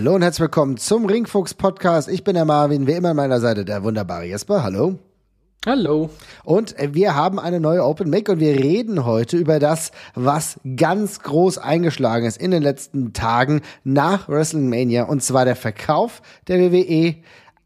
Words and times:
Hallo 0.00 0.14
und 0.14 0.22
herzlich 0.22 0.40
willkommen 0.40 0.78
zum 0.78 1.04
Ringfuchs 1.04 1.52
Podcast. 1.52 2.08
Ich 2.08 2.24
bin 2.24 2.32
der 2.32 2.46
Marvin, 2.46 2.86
wie 2.86 2.92
immer 2.92 3.10
an 3.10 3.16
meiner 3.16 3.38
Seite 3.38 3.66
der 3.66 3.84
wunderbare 3.84 4.24
Jesper. 4.24 4.62
Hallo. 4.62 4.98
Hallo. 5.66 6.08
Und 6.42 6.74
wir 6.78 7.14
haben 7.14 7.38
eine 7.38 7.60
neue 7.60 7.84
Open 7.84 8.08
Mic 8.08 8.30
und 8.30 8.40
wir 8.40 8.54
reden 8.54 9.04
heute 9.04 9.36
über 9.36 9.58
das, 9.58 9.92
was 10.14 10.58
ganz 10.74 11.20
groß 11.20 11.58
eingeschlagen 11.58 12.24
ist 12.24 12.40
in 12.40 12.50
den 12.50 12.62
letzten 12.62 13.12
Tagen 13.12 13.60
nach 13.84 14.26
WrestleMania 14.26 15.02
und 15.02 15.22
zwar 15.22 15.44
der 15.44 15.54
Verkauf 15.54 16.22
der 16.48 16.72
WWE 16.72 17.16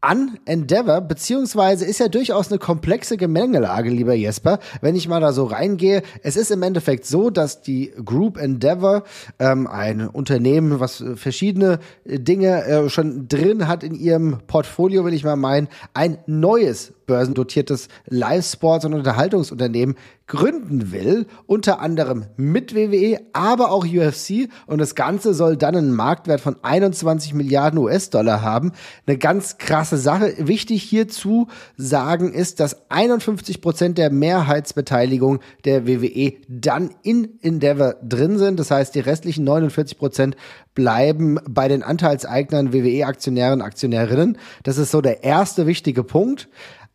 an 0.05 0.37
Endeavor, 0.45 1.01
beziehungsweise 1.01 1.83
ist 1.83 1.99
ja 1.99 2.07
durchaus 2.07 2.51
eine 2.51 2.59
komplexe 2.59 3.17
Gemengelage, 3.17 3.89
lieber 3.89 4.13
Jesper. 4.13 4.59
Wenn 4.81 4.95
ich 4.95 5.07
mal 5.07 5.19
da 5.19 5.33
so 5.33 5.45
reingehe, 5.45 6.03
es 6.21 6.37
ist 6.37 6.51
im 6.51 6.61
Endeffekt 6.61 7.07
so, 7.07 7.31
dass 7.31 7.61
die 7.61 7.91
Group 8.03 8.37
Endeavor, 8.37 9.03
ähm, 9.39 9.65
ein 9.65 10.07
Unternehmen, 10.07 10.79
was 10.79 11.03
verschiedene 11.15 11.79
Dinge 12.05 12.65
äh, 12.65 12.89
schon 12.89 13.27
drin 13.27 13.67
hat 13.67 13.83
in 13.83 13.95
ihrem 13.95 14.41
Portfolio, 14.45 15.05
will 15.05 15.13
ich 15.13 15.23
mal 15.23 15.35
meinen, 15.35 15.69
ein 15.95 16.19
neues 16.27 16.93
börsendotiertes 17.05 17.87
Live-Sports- 18.07 18.85
und 18.85 18.93
Unterhaltungsunternehmen 18.93 19.95
gründen 20.27 20.91
will, 20.91 21.27
unter 21.45 21.79
anderem 21.79 22.25
mit 22.35 22.73
WWE, 22.73 23.19
aber 23.33 23.71
auch 23.71 23.85
UFC 23.85 24.49
und 24.65 24.79
das 24.79 24.95
Ganze 24.95 25.35
soll 25.35 25.55
dann 25.55 25.75
einen 25.75 25.93
Marktwert 25.93 26.41
von 26.41 26.55
21 26.63 27.35
Milliarden 27.35 27.77
US-Dollar 27.79 28.41
haben. 28.41 28.71
Eine 29.05 29.17
ganz 29.19 29.59
krasse 29.59 29.97
Sache. 29.97 30.33
Wichtig 30.39 30.81
hierzu 30.81 31.47
sagen 31.77 32.33
ist, 32.33 32.59
dass 32.59 32.89
51 32.89 33.61
Prozent 33.61 33.97
der 33.99 34.11
Mehrheitsbeteiligung 34.11 35.41
der 35.63 35.85
WWE 35.85 36.33
dann 36.47 36.89
in 37.03 37.37
Endeavor 37.41 37.95
drin 38.01 38.39
sind. 38.39 38.59
Das 38.59 38.71
heißt, 38.71 38.95
die 38.95 39.01
restlichen 39.01 39.43
49 39.43 39.99
Prozent 39.99 40.35
bleiben 40.73 41.39
bei 41.47 41.67
den 41.67 41.83
Anteilseignern 41.83 42.73
WWE-Aktionären, 42.73 43.61
Aktionärinnen. 43.61 44.37
Das 44.63 44.77
ist 44.77 44.91
so 44.91 45.01
der 45.01 45.23
erste 45.23 45.67
wichtige 45.67 46.03
Punkt 46.03 46.49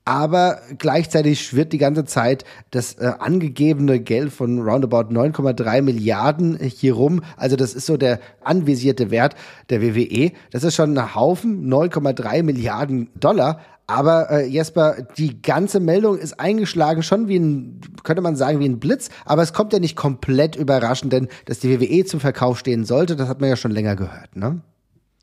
aber 0.04 0.60
gleichzeitig 0.78 1.42
schwirrt 1.42 1.72
die 1.72 1.78
ganze 1.78 2.04
Zeit 2.04 2.44
das 2.70 2.94
äh, 2.94 3.12
angegebene 3.18 4.00
Geld 4.00 4.32
von 4.32 4.60
roundabout 4.60 5.12
9,3 5.12 5.82
Milliarden 5.82 6.58
hier 6.58 6.94
rum. 6.94 7.22
Also 7.36 7.56
das 7.56 7.74
ist 7.74 7.86
so 7.86 7.96
der 7.96 8.18
anvisierte 8.42 9.10
Wert 9.10 9.36
der 9.68 9.82
WWE. 9.82 10.32
Das 10.50 10.64
ist 10.64 10.74
schon 10.74 10.96
ein 10.96 11.14
Haufen, 11.14 11.70
9,3 11.70 12.42
Milliarden 12.42 13.10
Dollar. 13.14 13.60
Aber 13.86 14.30
äh, 14.30 14.46
Jesper, 14.46 14.98
die 15.18 15.42
ganze 15.42 15.80
Meldung 15.80 16.16
ist 16.16 16.38
eingeschlagen, 16.38 17.02
schon 17.02 17.26
wie 17.26 17.38
ein, 17.38 17.80
könnte 18.04 18.22
man 18.22 18.36
sagen, 18.36 18.60
wie 18.60 18.68
ein 18.68 18.78
Blitz. 18.78 19.10
Aber 19.24 19.42
es 19.42 19.52
kommt 19.52 19.72
ja 19.72 19.80
nicht 19.80 19.96
komplett 19.96 20.54
überraschend, 20.54 21.12
denn 21.12 21.26
dass 21.46 21.58
die 21.58 21.80
WWE 21.80 22.04
zum 22.04 22.20
Verkauf 22.20 22.58
stehen 22.58 22.84
sollte, 22.84 23.16
das 23.16 23.28
hat 23.28 23.40
man 23.40 23.50
ja 23.50 23.56
schon 23.56 23.72
länger 23.72 23.96
gehört, 23.96 24.36
ne? 24.36 24.60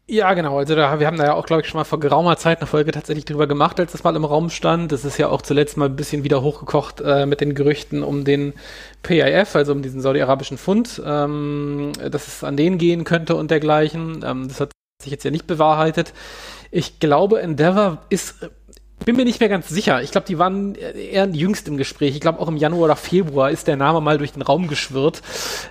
Ja, 0.10 0.34
genau. 0.36 0.58
Also 0.58 0.74
da, 0.74 1.02
wir 1.02 1.08
haben 1.08 1.18
da 1.18 1.26
ja 1.26 1.34
auch, 1.34 1.46
glaube 1.46 1.62
ich, 1.64 1.68
schon 1.68 1.80
mal 1.80 1.84
vor 1.84 2.00
geraumer 2.00 2.38
Zeit 2.38 2.60
eine 2.60 2.68
Folge 2.68 2.94
tatsächlich 2.94 3.26
drüber 3.26 3.46
gemacht, 3.46 3.78
als 3.78 3.92
das 3.92 4.06
mal 4.06 4.16
im 4.16 4.24
Raum 4.24 4.50
stand. 4.50 4.94
Das 4.94 5.04
ist 5.04 5.18
ja 5.18 5.28
auch 5.28 5.42
zuletzt 5.42 5.76
mal 5.76 5.90
ein 5.90 5.98
bisschen 5.98 6.24
wieder 6.24 6.42
hochgekocht 6.42 7.02
äh, 7.02 7.26
mit 7.26 7.42
den 7.42 7.56
Gerüchten 7.56 8.04
um 8.04 8.24
den 8.24 8.54
PIF, 9.04 9.54
also 9.58 9.74
um 9.74 9.82
diesen 9.82 10.00
saudi-arabischen 10.00 10.58
Fund, 10.58 11.02
ähm, 11.06 11.92
dass 12.10 12.28
es 12.28 12.44
an 12.46 12.56
den 12.56 12.78
gehen 12.78 13.04
könnte 13.04 13.36
und 13.36 13.52
dergleichen. 13.52 14.24
Ähm, 14.26 14.48
das 14.48 14.62
hat 14.62 14.72
sich 15.04 15.12
jetzt 15.12 15.26
ja 15.26 15.32
nicht 15.32 15.46
bewahrheitet. 15.46 16.14
Ich 16.72 17.02
glaube, 17.02 17.42
Endeavor 17.42 17.98
ist 18.10 18.50
bin 19.06 19.16
mir 19.16 19.26
nicht 19.26 19.40
mehr 19.40 19.50
ganz 19.50 19.70
sicher. 19.70 20.02
Ich 20.02 20.12
glaube, 20.12 20.28
die 20.28 20.38
waren 20.40 20.76
eher 20.76 21.28
jüngst 21.28 21.68
im 21.68 21.78
Gespräch. 21.78 22.16
Ich 22.16 22.22
glaube, 22.22 22.40
auch 22.40 22.48
im 22.48 22.58
Januar 22.58 22.86
oder 22.86 22.96
Februar 22.96 23.52
ist 23.52 23.68
der 23.68 23.78
Name 23.78 24.02
mal 24.02 24.18
durch 24.18 24.34
den 24.34 24.42
Raum 24.42 24.68
geschwirrt, 24.68 25.22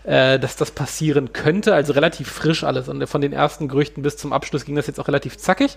äh, 0.05 0.39
dass 0.39 0.57
das 0.57 0.71
passieren 0.71 1.33
könnte. 1.33 1.75
Also 1.75 1.93
relativ 1.93 2.31
frisch 2.31 2.65
alles. 2.65 2.89
Und 2.89 3.07
von 3.09 3.21
den 3.21 3.33
ersten 3.33 3.69
Gerüchten 3.69 4.03
bis 4.03 4.17
zum 4.17 4.33
Abschluss 4.33 4.65
ging 4.65 4.77
das 4.77 4.87
jetzt 4.87 5.01
auch 5.01 5.09
relativ 5.09 5.37
zackig. 5.39 5.77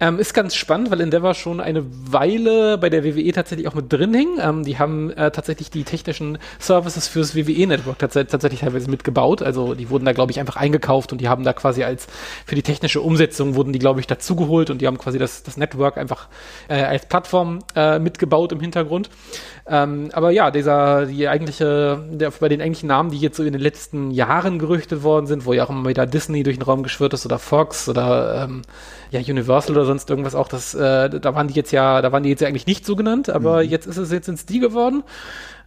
Ähm, 0.00 0.18
ist 0.18 0.34
ganz 0.34 0.54
spannend, 0.54 0.90
weil 0.90 1.00
Endeavor 1.00 1.34
schon 1.34 1.60
eine 1.60 1.84
Weile 1.84 2.78
bei 2.78 2.90
der 2.90 3.04
WWE 3.04 3.32
tatsächlich 3.32 3.68
auch 3.68 3.74
mit 3.74 3.92
drin 3.92 4.14
hing. 4.14 4.38
Ähm, 4.40 4.64
die 4.64 4.78
haben 4.78 5.10
äh, 5.10 5.30
tatsächlich 5.30 5.70
die 5.70 5.84
technischen 5.84 6.38
Services 6.58 7.08
fürs 7.08 7.34
WWE-Network 7.34 7.98
tats 7.98 8.14
tatsächlich 8.14 8.60
teilweise 8.60 8.88
mitgebaut. 8.88 9.42
Also 9.42 9.74
die 9.74 9.90
wurden 9.90 10.04
da, 10.04 10.12
glaube 10.12 10.32
ich, 10.32 10.40
einfach 10.40 10.56
eingekauft 10.56 11.12
und 11.12 11.20
die 11.20 11.28
haben 11.28 11.44
da 11.44 11.52
quasi 11.52 11.82
als 11.84 12.06
für 12.46 12.54
die 12.54 12.62
technische 12.62 13.00
Umsetzung 13.00 13.56
wurden 13.56 13.72
die, 13.72 13.78
glaube 13.78 14.00
ich, 14.00 14.06
dazugeholt 14.06 14.70
und 14.70 14.80
die 14.80 14.86
haben 14.86 14.96
quasi 14.98 15.18
das, 15.18 15.42
das 15.42 15.56
Network 15.56 15.98
einfach 15.98 16.28
äh, 16.68 16.83
als 16.88 17.06
Plattform 17.06 17.60
äh, 17.74 17.98
mitgebaut 17.98 18.52
im 18.52 18.60
Hintergrund. 18.60 19.10
Ähm, 19.66 20.10
aber 20.12 20.30
ja, 20.30 20.50
dieser, 20.50 21.06
die 21.06 21.26
eigentliche, 21.26 22.04
der, 22.10 22.30
bei 22.32 22.48
den 22.48 22.60
eigentlichen 22.60 22.88
Namen, 22.88 23.10
die 23.10 23.18
jetzt 23.18 23.36
so 23.36 23.44
in 23.44 23.52
den 23.52 23.62
letzten 23.62 24.10
Jahren 24.10 24.58
gerüchtet 24.58 25.02
worden 25.02 25.26
sind, 25.26 25.46
wo 25.46 25.54
ja 25.54 25.64
auch 25.64 25.70
immer 25.70 25.88
wieder 25.88 26.06
Disney 26.06 26.42
durch 26.42 26.58
den 26.58 26.64
Raum 26.64 26.82
geschwört 26.82 27.14
ist 27.14 27.24
oder 27.24 27.38
Fox 27.38 27.88
oder 27.88 28.44
ähm, 28.44 28.62
ja, 29.10 29.20
Universal 29.20 29.76
oder 29.76 29.86
sonst 29.86 30.10
irgendwas 30.10 30.34
auch, 30.34 30.48
das, 30.48 30.74
äh, 30.74 31.08
da 31.08 31.34
waren 31.34 31.48
die 31.48 31.54
jetzt 31.54 31.70
ja, 31.72 32.02
da 32.02 32.12
waren 32.12 32.22
die 32.22 32.28
jetzt 32.28 32.40
ja 32.40 32.48
eigentlich 32.48 32.66
nicht 32.66 32.84
so 32.84 32.94
genannt, 32.94 33.30
aber 33.30 33.62
mhm. 33.62 33.70
jetzt 33.70 33.86
ist 33.86 33.96
es, 33.96 34.12
jetzt 34.12 34.28
ins 34.28 34.44
die 34.44 34.60
geworden. 34.60 35.02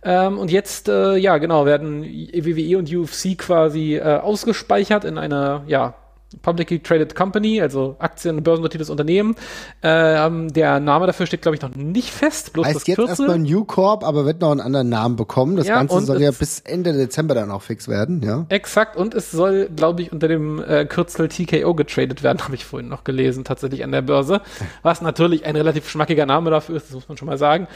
Ähm, 0.04 0.38
und 0.38 0.52
jetzt, 0.52 0.90
äh, 0.90 1.16
ja, 1.18 1.38
genau, 1.38 1.66
werden 1.66 2.04
WWE 2.04 2.78
und 2.78 2.94
UFC 2.94 3.38
quasi 3.38 3.96
äh, 3.96 4.18
ausgespeichert 4.18 5.06
in 5.06 5.18
einer, 5.18 5.64
ja, 5.68 5.96
Publicly 6.42 6.80
Traded 6.80 7.16
Company, 7.16 7.62
also 7.62 7.96
Aktien, 8.00 8.44
börsennotiertes 8.44 8.90
Unternehmen. 8.90 9.36
Ähm, 9.82 10.52
der 10.52 10.80
Name 10.80 11.08
dafür 11.08 11.26
steht, 11.26 11.42
glaube 11.42 11.56
ich, 11.56 11.62
noch 11.62 11.74
nicht 11.74 12.12
fest. 12.12 12.52
Bloß 12.54 12.66
heißt 12.66 12.76
das 12.76 12.88
jetzt 12.88 13.00
erstmal 13.00 13.40
New 13.40 13.64
Corp, 13.64 14.04
aber 14.04 14.26
wird 14.26 14.42
noch 14.42 14.52
einen 14.52 14.60
anderen 14.60 14.90
Namen 14.90 15.16
bekommen. 15.16 15.56
Das 15.56 15.68
ja, 15.68 15.76
Ganze 15.76 16.02
soll 16.02 16.22
ja 16.22 16.32
bis 16.32 16.60
Ende 16.60 16.92
Dezember 16.92 17.34
dann 17.34 17.50
auch 17.50 17.62
fix 17.62 17.88
werden, 17.88 18.22
ja. 18.22 18.46
Exakt. 18.50 18.98
Und 18.98 19.14
es 19.14 19.32
soll, 19.32 19.70
glaube 19.74 20.02
ich, 20.02 20.12
unter 20.12 20.28
dem 20.28 20.62
äh, 20.62 20.86
Kürzel 20.86 21.30
TKO 21.30 21.74
getradet 21.74 22.24
werden, 22.24 22.40
habe 22.44 22.56
ich 22.56 22.66
vorhin 22.66 22.90
noch 22.90 23.06
gelesen, 23.06 23.46
tatsächlich 23.46 23.84
an 23.86 23.92
der 23.92 24.02
Börse. 24.02 24.42
Was 24.82 25.02
natürlich 25.02 25.46
ein 25.46 25.56
relativ 25.56 25.90
schmackiger 25.90 26.26
Name 26.26 26.50
dafür 26.50 26.76
ist, 26.76 26.88
das 26.88 26.94
muss 26.94 27.08
man 27.08 27.18
schon 27.18 27.28
mal 27.28 27.38
sagen. 27.38 27.68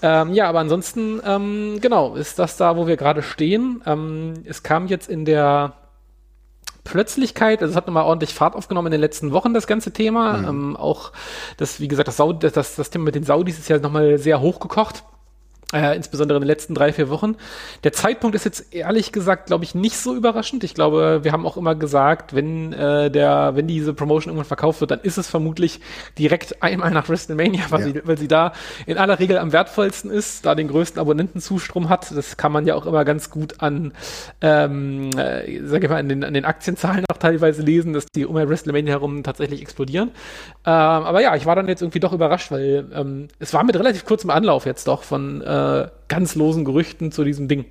Ähm, 0.00 0.32
ja, 0.32 0.48
aber 0.48 0.60
ansonsten, 0.60 1.20
ähm, 1.26 1.78
genau, 1.80 2.14
ist 2.14 2.38
das 2.38 2.56
da, 2.56 2.76
wo 2.76 2.86
wir 2.86 2.96
gerade 2.96 3.22
stehen. 3.22 3.82
Ähm, 3.84 4.34
es 4.44 4.62
kam 4.62 4.86
jetzt 4.86 5.08
in 5.10 5.26
der 5.26 5.74
Plötzlichkeit, 6.88 7.60
also 7.60 7.72
es 7.72 7.76
hat 7.76 7.86
nochmal 7.86 8.04
ordentlich 8.04 8.34
Fahrt 8.34 8.56
aufgenommen 8.56 8.86
in 8.86 8.92
den 8.92 9.00
letzten 9.00 9.32
Wochen, 9.32 9.52
das 9.52 9.66
ganze 9.66 9.92
Thema. 9.92 10.38
Mhm. 10.38 10.48
Ähm, 10.48 10.76
auch 10.76 11.12
das, 11.58 11.80
wie 11.80 11.88
gesagt, 11.88 12.08
das, 12.08 12.16
Saudi, 12.16 12.50
das, 12.50 12.76
das 12.76 12.90
Thema 12.90 13.04
mit 13.04 13.14
den 13.14 13.24
Saudis 13.24 13.58
ist 13.58 13.68
ja 13.68 13.78
nochmal 13.78 14.18
sehr 14.18 14.40
hochgekocht. 14.40 15.04
Äh, 15.70 15.96
insbesondere 15.96 16.38
in 16.38 16.44
den 16.44 16.48
letzten 16.48 16.74
drei, 16.74 16.94
vier 16.94 17.10
Wochen. 17.10 17.36
Der 17.84 17.92
Zeitpunkt 17.92 18.34
ist 18.34 18.46
jetzt 18.46 18.72
ehrlich 18.72 19.12
gesagt, 19.12 19.48
glaube 19.48 19.64
ich, 19.64 19.74
nicht 19.74 19.98
so 19.98 20.16
überraschend. 20.16 20.64
Ich 20.64 20.72
glaube, 20.72 21.20
wir 21.24 21.32
haben 21.32 21.44
auch 21.44 21.58
immer 21.58 21.74
gesagt, 21.74 22.34
wenn 22.34 22.72
äh, 22.72 23.10
der, 23.10 23.50
wenn 23.54 23.66
diese 23.66 23.92
Promotion 23.92 24.30
irgendwann 24.30 24.46
verkauft 24.46 24.80
wird, 24.80 24.92
dann 24.92 25.00
ist 25.00 25.18
es 25.18 25.28
vermutlich 25.28 25.80
direkt 26.18 26.62
einmal 26.62 26.90
nach 26.90 27.10
WrestleMania, 27.10 27.64
weil, 27.68 27.80
ja. 27.80 27.86
sie, 27.86 28.00
weil 28.02 28.16
sie 28.16 28.28
da 28.28 28.54
in 28.86 28.96
aller 28.96 29.18
Regel 29.18 29.36
am 29.36 29.52
wertvollsten 29.52 30.10
ist, 30.10 30.46
da 30.46 30.54
den 30.54 30.68
größten 30.68 30.98
Abonnentenzustrom 30.98 31.90
hat. 31.90 32.16
Das 32.16 32.38
kann 32.38 32.50
man 32.50 32.66
ja 32.66 32.74
auch 32.74 32.86
immer 32.86 33.04
ganz 33.04 33.28
gut 33.28 33.60
an, 33.60 33.92
ähm, 34.40 35.10
äh, 35.18 35.66
sag 35.66 35.84
ich 35.84 35.90
mal, 35.90 35.98
an 35.98 36.08
den, 36.08 36.24
an 36.24 36.32
den 36.32 36.46
Aktienzahlen 36.46 37.04
auch 37.12 37.18
teilweise 37.18 37.60
lesen, 37.60 37.92
dass 37.92 38.06
die 38.06 38.24
um 38.24 38.36
WrestleMania 38.36 38.94
herum 38.94 39.22
tatsächlich 39.22 39.60
explodieren. 39.60 40.12
Ähm, 40.64 40.72
aber 40.72 41.20
ja, 41.20 41.36
ich 41.36 41.44
war 41.44 41.56
dann 41.56 41.68
jetzt 41.68 41.82
irgendwie 41.82 42.00
doch 42.00 42.14
überrascht, 42.14 42.50
weil 42.50 42.86
ähm, 42.94 43.28
es 43.38 43.52
war 43.52 43.64
mit 43.64 43.76
relativ 43.76 44.06
kurzem 44.06 44.30
Anlauf 44.30 44.64
jetzt 44.64 44.88
doch 44.88 45.02
von 45.02 45.42
äh, 45.42 45.57
äh, 45.58 45.88
ganz 46.08 46.34
losen 46.34 46.64
Gerüchten 46.64 47.12
zu 47.12 47.24
diesem 47.24 47.48
Ding. 47.48 47.66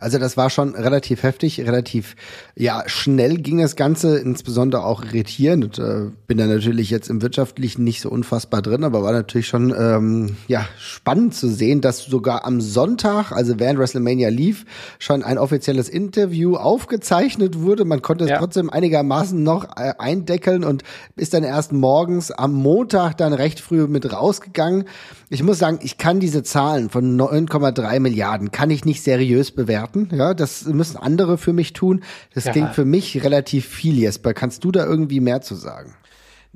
Also 0.00 0.18
das 0.18 0.36
war 0.36 0.50
schon 0.50 0.74
relativ 0.74 1.22
heftig, 1.22 1.60
relativ 1.60 2.16
ja 2.56 2.82
schnell 2.86 3.36
ging 3.36 3.58
das 3.58 3.76
Ganze, 3.76 4.18
insbesondere 4.18 4.84
auch 4.84 5.04
irritierend. 5.04 5.64
Und, 5.64 5.78
äh, 5.78 6.10
bin 6.26 6.38
da 6.38 6.46
natürlich 6.46 6.90
jetzt 6.90 7.10
im 7.10 7.22
wirtschaftlichen 7.22 7.84
nicht 7.84 8.00
so 8.00 8.10
unfassbar 8.10 8.62
drin, 8.62 8.84
aber 8.84 9.02
war 9.02 9.12
natürlich 9.12 9.46
schon 9.46 9.74
ähm, 9.76 10.36
ja 10.48 10.66
spannend 10.78 11.34
zu 11.34 11.48
sehen, 11.48 11.80
dass 11.80 12.04
sogar 12.04 12.44
am 12.44 12.60
Sonntag, 12.60 13.32
also 13.32 13.58
während 13.58 13.78
WrestleMania 13.78 14.30
lief, 14.30 14.64
schon 14.98 15.22
ein 15.22 15.38
offizielles 15.38 15.88
Interview 15.88 16.56
aufgezeichnet 16.56 17.60
wurde. 17.60 17.84
Man 17.84 18.02
konnte 18.02 18.24
es 18.24 18.30
ja. 18.30 18.38
trotzdem 18.38 18.70
einigermaßen 18.70 19.42
noch 19.42 19.64
äh, 19.76 19.92
eindeckeln 19.98 20.64
und 20.64 20.82
ist 21.16 21.34
dann 21.34 21.44
erst 21.44 21.72
morgens 21.72 22.30
am 22.30 22.54
Montag 22.54 23.16
dann 23.18 23.32
recht 23.32 23.60
früh 23.60 23.86
mit 23.86 24.12
rausgegangen. 24.12 24.84
Ich 25.28 25.42
muss 25.42 25.58
sagen, 25.58 25.78
ich 25.82 25.98
kann 25.98 26.20
diese 26.20 26.42
Zahlen 26.42 26.90
von 26.90 27.20
9,3 27.20 28.00
Milliarden 28.00 28.50
kann 28.50 28.70
ich 28.70 28.84
nicht 28.84 29.02
seriös 29.02 29.50
bewerten. 29.50 29.89
Ja, 30.10 30.34
das 30.34 30.64
müssen 30.66 30.96
andere 30.96 31.38
für 31.38 31.52
mich 31.52 31.72
tun. 31.72 32.02
Das 32.34 32.44
ja. 32.44 32.52
klingt 32.52 32.74
für 32.74 32.84
mich 32.84 33.22
relativ 33.24 33.66
viel, 33.66 33.98
Jesper. 33.98 34.34
Kannst 34.34 34.64
du 34.64 34.72
da 34.72 34.84
irgendwie 34.84 35.20
mehr 35.20 35.40
zu 35.40 35.54
sagen? 35.54 35.94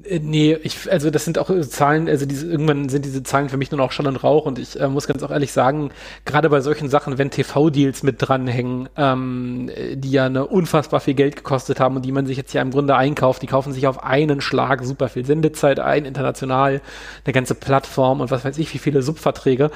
Äh, 0.03 0.19
nee, 0.19 0.55
ich, 0.63 0.91
also 0.91 1.11
das 1.11 1.25
sind 1.25 1.39
auch 1.39 1.51
Zahlen, 1.69 2.09
also 2.09 2.27
diese, 2.27 2.51
irgendwann 2.51 2.89
sind 2.89 3.05
diese 3.05 3.23
Zahlen 3.23 3.49
für 3.49 3.57
mich 3.57 3.71
nur 3.71 3.79
noch 3.79 3.93
Schall 3.93 4.09
und 4.09 4.17
Rauch 4.17 4.45
und 4.45 4.59
ich 4.59 4.79
äh, 4.81 4.89
muss 4.89 5.07
ganz 5.07 5.23
auch 5.23 5.31
ehrlich 5.31 5.53
sagen, 5.53 5.91
gerade 6.25 6.51
bei 6.51 6.61
solchen 6.61 6.89
Sachen, 6.89 7.17
wenn 7.17 7.31
TV-Deals 7.31 8.03
mit 8.03 8.17
dranhängen, 8.19 8.89
ähm, 8.97 9.71
die 9.95 10.11
ja 10.11 10.27
eine 10.27 10.47
unfassbar 10.47 10.99
viel 11.01 11.15
Geld 11.15 11.37
gekostet 11.37 11.79
haben 11.79 11.97
und 11.97 12.05
die 12.05 12.13
man 12.13 12.27
sich 12.27 12.37
jetzt 12.37 12.53
ja 12.53 12.63
im 12.63 12.71
Grunde 12.73 12.97
einkauft, 12.97 13.43
die 13.43 13.47
kaufen 13.47 13.73
sich 13.73 13.87
auf 13.87 14.03
einen 14.03 14.41
Schlag 14.41 14.85
super 14.85 15.09
viel 15.09 15.25
Sendezeit 15.25 15.79
ein, 15.79 16.05
international, 16.07 16.81
eine 17.25 17.33
ganze 17.33 17.55
Plattform 17.55 18.21
und 18.21 18.33
was 18.33 18.45
weiß 18.45 18.59
ich, 18.59 18.75
wie 18.75 18.79
viele 18.79 19.03
Subverträge 19.03 19.71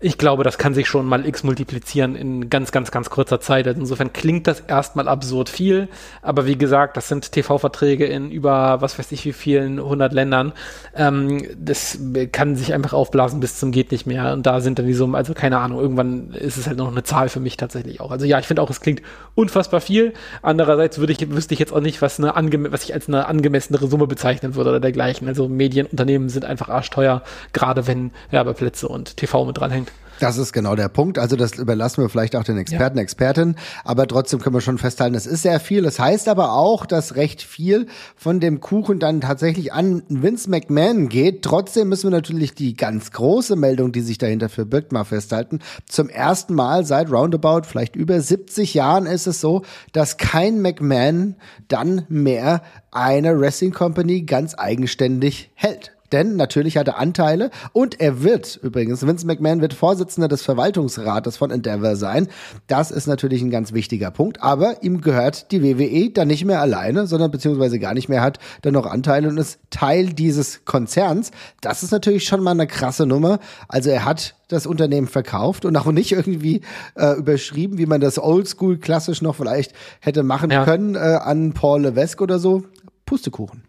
ich 0.00 0.16
glaube, 0.16 0.44
das 0.44 0.58
kann 0.58 0.74
sich 0.74 0.86
schon 0.86 1.06
mal 1.06 1.26
x 1.26 1.42
multiplizieren 1.42 2.14
in 2.14 2.48
ganz, 2.48 2.70
ganz, 2.70 2.92
ganz 2.92 3.10
kurzer 3.10 3.40
Zeit. 3.40 3.66
Also 3.66 3.80
insofern 3.80 4.12
klingt 4.12 4.46
das 4.46 4.60
erstmal 4.60 5.08
absurd 5.08 5.48
viel. 5.48 5.88
Aber 6.22 6.46
wie 6.46 6.56
gesagt, 6.56 6.96
das 6.96 7.08
sind 7.08 7.32
TV-Verträge 7.32 8.06
in 8.06 8.30
über, 8.30 8.80
was 8.80 8.96
weiß 8.96 9.10
ich, 9.10 9.24
wie 9.24 9.32
vielen 9.32 9.82
hundert 9.82 10.12
Ländern. 10.12 10.52
Ähm, 10.94 11.44
das 11.58 11.98
kann 12.30 12.54
sich 12.54 12.72
einfach 12.72 12.92
aufblasen 12.92 13.40
bis 13.40 13.58
zum 13.58 13.72
geht 13.72 13.90
nicht 13.90 14.06
mehr. 14.06 14.34
Und 14.34 14.46
da 14.46 14.60
sind 14.60 14.78
dann 14.78 14.86
die 14.86 14.94
Summen, 14.94 15.16
also 15.16 15.34
keine 15.34 15.58
Ahnung, 15.58 15.80
irgendwann 15.80 16.30
ist 16.30 16.58
es 16.58 16.68
halt 16.68 16.78
noch 16.78 16.92
eine 16.92 17.02
Zahl 17.02 17.28
für 17.28 17.40
mich 17.40 17.56
tatsächlich 17.56 18.00
auch. 18.00 18.12
Also 18.12 18.24
ja, 18.24 18.38
ich 18.38 18.46
finde 18.46 18.62
auch, 18.62 18.70
es 18.70 18.80
klingt 18.80 19.02
unfassbar 19.34 19.80
viel. 19.80 20.12
Andererseits 20.42 20.98
würde 20.98 21.12
ich, 21.12 21.28
wüsste 21.28 21.54
ich 21.54 21.60
jetzt 21.60 21.72
auch 21.72 21.80
nicht, 21.80 22.02
was 22.02 22.20
eine 22.20 22.36
angeme 22.36 22.70
was 22.70 22.84
ich 22.84 22.94
als 22.94 23.08
eine 23.08 23.26
angemessenere 23.26 23.88
Summe 23.88 24.06
bezeichnen 24.06 24.54
würde 24.54 24.70
oder 24.70 24.80
dergleichen. 24.80 25.26
Also 25.26 25.48
Medienunternehmen 25.48 26.28
sind 26.28 26.44
einfach 26.44 26.68
arschteuer, 26.68 27.22
gerade 27.52 27.88
wenn 27.88 28.12
Werbeplätze 28.30 28.86
und 28.86 29.16
TV 29.16 29.44
mit 29.44 29.58
dranhängt. 29.58 29.87
Das 30.20 30.36
ist 30.36 30.52
genau 30.52 30.74
der 30.74 30.88
Punkt. 30.88 31.18
Also 31.18 31.36
das 31.36 31.58
überlassen 31.58 32.02
wir 32.02 32.08
vielleicht 32.08 32.36
auch 32.36 32.44
den 32.44 32.58
Experten, 32.58 32.98
ja. 32.98 33.02
Expertinnen. 33.02 33.56
Aber 33.84 34.06
trotzdem 34.06 34.40
können 34.40 34.54
wir 34.54 34.60
schon 34.60 34.78
festhalten, 34.78 35.14
es 35.14 35.26
ist 35.26 35.42
sehr 35.42 35.60
viel. 35.60 35.82
Das 35.82 35.98
heißt 35.98 36.28
aber 36.28 36.52
auch, 36.52 36.86
dass 36.86 37.16
recht 37.16 37.42
viel 37.42 37.86
von 38.16 38.40
dem 38.40 38.60
Kuchen 38.60 38.98
dann 38.98 39.20
tatsächlich 39.20 39.72
an 39.72 40.02
Vince 40.08 40.50
McMahon 40.50 41.08
geht. 41.08 41.42
Trotzdem 41.42 41.88
müssen 41.88 42.04
wir 42.04 42.16
natürlich 42.16 42.54
die 42.54 42.74
ganz 42.74 43.12
große 43.12 43.56
Meldung, 43.56 43.92
die 43.92 44.00
sich 44.00 44.18
dahinter 44.18 44.48
verbirgt, 44.48 44.92
mal 44.92 45.04
festhalten. 45.04 45.60
Zum 45.86 46.08
ersten 46.08 46.54
Mal 46.54 46.84
seit 46.84 47.10
roundabout 47.10 47.62
vielleicht 47.64 47.96
über 47.96 48.20
70 48.20 48.74
Jahren 48.74 49.06
ist 49.06 49.26
es 49.26 49.40
so, 49.40 49.62
dass 49.92 50.16
kein 50.16 50.60
McMahon 50.60 51.36
dann 51.68 52.04
mehr 52.08 52.62
eine 52.90 53.38
Wrestling 53.38 53.72
Company 53.72 54.22
ganz 54.22 54.54
eigenständig 54.56 55.50
hält 55.54 55.97
denn 56.12 56.36
natürlich 56.36 56.76
hat 56.76 56.88
er 56.88 56.98
Anteile 56.98 57.50
und 57.72 58.00
er 58.00 58.22
wird 58.22 58.58
übrigens, 58.62 59.06
Vince 59.06 59.26
McMahon 59.26 59.60
wird 59.60 59.74
Vorsitzender 59.74 60.28
des 60.28 60.42
Verwaltungsrates 60.42 61.36
von 61.36 61.50
Endeavor 61.50 61.96
sein. 61.96 62.28
Das 62.66 62.90
ist 62.90 63.06
natürlich 63.06 63.42
ein 63.42 63.50
ganz 63.50 63.72
wichtiger 63.72 64.10
Punkt, 64.10 64.42
aber 64.42 64.82
ihm 64.82 65.00
gehört 65.00 65.52
die 65.52 65.62
WWE 65.62 66.10
dann 66.10 66.28
nicht 66.28 66.44
mehr 66.44 66.60
alleine, 66.60 67.06
sondern 67.06 67.30
beziehungsweise 67.30 67.78
gar 67.78 67.94
nicht 67.94 68.08
mehr 68.08 68.22
hat 68.22 68.38
dann 68.62 68.74
noch 68.74 68.86
Anteile 68.86 69.28
und 69.28 69.38
ist 69.38 69.60
Teil 69.70 70.12
dieses 70.12 70.64
Konzerns. 70.64 71.30
Das 71.60 71.82
ist 71.82 71.90
natürlich 71.90 72.24
schon 72.24 72.42
mal 72.42 72.52
eine 72.52 72.66
krasse 72.66 73.06
Nummer. 73.06 73.38
Also 73.68 73.90
er 73.90 74.04
hat 74.04 74.34
das 74.48 74.66
Unternehmen 74.66 75.06
verkauft 75.06 75.64
und 75.64 75.76
auch 75.76 75.92
nicht 75.92 76.12
irgendwie 76.12 76.62
äh, 76.94 77.16
überschrieben, 77.18 77.78
wie 77.78 77.86
man 77.86 78.00
das 78.00 78.18
oldschool 78.18 78.78
klassisch 78.78 79.22
noch 79.22 79.36
vielleicht 79.36 79.72
hätte 80.00 80.22
machen 80.22 80.50
ja. 80.50 80.64
können 80.64 80.94
äh, 80.94 80.98
an 80.98 81.52
Paul 81.52 81.82
Levesque 81.82 82.22
oder 82.22 82.38
so. 82.38 82.62
Pustekuchen. 83.04 83.67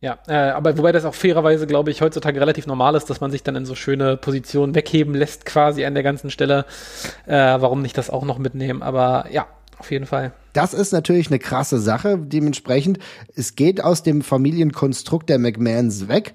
Ja, 0.00 0.18
äh, 0.28 0.34
aber 0.34 0.78
wobei 0.78 0.92
das 0.92 1.04
auch 1.04 1.14
fairerweise, 1.14 1.66
glaube 1.66 1.90
ich, 1.90 2.02
heutzutage 2.02 2.40
relativ 2.40 2.66
normal 2.66 2.94
ist, 2.94 3.10
dass 3.10 3.20
man 3.20 3.32
sich 3.32 3.42
dann 3.42 3.56
in 3.56 3.66
so 3.66 3.74
schöne 3.74 4.16
Positionen 4.16 4.74
wegheben 4.74 5.14
lässt, 5.14 5.44
quasi 5.44 5.84
an 5.84 5.94
der 5.94 6.04
ganzen 6.04 6.30
Stelle. 6.30 6.66
Äh, 7.26 7.34
warum 7.34 7.82
nicht 7.82 7.98
das 7.98 8.08
auch 8.08 8.24
noch 8.24 8.38
mitnehmen? 8.38 8.82
Aber 8.82 9.26
ja, 9.32 9.46
auf 9.78 9.90
jeden 9.90 10.06
Fall. 10.06 10.32
Das 10.52 10.72
ist 10.72 10.92
natürlich 10.92 11.28
eine 11.28 11.40
krasse 11.40 11.80
Sache. 11.80 12.16
Dementsprechend, 12.16 13.00
es 13.34 13.56
geht 13.56 13.82
aus 13.82 14.04
dem 14.04 14.22
Familienkonstrukt 14.22 15.28
der 15.28 15.40
McMahons 15.40 16.06
weg. 16.06 16.34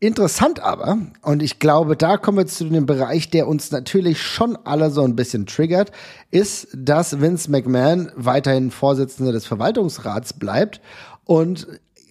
Interessant 0.00 0.60
aber, 0.60 0.98
und 1.22 1.42
ich 1.42 1.58
glaube, 1.58 1.96
da 1.96 2.18
kommen 2.18 2.36
wir 2.36 2.46
zu 2.46 2.64
dem 2.64 2.84
Bereich, 2.84 3.30
der 3.30 3.48
uns 3.48 3.70
natürlich 3.70 4.20
schon 4.20 4.58
alle 4.64 4.90
so 4.90 5.02
ein 5.02 5.16
bisschen 5.16 5.46
triggert, 5.46 5.92
ist, 6.30 6.68
dass 6.74 7.22
Vince 7.22 7.50
McMahon 7.50 8.12
weiterhin 8.14 8.70
Vorsitzender 8.70 9.32
des 9.32 9.46
Verwaltungsrats 9.46 10.34
bleibt 10.34 10.82
und 11.24 11.66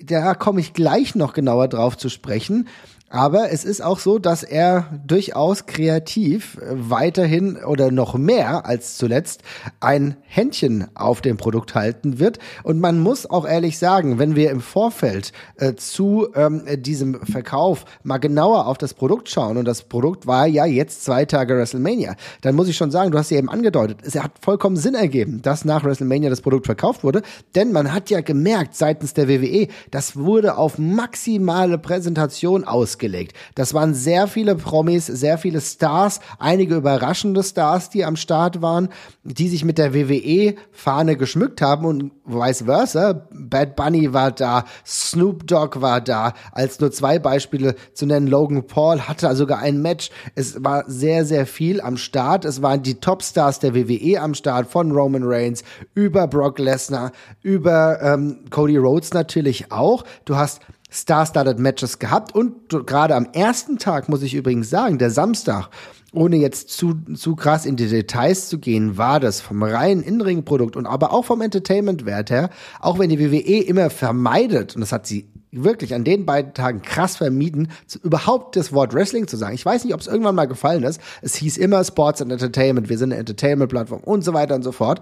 da 0.05 0.35
komme 0.35 0.59
ich 0.59 0.73
gleich 0.73 1.15
noch 1.15 1.33
genauer 1.33 1.67
drauf 1.67 1.97
zu 1.97 2.09
sprechen. 2.09 2.67
Aber 3.13 3.51
es 3.51 3.63
ist 3.63 3.83
auch 3.83 3.99
so, 3.99 4.17
dass 4.17 4.41
er 4.41 4.87
durchaus 5.05 5.67
kreativ 5.67 6.57
weiterhin 6.71 7.57
oder 7.57 7.91
noch 7.91 8.15
mehr 8.15 8.65
als 8.65 8.97
zuletzt 8.97 9.43
ein 9.79 10.17
Händchen 10.23 10.87
auf 10.95 11.21
dem 11.21 11.37
Produkt 11.37 11.75
halten 11.75 12.17
wird. 12.17 12.39
Und 12.63 12.79
man 12.79 12.99
muss 12.99 13.29
auch 13.29 13.47
ehrlich 13.47 13.77
sagen, 13.77 14.17
wenn 14.17 14.35
wir 14.35 14.49
im 14.49 14.61
Vorfeld 14.61 15.31
äh, 15.57 15.75
zu 15.75 16.29
ähm, 16.33 16.63
diesem 16.77 17.23
Verkauf 17.23 17.85
mal 18.01 18.17
genauer 18.17 18.65
auf 18.65 18.79
das 18.79 18.95
Produkt 18.95 19.29
schauen, 19.29 19.57
und 19.57 19.65
das 19.65 19.83
Produkt 19.83 20.25
war 20.25 20.47
ja 20.47 20.65
jetzt 20.65 21.05
zwei 21.05 21.25
Tage 21.25 21.55
WrestleMania, 21.55 22.15
dann 22.41 22.55
muss 22.55 22.67
ich 22.67 22.75
schon 22.75 22.89
sagen, 22.89 23.11
du 23.11 23.19
hast 23.19 23.29
ja 23.29 23.37
eben 23.37 23.49
angedeutet, 23.49 23.99
es 24.01 24.15
hat 24.15 24.31
vollkommen 24.41 24.75
Sinn 24.75 24.95
ergeben, 24.95 25.43
dass 25.43 25.65
nach 25.65 25.83
WrestleMania 25.83 26.31
das 26.31 26.41
Produkt 26.41 26.65
verkauft 26.65 27.03
wurde. 27.03 27.21
Denn 27.53 27.73
man 27.73 27.93
hat 27.93 28.09
ja 28.09 28.21
gemerkt 28.21 28.73
seitens 28.75 29.13
der 29.13 29.29
WWE, 29.29 29.67
das 29.91 30.15
wurde 30.15 30.57
auf 30.57 30.79
maximale 30.79 31.77
Präsentation 31.77 32.63
ausgelegt 32.63 33.02
ausgelegt. 33.03 33.33
Das 33.55 33.73
waren 33.73 33.93
sehr 33.93 34.27
viele 34.27 34.55
Promis, 34.55 35.05
sehr 35.05 35.37
viele 35.37 35.61
Stars, 35.61 36.19
einige 36.39 36.75
überraschende 36.75 37.43
Stars, 37.43 37.89
die 37.89 38.05
am 38.05 38.15
Start 38.15 38.61
waren, 38.61 38.89
die 39.23 39.49
sich 39.49 39.65
mit 39.65 39.77
der 39.77 39.93
WWE-Fahne 39.93 41.17
geschmückt 41.17 41.61
haben 41.61 41.85
und 41.85 42.11
vice 42.25 42.63
versa. 42.63 43.27
Bad 43.31 43.75
Bunny 43.75 44.13
war 44.13 44.31
da, 44.31 44.65
Snoop 44.85 45.45
Dogg 45.47 45.81
war 45.81 46.01
da, 46.01 46.33
als 46.51 46.79
nur 46.79 46.91
zwei 46.91 47.19
Beispiele 47.19 47.75
zu 47.93 48.05
nennen. 48.05 48.27
Logan 48.27 48.65
Paul 48.65 49.01
hatte 49.01 49.35
sogar 49.35 49.59
ein 49.59 49.81
Match. 49.81 50.09
Es 50.35 50.63
war 50.63 50.83
sehr, 50.87 51.25
sehr 51.25 51.45
viel 51.45 51.81
am 51.81 51.97
Start. 51.97 52.45
Es 52.45 52.61
waren 52.61 52.83
die 52.83 52.95
Topstars 52.95 53.59
der 53.59 53.75
WWE 53.75 54.21
am 54.21 54.33
Start, 54.33 54.67
von 54.67 54.91
Roman 54.91 55.23
Reigns 55.23 55.63
über 55.93 56.27
Brock 56.27 56.59
Lesnar, 56.59 57.11
über 57.41 58.01
ähm, 58.01 58.45
Cody 58.49 58.77
Rhodes 58.77 59.13
natürlich 59.13 59.71
auch. 59.71 60.03
Du 60.25 60.35
hast 60.35 60.61
Star-Studded 60.93 61.59
Matches 61.59 61.99
gehabt 61.99 62.35
und 62.35 62.69
gerade 62.69 63.15
am 63.15 63.27
ersten 63.33 63.77
Tag 63.77 64.09
muss 64.09 64.21
ich 64.21 64.35
übrigens 64.35 64.69
sagen, 64.69 64.99
der 64.99 65.09
Samstag, 65.09 65.69
ohne 66.13 66.35
jetzt 66.37 66.69
zu, 66.69 66.93
zu 67.15 67.35
krass 67.35 67.65
in 67.65 67.75
die 67.75 67.87
Details 67.87 68.47
zu 68.47 68.59
gehen, 68.59 68.97
war 68.97 69.19
das 69.19 69.41
vom 69.41 69.63
reinen 69.63 70.03
In-Ring-Produkt 70.03 70.75
und 70.75 70.85
aber 70.85 71.11
auch 71.11 71.25
vom 71.25 71.41
Entertainment-Wert 71.41 72.29
her, 72.29 72.49
auch 72.79 72.99
wenn 72.99 73.09
die 73.09 73.19
WWE 73.19 73.63
immer 73.63 73.89
vermeidet, 73.89 74.75
und 74.75 74.81
das 74.81 74.91
hat 74.91 75.07
sie 75.07 75.27
wirklich 75.53 75.93
an 75.93 76.03
den 76.03 76.25
beiden 76.25 76.53
Tagen 76.53 76.81
krass 76.81 77.17
vermieden, 77.17 77.69
zu, 77.85 77.99
überhaupt 77.99 78.55
das 78.55 78.73
Wort 78.73 78.93
Wrestling 78.93 79.27
zu 79.27 79.37
sagen. 79.37 79.53
Ich 79.55 79.65
weiß 79.65 79.85
nicht, 79.85 79.93
ob 79.93 80.01
es 80.01 80.07
irgendwann 80.07 80.35
mal 80.35 80.47
gefallen 80.47 80.83
ist. 80.83 80.99
Es 81.21 81.35
hieß 81.35 81.57
immer 81.57 81.83
Sports 81.83 82.21
and 82.21 82.31
Entertainment, 82.31 82.89
wir 82.89 82.97
sind 82.97 83.11
eine 83.11 83.19
Entertainment-Plattform 83.19 84.01
und 84.01 84.23
so 84.23 84.33
weiter 84.33 84.55
und 84.55 84.63
so 84.63 84.71
fort. 84.71 85.01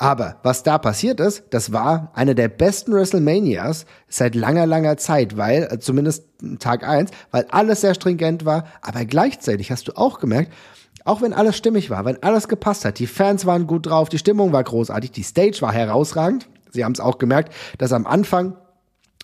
Aber 0.00 0.36
was 0.42 0.62
da 0.62 0.78
passiert 0.78 1.20
ist, 1.20 1.44
das 1.50 1.74
war 1.74 2.10
eine 2.14 2.34
der 2.34 2.48
besten 2.48 2.94
WrestleManias 2.94 3.84
seit 4.08 4.34
langer, 4.34 4.64
langer 4.64 4.96
Zeit, 4.96 5.36
weil, 5.36 5.68
äh, 5.70 5.78
zumindest 5.78 6.24
Tag 6.58 6.88
eins, 6.88 7.10
weil 7.30 7.46
alles 7.50 7.82
sehr 7.82 7.92
stringent 7.92 8.46
war, 8.46 8.64
aber 8.80 9.04
gleichzeitig 9.04 9.70
hast 9.70 9.88
du 9.88 9.92
auch 9.98 10.18
gemerkt, 10.18 10.54
auch 11.04 11.20
wenn 11.20 11.34
alles 11.34 11.54
stimmig 11.54 11.90
war, 11.90 12.06
wenn 12.06 12.22
alles 12.22 12.48
gepasst 12.48 12.86
hat, 12.86 12.98
die 12.98 13.06
Fans 13.06 13.44
waren 13.44 13.66
gut 13.66 13.86
drauf, 13.86 14.08
die 14.08 14.16
Stimmung 14.16 14.54
war 14.54 14.64
großartig, 14.64 15.10
die 15.10 15.22
Stage 15.22 15.58
war 15.60 15.72
herausragend. 15.74 16.48
Sie 16.70 16.82
haben 16.82 16.92
es 16.92 17.00
auch 17.00 17.18
gemerkt, 17.18 17.52
dass 17.76 17.92
am 17.92 18.06
Anfang 18.06 18.56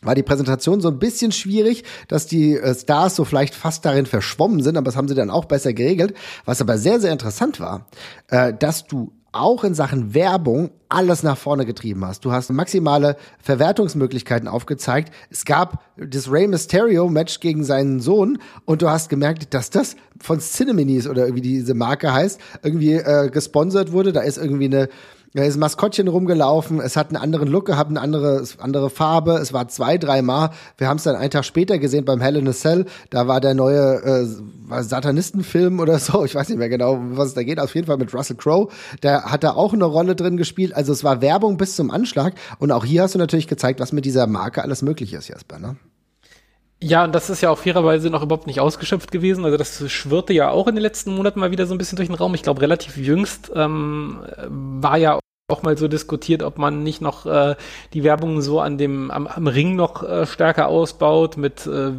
war 0.02 0.14
die 0.14 0.23
Präsentation 0.23 0.83
so 0.83 0.88
ein 0.88 0.99
bisschen 0.99 1.33
schwierig, 1.33 1.85
dass 2.09 2.26
die 2.26 2.54
äh, 2.54 2.75
Stars 2.75 3.16
so 3.16 3.25
vielleicht 3.25 3.54
fast 3.54 3.87
darin 3.87 4.04
verschwommen 4.04 4.62
sind, 4.62 4.76
aber 4.76 4.85
das 4.85 4.97
haben 4.97 5.09
sie 5.09 5.14
dann 5.14 5.30
auch 5.30 5.47
besser 5.47 5.73
geregelt. 5.73 6.14
Was 6.45 6.61
aber 6.61 6.76
sehr, 6.76 7.00
sehr 7.00 7.12
interessant 7.12 7.61
war, 7.61 7.87
äh, 8.28 8.52
dass 8.52 8.87
du 8.87 9.12
auch 9.40 9.64
in 9.64 9.75
Sachen 9.75 10.14
Werbung 10.14 10.71
alles 10.88 11.23
nach 11.23 11.37
vorne 11.37 11.66
getrieben 11.66 12.05
hast. 12.05 12.25
Du 12.25 12.33
hast 12.33 12.50
maximale 12.50 13.16
Verwertungsmöglichkeiten 13.43 14.49
aufgezeigt. 14.49 15.12
Es 15.31 15.45
gab 15.45 15.83
das 15.97 16.31
Rey 16.31 16.47
Mysterio 16.47 17.09
Match 17.09 17.40
gegen 17.40 17.64
seinen 17.64 18.00
Sohn 18.00 18.38
und 18.64 18.83
du 18.83 18.88
hast 18.88 19.09
gemerkt, 19.09 19.52
dass 19.55 19.71
das 19.71 19.97
von 20.21 20.40
Cineminis 20.40 21.09
oder 21.09 21.35
wie 21.35 21.40
diese 21.40 21.75
Marke 21.75 22.12
heißt, 22.12 22.40
irgendwie 22.62 22.95
äh, 22.95 23.31
gesponsert 23.31 23.93
wurde. 23.93 24.12
Da 24.12 24.21
ist 24.21 24.38
irgendwie 24.38 24.66
eine 24.66 24.88
da 25.37 25.45
ist 25.45 25.57
ein 25.57 25.61
Maskottchen 25.61 26.09
rumgelaufen, 26.09 26.81
es 26.81 26.97
hat 26.97 27.09
einen 27.09 27.19
anderen 27.19 27.49
Look 27.49 27.66
gehabt, 27.66 27.90
eine 27.90 28.00
andere, 28.00 28.43
andere 28.59 28.88
Farbe, 28.88 29.33
es 29.35 29.52
war 29.52 29.69
zwei, 29.69 29.99
dreimal. 29.99 30.49
Wir 30.78 30.88
haben 30.88 30.97
es 30.97 31.02
dann 31.02 31.14
einen 31.14 31.31
Tag 31.31 31.45
später 31.45 31.78
gesehen 31.78 32.07
beim 32.07 32.23
Hell 32.23 32.37
in 32.37 32.49
a 32.49 32.52
Cell, 32.52 32.87
da 33.11 33.28
war 33.28 33.43
der 33.43 33.52
neue 33.52 34.02
äh, 34.02 34.83
Satanistenfilm 34.83 35.78
oder 35.78 35.99
so, 35.99 36.25
ich 36.25 36.35
weiß 36.35 36.49
nicht 36.49 36.57
mehr 36.57 36.71
genau, 36.71 36.99
was 37.11 37.28
es 37.28 37.35
da 37.35 37.43
geht, 37.43 37.61
auf 37.61 37.75
jeden 37.75 37.87
Fall 37.87 37.99
mit 37.99 38.14
Russell 38.14 38.37
Crowe, 38.37 38.69
der 39.02 39.25
hat 39.25 39.45
da 39.45 39.52
auch 39.52 39.75
eine 39.75 39.85
Rolle 39.85 40.16
drin 40.16 40.38
gespielt, 40.38 40.75
also 40.75 40.93
es 40.93 41.05
war 41.05 41.21
Werbung 41.21 41.59
bis 41.59 41.76
zum 41.76 41.90
Anschlag 41.90 42.33
und 42.59 42.73
auch 42.73 42.87
hier 42.87 43.02
hast 43.02 43.14
du 43.14 43.19
natürlich 43.19 43.47
gezeigt, 43.47 43.78
was 43.78 43.93
mit 43.93 44.07
dieser 44.07 44.26
Marke 44.26 44.62
alles 44.62 44.81
möglich 44.81 45.12
ist, 45.12 45.28
Jasper, 45.28 45.59
ne? 45.59 45.76
Ja, 46.83 47.05
und 47.05 47.14
das 47.14 47.31
ist 47.31 47.40
ja 47.40 47.50
auf 47.50 47.61
fairerweise 47.61 48.11
noch 48.11 48.23
überhaupt 48.23 48.47
nicht 48.47 48.61
ausgeschöpft 48.61 49.11
gewesen. 49.11 49.47
Also 49.47 49.57
das 49.57 49.90
schwirrte 49.90 50.35
ja 50.35 50.50
auch 50.50 50.69
in 50.69 50.75
den 50.75 50.83
letzten 50.83 51.14
Monaten 51.14 51.40
mal 51.40 51.50
wieder 51.50 51.64
so 51.66 51.75
ein 51.75 51.78
bisschen 51.78 51.97
durch 51.97 52.09
den 52.09 52.14
Raum. 52.14 52.35
Ich 52.35 52.43
glaube, 52.43 52.61
relativ 52.61 52.99
jüngst 52.99 53.50
ähm, 53.55 54.19
war 54.47 54.99
ja 54.99 55.19
auch 55.49 55.62
mal 55.62 55.79
so 55.79 55.87
diskutiert, 55.87 56.43
ob 56.43 56.59
man 56.59 56.83
nicht 56.83 57.00
noch 57.00 57.25
äh, 57.25 57.55
die 57.93 58.03
Werbung 58.03 58.41
so 58.41 58.59
an 58.61 58.79
dem 58.79 59.12
am, 59.12 59.29
am 59.29 59.47
Ring 59.47 59.76
noch 59.76 60.03
äh, 60.03 60.26
stärker 60.26 60.67
ausbaut 60.67 61.37
mit 61.37 61.69
äh, 61.69 61.93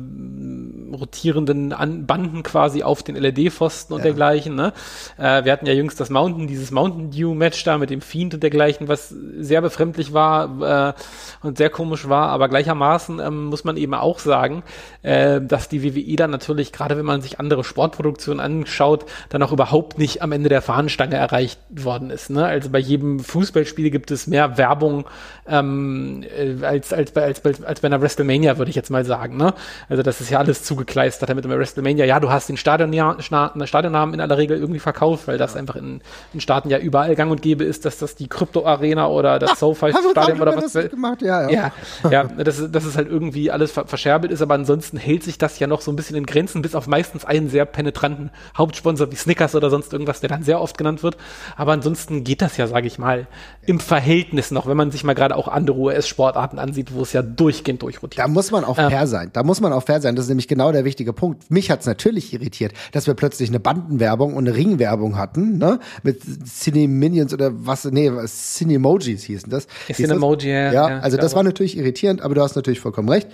rotierenden 0.94 1.74
An 1.74 2.06
Banden 2.06 2.44
quasi 2.44 2.84
auf 2.84 3.04
den 3.04 3.16
LED-Pfosten 3.16 3.94
und 3.94 4.00
ja. 4.00 4.06
dergleichen. 4.06 4.56
Ne? 4.56 4.74
Äh, 5.18 5.46
wir 5.46 5.52
hatten 5.52 5.66
ja 5.66 5.74
jüngst 5.74 6.00
das 6.00 6.10
Mountain, 6.10 6.48
dieses 6.48 6.72
Mountain 6.72 7.12
Dew-Match 7.12 7.64
da 7.64 7.78
mit 7.78 7.90
dem 7.90 8.02
Fiend 8.02 8.34
und 8.34 8.44
dergleichen, 8.44 8.88
was 8.88 9.10
sehr 9.10 9.62
befremdlich 9.62 10.14
war 10.14 10.94
äh, 10.96 11.46
und 11.46 11.58
sehr 11.58 11.70
komisch 11.70 12.08
war, 12.10 12.30
aber 12.30 12.50
gleichermaßen 12.50 13.20
ähm, 13.20 13.46
muss 13.46 13.64
man 13.64 13.78
eben 13.78 13.94
auch 13.94 14.20
sagen, 14.20 14.64
äh, 15.02 15.42
dass 15.42 15.70
die 15.70 15.84
WWE 15.84 16.16
dann 16.16 16.32
natürlich, 16.32 16.72
gerade 16.72 16.98
wenn 16.98 17.06
man 17.06 17.22
sich 17.22 17.40
andere 17.40 17.64
Sportproduktionen 17.64 18.40
anschaut, 18.40 19.06
dann 19.30 19.44
auch 19.44 19.52
überhaupt 19.52 19.98
nicht 19.98 20.22
am 20.22 20.32
Ende 20.32 20.50
der 20.50 20.62
Fahnenstange 20.62 21.16
erreicht 21.16 21.60
worden 21.70 22.10
ist. 22.10 22.30
Ne? 22.30 22.46
Also 22.46 22.70
bei 22.70 22.80
jedem 22.80 23.20
Fußballspiel 23.20 23.90
gibt 23.90 24.12
es 24.12 24.28
mehr 24.28 24.58
Werbung 24.58 25.06
ähm, 25.48 26.24
äh, 26.24 26.64
als, 26.66 26.94
als, 26.94 27.12
bei, 27.12 27.24
als, 27.24 27.42
als 27.64 27.82
bei 27.82 27.88
einer 27.88 28.02
WrestleMania, 28.02 28.58
würde 28.58 28.70
ich 28.70 28.76
jetzt 28.76 28.90
mal 28.90 29.06
sagen. 29.06 29.38
Ne? 29.38 29.54
Also 29.90 30.04
das 30.04 30.22
ist 30.22 30.30
ja 30.30 30.40
alles 30.40 30.64
zugekleistert 30.78 31.30
damit 31.30 31.48
bei 31.48 31.58
WrestleMania. 31.58 32.06
Ja, 32.06 32.20
du 32.20 32.30
hast 32.30 32.50
den 32.50 32.58
Stadionnamen 32.58 33.22
Stadionnamen 33.68 34.14
in 34.14 34.22
aller 34.22 34.38
Regel 34.38 34.58
irgendwie 34.58 34.80
verkauft, 34.80 35.28
weil 35.28 35.38
das 35.38 35.56
einfach 35.56 35.76
in, 35.76 36.02
in 36.34 36.40
Staaten 36.40 36.70
ja 36.70 36.78
überall 36.78 37.16
gang 37.16 37.32
und 37.32 37.42
gäbe 37.42 37.64
ist, 37.64 37.86
dass 37.86 37.98
das 37.98 38.16
die 38.16 38.28
Krypto-Arena 38.28 39.08
oder 39.08 39.40
das 39.40 39.60
SoFi-Stadion 39.60 40.40
oder 40.40 40.56
was. 40.56 40.74
Das 40.74 40.90
gemacht? 40.90 41.22
Ja, 41.22 41.50
ja. 41.50 41.72
ja, 42.04 42.12
ja 42.12 42.24
das, 42.24 42.60
ist, 42.60 42.76
das 42.76 42.86
ist 42.86 42.96
halt 42.96 43.10
irgendwie 43.10 43.50
alles 43.50 43.72
verscherbelt 43.72 44.32
ist, 44.32 44.42
aber 44.42 44.54
ansonsten 44.54 44.98
hält 44.98 45.24
sich 45.24 45.38
das 45.38 45.58
ja 45.60 45.68
noch 45.68 45.82
so 45.82 45.92
ein 45.92 45.96
bisschen 45.96 46.16
in 46.16 46.26
Grenzen, 46.26 46.62
bis 46.62 46.76
auf 46.76 46.88
meistens 46.88 47.26
einen 47.26 47.50
sehr 47.50 47.66
penetranten 47.66 48.30
Hauptsponsor 48.56 49.12
wie 49.12 49.16
Snickers 49.16 49.56
oder 49.56 49.70
sonst 49.70 49.94
irgendwas, 49.94 50.20
der 50.20 50.30
dann 50.30 50.44
sehr 50.44 50.62
oft 50.62 50.78
genannt 50.78 51.02
wird. 51.02 51.18
Aber 51.56 51.72
ansonsten 51.72 52.24
geht 52.24 52.42
das 52.42 52.58
ja, 52.58 52.68
sage 52.68 52.88
ich 52.88 53.00
mal, 53.00 53.28
im 53.66 53.80
Verhältnis 53.80 54.52
noch, 54.52 54.68
wenn 54.68 54.78
man 54.78 54.92
sich 54.92 55.04
mal 55.04 55.14
gerade 55.14 55.36
auch 55.36 55.48
andere 55.48 55.78
US-Sportarten 55.78 56.60
ansieht, 56.60 56.94
wo 56.94 57.02
es 57.02 57.14
ja 57.14 57.22
durchgehend 57.22 57.82
durchrotiert. 57.82 58.24
Da 58.24 58.28
muss 58.28 58.52
man 58.52 58.64
auch 58.64 58.78
ähm, 58.78 58.90
fair 58.90 59.08
sein. 59.08 59.32
Da 59.34 59.44
muss 59.44 59.62
man 59.62 59.74
auch 59.74 59.84
fair 59.84 60.02
sein. 60.02 60.16
Das 60.16 60.26
ist 60.26 60.30
nämlich 60.30 60.48
genau 60.48 60.67
der 60.72 60.86
wichtige 60.86 61.14
Punkt. 61.14 61.50
Mich 61.50 61.72
hat's 61.72 61.86
natürlich 61.86 62.34
irritiert, 62.34 62.74
dass 62.92 63.08
wir 63.08 63.14
plötzlich 63.14 63.50
eine 63.50 63.60
Bandenwerbung 63.60 64.34
und 64.34 64.48
eine 64.48 64.56
Ringwerbung 64.56 65.18
hatten, 65.18 65.58
ne? 65.58 65.80
Mit 66.04 66.22
Cine 66.46 66.88
Minions 66.88 67.34
oder 67.34 67.52
was, 67.54 67.86
nee, 67.86 68.12
Cinemojis 68.26 69.24
hießen 69.24 69.50
das. 69.50 69.68
Cinemoji, 69.92 70.50
ja. 70.50 70.72
Ja, 70.72 70.86
also 71.00 71.18
das 71.18 71.36
war 71.36 71.44
natürlich 71.44 71.78
irritierend, 71.78 72.22
aber 72.22 72.36
du 72.36 72.42
hast 72.42 72.56
natürlich 72.56 72.80
vollkommen 72.80 73.10
recht. 73.10 73.28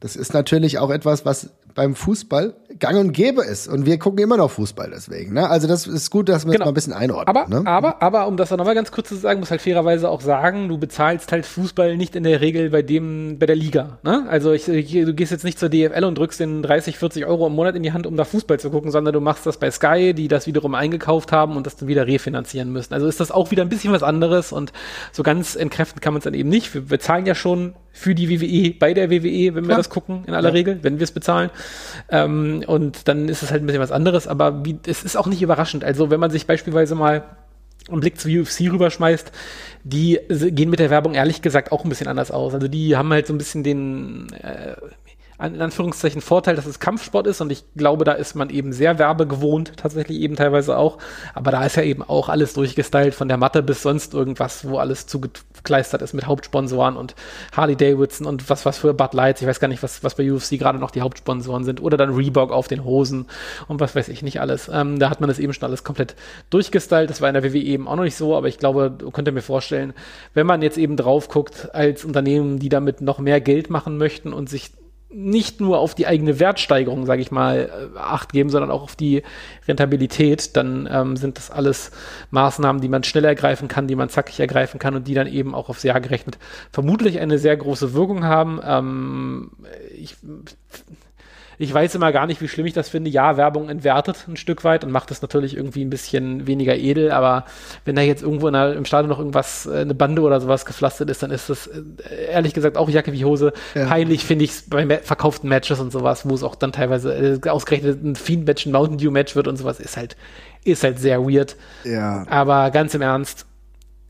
Das 0.00 0.16
ist 0.16 0.32
natürlich 0.32 0.78
auch 0.78 0.90
etwas, 0.90 1.26
was 1.26 1.50
beim 1.74 1.94
Fußball 1.94 2.54
gang 2.78 2.98
und 2.98 3.12
gäbe 3.12 3.42
ist. 3.42 3.68
Und 3.68 3.86
wir 3.86 3.98
gucken 3.98 4.22
immer 4.22 4.36
noch 4.36 4.50
Fußball 4.50 4.90
deswegen. 4.90 5.34
Ne? 5.34 5.48
Also 5.48 5.66
das 5.66 5.86
ist 5.86 6.10
gut, 6.10 6.28
dass 6.28 6.46
wir 6.46 6.52
genau. 6.52 6.58
das 6.58 6.66
mal 6.66 6.70
ein 6.70 6.74
bisschen 6.74 6.92
einordnen. 6.92 7.36
Aber, 7.36 7.48
ne? 7.48 7.66
aber, 7.66 8.02
aber 8.02 8.26
um 8.26 8.36
das 8.36 8.50
nochmal 8.50 8.74
ganz 8.74 8.92
kurz 8.92 9.08
zu 9.08 9.16
sagen, 9.16 9.40
muss 9.40 9.50
halt 9.50 9.60
fairerweise 9.60 10.08
auch 10.08 10.20
sagen, 10.20 10.68
du 10.68 10.78
bezahlst 10.78 11.32
halt 11.32 11.46
Fußball 11.46 11.96
nicht 11.96 12.16
in 12.16 12.24
der 12.24 12.40
Regel 12.40 12.70
bei 12.70 12.82
dem, 12.82 13.38
bei 13.38 13.46
der 13.46 13.56
Liga. 13.56 13.98
Ne? 14.02 14.24
Also 14.28 14.52
ich, 14.52 14.66
du 14.66 15.14
gehst 15.14 15.32
jetzt 15.32 15.44
nicht 15.44 15.58
zur 15.58 15.68
DFL 15.68 16.04
und 16.04 16.16
drückst 16.16 16.40
den 16.40 16.62
30, 16.62 16.98
40 16.98 17.26
Euro 17.26 17.46
im 17.46 17.54
Monat 17.54 17.74
in 17.74 17.82
die 17.82 17.92
Hand, 17.92 18.06
um 18.06 18.16
da 18.16 18.24
Fußball 18.24 18.60
zu 18.60 18.70
gucken, 18.70 18.90
sondern 18.90 19.12
du 19.12 19.20
machst 19.20 19.46
das 19.46 19.58
bei 19.58 19.70
Sky, 19.70 20.14
die 20.14 20.28
das 20.28 20.46
wiederum 20.46 20.74
eingekauft 20.74 21.32
haben 21.32 21.56
und 21.56 21.66
das 21.66 21.76
dann 21.76 21.88
wieder 21.88 22.06
refinanzieren 22.06 22.72
müssen. 22.72 22.94
Also 22.94 23.06
ist 23.06 23.20
das 23.20 23.30
auch 23.30 23.50
wieder 23.50 23.62
ein 23.62 23.68
bisschen 23.68 23.92
was 23.92 24.02
anderes 24.02 24.52
und 24.52 24.72
so 25.12 25.22
ganz 25.22 25.56
entkräften 25.56 26.00
kann 26.00 26.14
man 26.14 26.18
es 26.18 26.24
dann 26.24 26.34
eben 26.34 26.48
nicht. 26.48 26.72
Wir 26.74 26.82
bezahlen 26.82 27.26
ja 27.26 27.34
schon 27.34 27.74
für 27.92 28.14
die 28.14 28.30
WWE, 28.30 28.78
bei 28.78 28.94
der 28.94 29.10
WWE, 29.10 29.54
wenn 29.54 29.68
wir 29.68 29.76
das 29.76 29.90
gucken, 29.90 30.24
in 30.26 30.34
aller 30.34 30.50
ja. 30.50 30.54
Regel, 30.54 30.78
wenn 30.82 30.98
wir 30.98 31.04
es 31.04 31.12
bezahlen. 31.12 31.50
Ähm, 32.08 32.64
und 32.66 33.08
dann 33.08 33.28
ist 33.28 33.42
es 33.42 33.50
halt 33.50 33.62
ein 33.62 33.66
bisschen 33.66 33.82
was 33.82 33.92
anderes, 33.92 34.26
aber 34.26 34.64
wie, 34.64 34.78
es 34.86 35.02
ist 35.02 35.16
auch 35.16 35.26
nicht 35.26 35.42
überraschend. 35.42 35.84
Also 35.84 36.10
wenn 36.10 36.20
man 36.20 36.30
sich 36.30 36.46
beispielsweise 36.46 36.94
mal 36.94 37.24
einen 37.88 38.00
Blick 38.00 38.20
zur 38.20 38.30
UFC 38.30 38.70
rüberschmeißt, 38.70 39.32
die 39.84 40.20
gehen 40.28 40.70
mit 40.70 40.80
der 40.80 40.90
Werbung 40.90 41.14
ehrlich 41.14 41.42
gesagt 41.42 41.72
auch 41.72 41.84
ein 41.84 41.88
bisschen 41.88 42.08
anders 42.08 42.30
aus. 42.30 42.54
Also 42.54 42.68
die 42.68 42.96
haben 42.96 43.10
halt 43.10 43.26
so 43.26 43.34
ein 43.34 43.38
bisschen 43.38 43.64
den, 43.64 44.32
äh, 44.34 44.76
in 45.40 45.60
Anführungszeichen 45.60 46.20
Vorteil, 46.20 46.56
dass 46.56 46.66
es 46.66 46.80
Kampfsport 46.80 47.26
ist 47.26 47.40
und 47.40 47.50
ich 47.50 47.64
glaube, 47.76 48.04
da 48.04 48.12
ist 48.12 48.34
man 48.34 48.50
eben 48.50 48.72
sehr 48.72 48.98
werbegewohnt, 48.98 49.72
tatsächlich 49.76 50.20
eben 50.20 50.36
teilweise 50.36 50.76
auch. 50.76 50.98
Aber 51.34 51.50
da 51.50 51.64
ist 51.64 51.76
ja 51.76 51.82
eben 51.82 52.02
auch 52.02 52.28
alles 52.28 52.54
durchgestylt, 52.54 53.14
von 53.14 53.28
der 53.28 53.36
Matte 53.36 53.62
bis 53.62 53.82
sonst 53.82 54.14
irgendwas, 54.14 54.68
wo 54.68 54.78
alles 54.78 55.06
zugekleistert 55.06 56.02
ist 56.02 56.12
mit 56.12 56.26
Hauptsponsoren 56.26 56.96
und 56.96 57.14
Harley 57.56 57.76
Davidson 57.76 58.26
und 58.26 58.48
was 58.50 58.66
was 58.66 58.78
für 58.78 58.94
Bud 58.94 59.14
Lights. 59.14 59.40
Ich 59.40 59.48
weiß 59.48 59.60
gar 59.60 59.68
nicht, 59.68 59.82
was, 59.82 60.04
was 60.04 60.14
bei 60.14 60.30
UFC 60.30 60.58
gerade 60.58 60.78
noch 60.78 60.90
die 60.90 61.00
Hauptsponsoren 61.00 61.64
sind. 61.64 61.82
Oder 61.82 61.96
dann 61.96 62.14
Reebok 62.14 62.52
auf 62.52 62.68
den 62.68 62.84
Hosen 62.84 63.26
und 63.68 63.80
was 63.80 63.94
weiß 63.94 64.08
ich 64.08 64.22
nicht 64.22 64.40
alles. 64.40 64.70
Ähm, 64.72 64.98
da 64.98 65.10
hat 65.10 65.20
man 65.20 65.28
das 65.28 65.38
eben 65.38 65.52
schon 65.52 65.64
alles 65.64 65.84
komplett 65.84 66.14
durchgestylt. 66.50 67.10
Das 67.10 67.20
war 67.20 67.28
in 67.28 67.34
der 67.34 67.44
WWE 67.44 67.58
eben 67.58 67.88
auch 67.88 67.96
noch 67.96 68.04
nicht 68.04 68.16
so, 68.16 68.36
aber 68.36 68.48
ich 68.48 68.58
glaube, 68.58 68.96
könnt 69.12 69.28
ihr 69.28 69.32
mir 69.32 69.42
vorstellen, 69.42 69.94
wenn 70.34 70.46
man 70.46 70.62
jetzt 70.62 70.78
eben 70.78 70.96
drauf 70.96 71.28
guckt 71.28 71.74
als 71.74 72.04
Unternehmen, 72.04 72.58
die 72.58 72.68
damit 72.68 73.00
noch 73.00 73.18
mehr 73.18 73.40
Geld 73.40 73.70
machen 73.70 73.96
möchten 73.96 74.32
und 74.32 74.48
sich 74.48 74.70
nicht 75.12 75.60
nur 75.60 75.78
auf 75.78 75.94
die 75.94 76.06
eigene 76.06 76.38
Wertsteigerung, 76.38 77.06
sage 77.06 77.22
ich 77.22 77.30
mal, 77.30 77.90
äh, 77.94 77.98
acht 77.98 78.32
geben, 78.32 78.50
sondern 78.50 78.70
auch 78.70 78.82
auf 78.82 78.96
die 78.96 79.22
Rentabilität, 79.66 80.56
dann 80.56 80.88
ähm, 80.90 81.16
sind 81.16 81.36
das 81.36 81.50
alles 81.50 81.90
Maßnahmen, 82.30 82.80
die 82.80 82.88
man 82.88 83.02
schnell 83.02 83.24
ergreifen 83.24 83.68
kann, 83.68 83.88
die 83.88 83.96
man 83.96 84.08
zackig 84.08 84.40
ergreifen 84.40 84.78
kann 84.78 84.94
und 84.94 85.08
die 85.08 85.14
dann 85.14 85.26
eben 85.26 85.54
auch 85.54 85.68
aufs 85.68 85.82
Jahr 85.82 86.00
gerechnet 86.00 86.38
vermutlich 86.72 87.20
eine 87.20 87.38
sehr 87.38 87.56
große 87.56 87.94
Wirkung 87.94 88.24
haben. 88.24 88.60
Ähm, 88.64 89.50
ich 89.96 90.16
ich 91.60 91.74
weiß 91.74 91.94
immer 91.94 92.10
gar 92.10 92.26
nicht, 92.26 92.40
wie 92.40 92.48
schlimm 92.48 92.64
ich 92.64 92.72
das 92.72 92.88
finde. 92.88 93.10
Ja, 93.10 93.36
Werbung 93.36 93.68
entwertet 93.68 94.24
ein 94.26 94.38
Stück 94.38 94.64
weit 94.64 94.82
und 94.82 94.90
macht 94.90 95.10
es 95.10 95.20
natürlich 95.20 95.54
irgendwie 95.54 95.84
ein 95.84 95.90
bisschen 95.90 96.46
weniger 96.46 96.74
edel, 96.74 97.10
aber 97.10 97.44
wenn 97.84 97.96
da 97.96 98.00
jetzt 98.00 98.22
irgendwo 98.22 98.48
der, 98.48 98.72
im 98.72 98.86
Stadion 98.86 99.10
noch 99.10 99.18
irgendwas, 99.18 99.66
äh, 99.66 99.80
eine 99.80 99.94
Bande 99.94 100.22
oder 100.22 100.40
sowas 100.40 100.64
gepflastert 100.64 101.10
ist, 101.10 101.22
dann 101.22 101.30
ist 101.30 101.50
das 101.50 101.66
äh, 101.66 101.82
ehrlich 102.30 102.54
gesagt 102.54 102.78
auch 102.78 102.88
Jacke 102.88 103.12
wie 103.12 103.26
Hose. 103.26 103.52
Ja. 103.74 103.84
Peinlich 103.84 104.24
finde 104.24 104.46
ich 104.46 104.52
es 104.52 104.70
bei 104.70 104.86
verkauften 105.00 105.50
Matches 105.50 105.80
und 105.80 105.92
sowas, 105.92 106.26
wo 106.26 106.34
es 106.34 106.42
auch 106.42 106.54
dann 106.54 106.72
teilweise 106.72 107.12
äh, 107.44 107.48
ausgerechnet 107.50 108.02
ein 108.02 108.16
Fiend-Match, 108.16 108.64
ein 108.64 108.72
Mountain 108.72 108.96
Dew-Match 108.96 109.36
wird 109.36 109.46
und 109.46 109.58
sowas, 109.58 109.80
ist 109.80 109.98
halt, 109.98 110.16
ist 110.64 110.82
halt 110.82 110.98
sehr 110.98 111.22
weird. 111.22 111.56
Ja. 111.84 112.24
Aber 112.30 112.70
ganz 112.70 112.94
im 112.94 113.02
Ernst, 113.02 113.44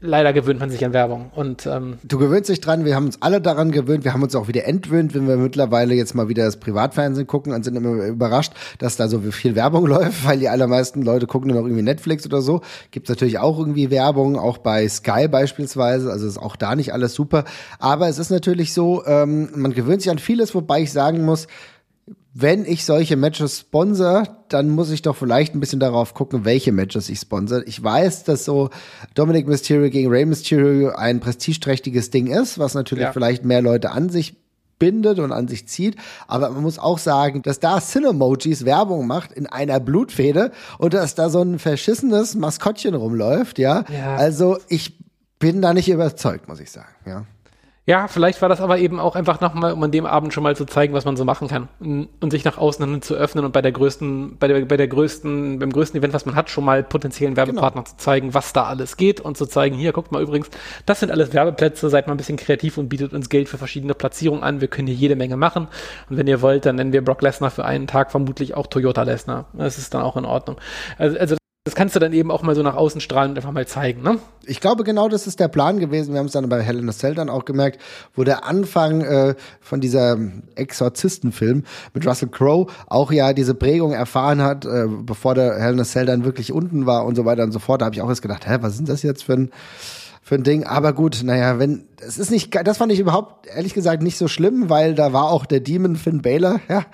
leider 0.00 0.32
gewöhnt 0.32 0.60
man 0.60 0.70
sich 0.70 0.84
an 0.84 0.92
Werbung. 0.92 1.30
Und 1.34 1.66
ähm, 1.66 1.98
du 2.02 2.18
gewöhnst 2.18 2.48
dich 2.48 2.60
dran. 2.60 2.84
Wir 2.84 2.94
haben 2.94 3.06
uns 3.06 3.20
alle 3.20 3.40
daran 3.40 3.70
gewöhnt. 3.70 4.04
Wir 4.04 4.12
haben 4.12 4.22
uns 4.22 4.34
auch 4.34 4.48
wieder 4.48 4.64
entwöhnt, 4.64 5.14
wenn 5.14 5.28
wir 5.28 5.36
mittlerweile 5.36 5.94
jetzt 5.94 6.14
mal 6.14 6.28
wieder 6.28 6.44
das 6.44 6.58
Privatfernsehen 6.58 7.26
gucken 7.26 7.52
und 7.52 7.64
sind 7.64 7.76
immer 7.76 8.06
überrascht, 8.06 8.52
dass 8.78 8.96
da 8.96 9.08
so 9.08 9.20
viel 9.20 9.54
Werbung 9.54 9.86
läuft, 9.88 10.26
weil 10.26 10.38
die 10.38 10.48
allermeisten 10.48 11.02
Leute 11.02 11.26
gucken 11.26 11.48
nur 11.48 11.58
noch 11.58 11.66
irgendwie 11.66 11.82
Netflix 11.82 12.26
oder 12.26 12.40
so. 12.40 12.62
Gibt 12.90 13.08
natürlich 13.08 13.38
auch 13.38 13.58
irgendwie 13.58 13.90
Werbung, 13.90 14.38
auch 14.38 14.58
bei 14.58 14.88
Sky 14.88 15.28
beispielsweise. 15.28 16.10
Also 16.10 16.26
ist 16.26 16.38
auch 16.38 16.56
da 16.56 16.74
nicht 16.74 16.92
alles 16.92 17.14
super. 17.14 17.44
Aber 17.78 18.08
es 18.08 18.18
ist 18.18 18.30
natürlich 18.30 18.72
so, 18.72 19.04
ähm, 19.06 19.50
man 19.54 19.72
gewöhnt 19.72 20.02
sich 20.02 20.10
an 20.10 20.18
vieles, 20.18 20.54
wobei 20.54 20.82
ich 20.82 20.92
sagen 20.92 21.24
muss, 21.24 21.46
wenn 22.32 22.64
ich 22.64 22.84
solche 22.84 23.16
Matches 23.16 23.60
sponsor, 23.60 24.24
dann 24.48 24.70
muss 24.70 24.90
ich 24.90 25.02
doch 25.02 25.16
vielleicht 25.16 25.54
ein 25.54 25.60
bisschen 25.60 25.80
darauf 25.80 26.14
gucken, 26.14 26.44
welche 26.44 26.70
Matches 26.70 27.08
ich 27.08 27.18
sponsor. 27.18 27.66
Ich 27.66 27.82
weiß, 27.82 28.24
dass 28.24 28.44
so 28.44 28.70
Dominic 29.14 29.48
Mysterio 29.48 29.90
gegen 29.90 30.08
Rey 30.08 30.24
Mysterio 30.24 30.90
ein 30.90 31.20
prestigeträchtiges 31.20 32.10
Ding 32.10 32.28
ist, 32.28 32.58
was 32.58 32.74
natürlich 32.74 33.04
ja. 33.04 33.12
vielleicht 33.12 33.44
mehr 33.44 33.62
Leute 33.62 33.90
an 33.90 34.10
sich 34.10 34.36
bindet 34.78 35.18
und 35.18 35.32
an 35.32 35.48
sich 35.48 35.68
zieht. 35.68 35.96
Aber 36.26 36.50
man 36.50 36.62
muss 36.62 36.78
auch 36.78 36.98
sagen, 36.98 37.42
dass 37.42 37.60
da 37.60 37.80
Cinemojis 37.80 38.64
Werbung 38.64 39.06
macht 39.06 39.32
in 39.32 39.46
einer 39.46 39.80
Blutfede 39.80 40.52
und 40.78 40.94
dass 40.94 41.14
da 41.14 41.30
so 41.30 41.42
ein 41.42 41.58
verschissenes 41.58 42.34
Maskottchen 42.34 42.94
rumläuft, 42.94 43.58
ja. 43.58 43.84
ja. 43.92 44.16
Also 44.16 44.58
ich 44.68 44.98
bin 45.38 45.62
da 45.62 45.74
nicht 45.74 45.88
überzeugt, 45.88 46.48
muss 46.48 46.60
ich 46.60 46.70
sagen, 46.70 46.94
ja. 47.06 47.26
Ja, 47.86 48.08
vielleicht 48.08 48.40
war 48.42 48.48
das 48.48 48.60
aber 48.60 48.78
eben 48.78 49.00
auch 49.00 49.16
einfach 49.16 49.40
nochmal, 49.40 49.72
um 49.72 49.82
an 49.82 49.90
dem 49.90 50.06
Abend 50.06 50.34
schon 50.34 50.42
mal 50.42 50.54
zu 50.54 50.64
zeigen, 50.66 50.92
was 50.92 51.06
man 51.06 51.16
so 51.16 51.24
machen 51.24 51.48
kann 51.48 51.68
und 51.80 52.30
sich 52.30 52.44
nach 52.44 52.58
außen 52.58 52.88
hin 52.88 53.02
zu 53.02 53.14
öffnen 53.14 53.44
und 53.44 53.52
bei 53.52 53.62
der 53.62 53.72
größten, 53.72 54.36
bei 54.38 54.48
der, 54.48 54.64
bei 54.66 54.76
der 54.76 54.86
größten, 54.86 55.58
beim 55.58 55.72
größten 55.72 55.98
Event, 55.98 56.12
was 56.12 56.26
man 56.26 56.34
hat, 56.34 56.50
schon 56.50 56.64
mal 56.64 56.84
potenziellen 56.84 57.36
Werbepartner 57.36 57.82
genau. 57.82 57.90
zu 57.90 57.96
zeigen, 57.96 58.34
was 58.34 58.52
da 58.52 58.64
alles 58.64 58.96
geht 58.96 59.20
und 59.20 59.36
zu 59.36 59.46
zeigen, 59.46 59.74
hier, 59.76 59.92
guckt 59.92 60.12
mal 60.12 60.22
übrigens, 60.22 60.50
das 60.84 61.00
sind 61.00 61.10
alles 61.10 61.32
Werbeplätze, 61.32 61.88
seid 61.88 62.06
mal 62.06 62.14
ein 62.14 62.18
bisschen 62.18 62.36
kreativ 62.36 62.76
und 62.76 62.90
bietet 62.90 63.14
uns 63.14 63.28
Geld 63.30 63.48
für 63.48 63.58
verschiedene 63.58 63.94
Platzierungen 63.94 64.44
an. 64.44 64.60
Wir 64.60 64.68
können 64.68 64.86
hier 64.86 64.96
jede 64.96 65.16
Menge 65.16 65.36
machen. 65.36 65.66
Und 66.08 66.16
wenn 66.16 66.26
ihr 66.26 66.42
wollt, 66.42 66.66
dann 66.66 66.76
nennen 66.76 66.92
wir 66.92 67.02
Brock 67.02 67.22
Lesnar 67.22 67.50
für 67.50 67.64
einen 67.64 67.86
Tag 67.86 68.10
vermutlich 68.10 68.54
auch 68.54 68.66
Toyota 68.66 69.02
Lesnar. 69.02 69.46
Das 69.54 69.78
ist 69.78 69.94
dann 69.94 70.02
auch 70.02 70.16
in 70.16 70.26
Ordnung. 70.26 70.58
Also, 70.98 71.18
also 71.18 71.39
das 71.64 71.74
kannst 71.74 71.94
du 71.94 72.00
dann 72.00 72.14
eben 72.14 72.30
auch 72.30 72.42
mal 72.42 72.54
so 72.54 72.62
nach 72.62 72.74
außen 72.74 73.02
strahlen 73.02 73.32
und 73.32 73.36
einfach 73.36 73.52
mal 73.52 73.66
zeigen, 73.66 74.02
ne? 74.02 74.18
Ich 74.46 74.60
glaube, 74.60 74.82
genau 74.82 75.10
das 75.10 75.26
ist 75.26 75.40
der 75.40 75.48
Plan 75.48 75.78
gewesen. 75.78 76.12
Wir 76.14 76.18
haben 76.18 76.26
es 76.26 76.32
dann 76.32 76.48
bei 76.48 76.66
a 76.66 76.92
Cell 76.92 77.14
dann 77.14 77.28
auch 77.28 77.44
gemerkt, 77.44 77.80
wo 78.14 78.24
der 78.24 78.46
Anfang 78.46 79.02
äh, 79.02 79.34
von 79.60 79.82
dieser 79.82 80.16
Exorzistenfilm 80.54 81.64
mit 81.92 82.06
Russell 82.06 82.30
Crowe 82.30 82.66
auch 82.86 83.12
ja 83.12 83.34
diese 83.34 83.54
Prägung 83.54 83.92
erfahren 83.92 84.40
hat, 84.40 84.64
äh, 84.64 84.86
bevor 84.88 85.34
der 85.34 85.56
a 85.58 85.84
Cell 85.84 86.06
dann 86.06 86.24
wirklich 86.24 86.50
unten 86.50 86.86
war 86.86 87.04
und 87.04 87.14
so 87.14 87.26
weiter 87.26 87.42
und 87.42 87.52
so 87.52 87.58
fort. 87.58 87.82
Da 87.82 87.86
habe 87.86 87.94
ich 87.94 88.00
auch 88.00 88.08
erst 88.08 88.22
gedacht, 88.22 88.48
hä, 88.48 88.56
was 88.62 88.76
sind 88.76 88.88
das 88.88 89.02
jetzt 89.02 89.24
für 89.24 89.34
ein 89.34 89.50
für 90.22 90.36
ein 90.36 90.44
Ding. 90.44 90.64
Aber 90.64 90.92
gut, 90.92 91.22
naja, 91.24 91.58
wenn 91.58 91.86
es 92.06 92.18
ist 92.18 92.30
nicht, 92.30 92.54
das 92.64 92.78
fand 92.78 92.92
ich 92.92 92.98
überhaupt, 92.98 93.46
ehrlich 93.46 93.74
gesagt, 93.74 94.02
nicht 94.02 94.16
so 94.16 94.28
schlimm, 94.28 94.70
weil 94.70 94.94
da 94.94 95.12
war 95.12 95.30
auch 95.30 95.46
der 95.46 95.60
Demon 95.60 95.96
Finn 95.96 96.22
Baylor, 96.22 96.60
ja, 96.68 96.84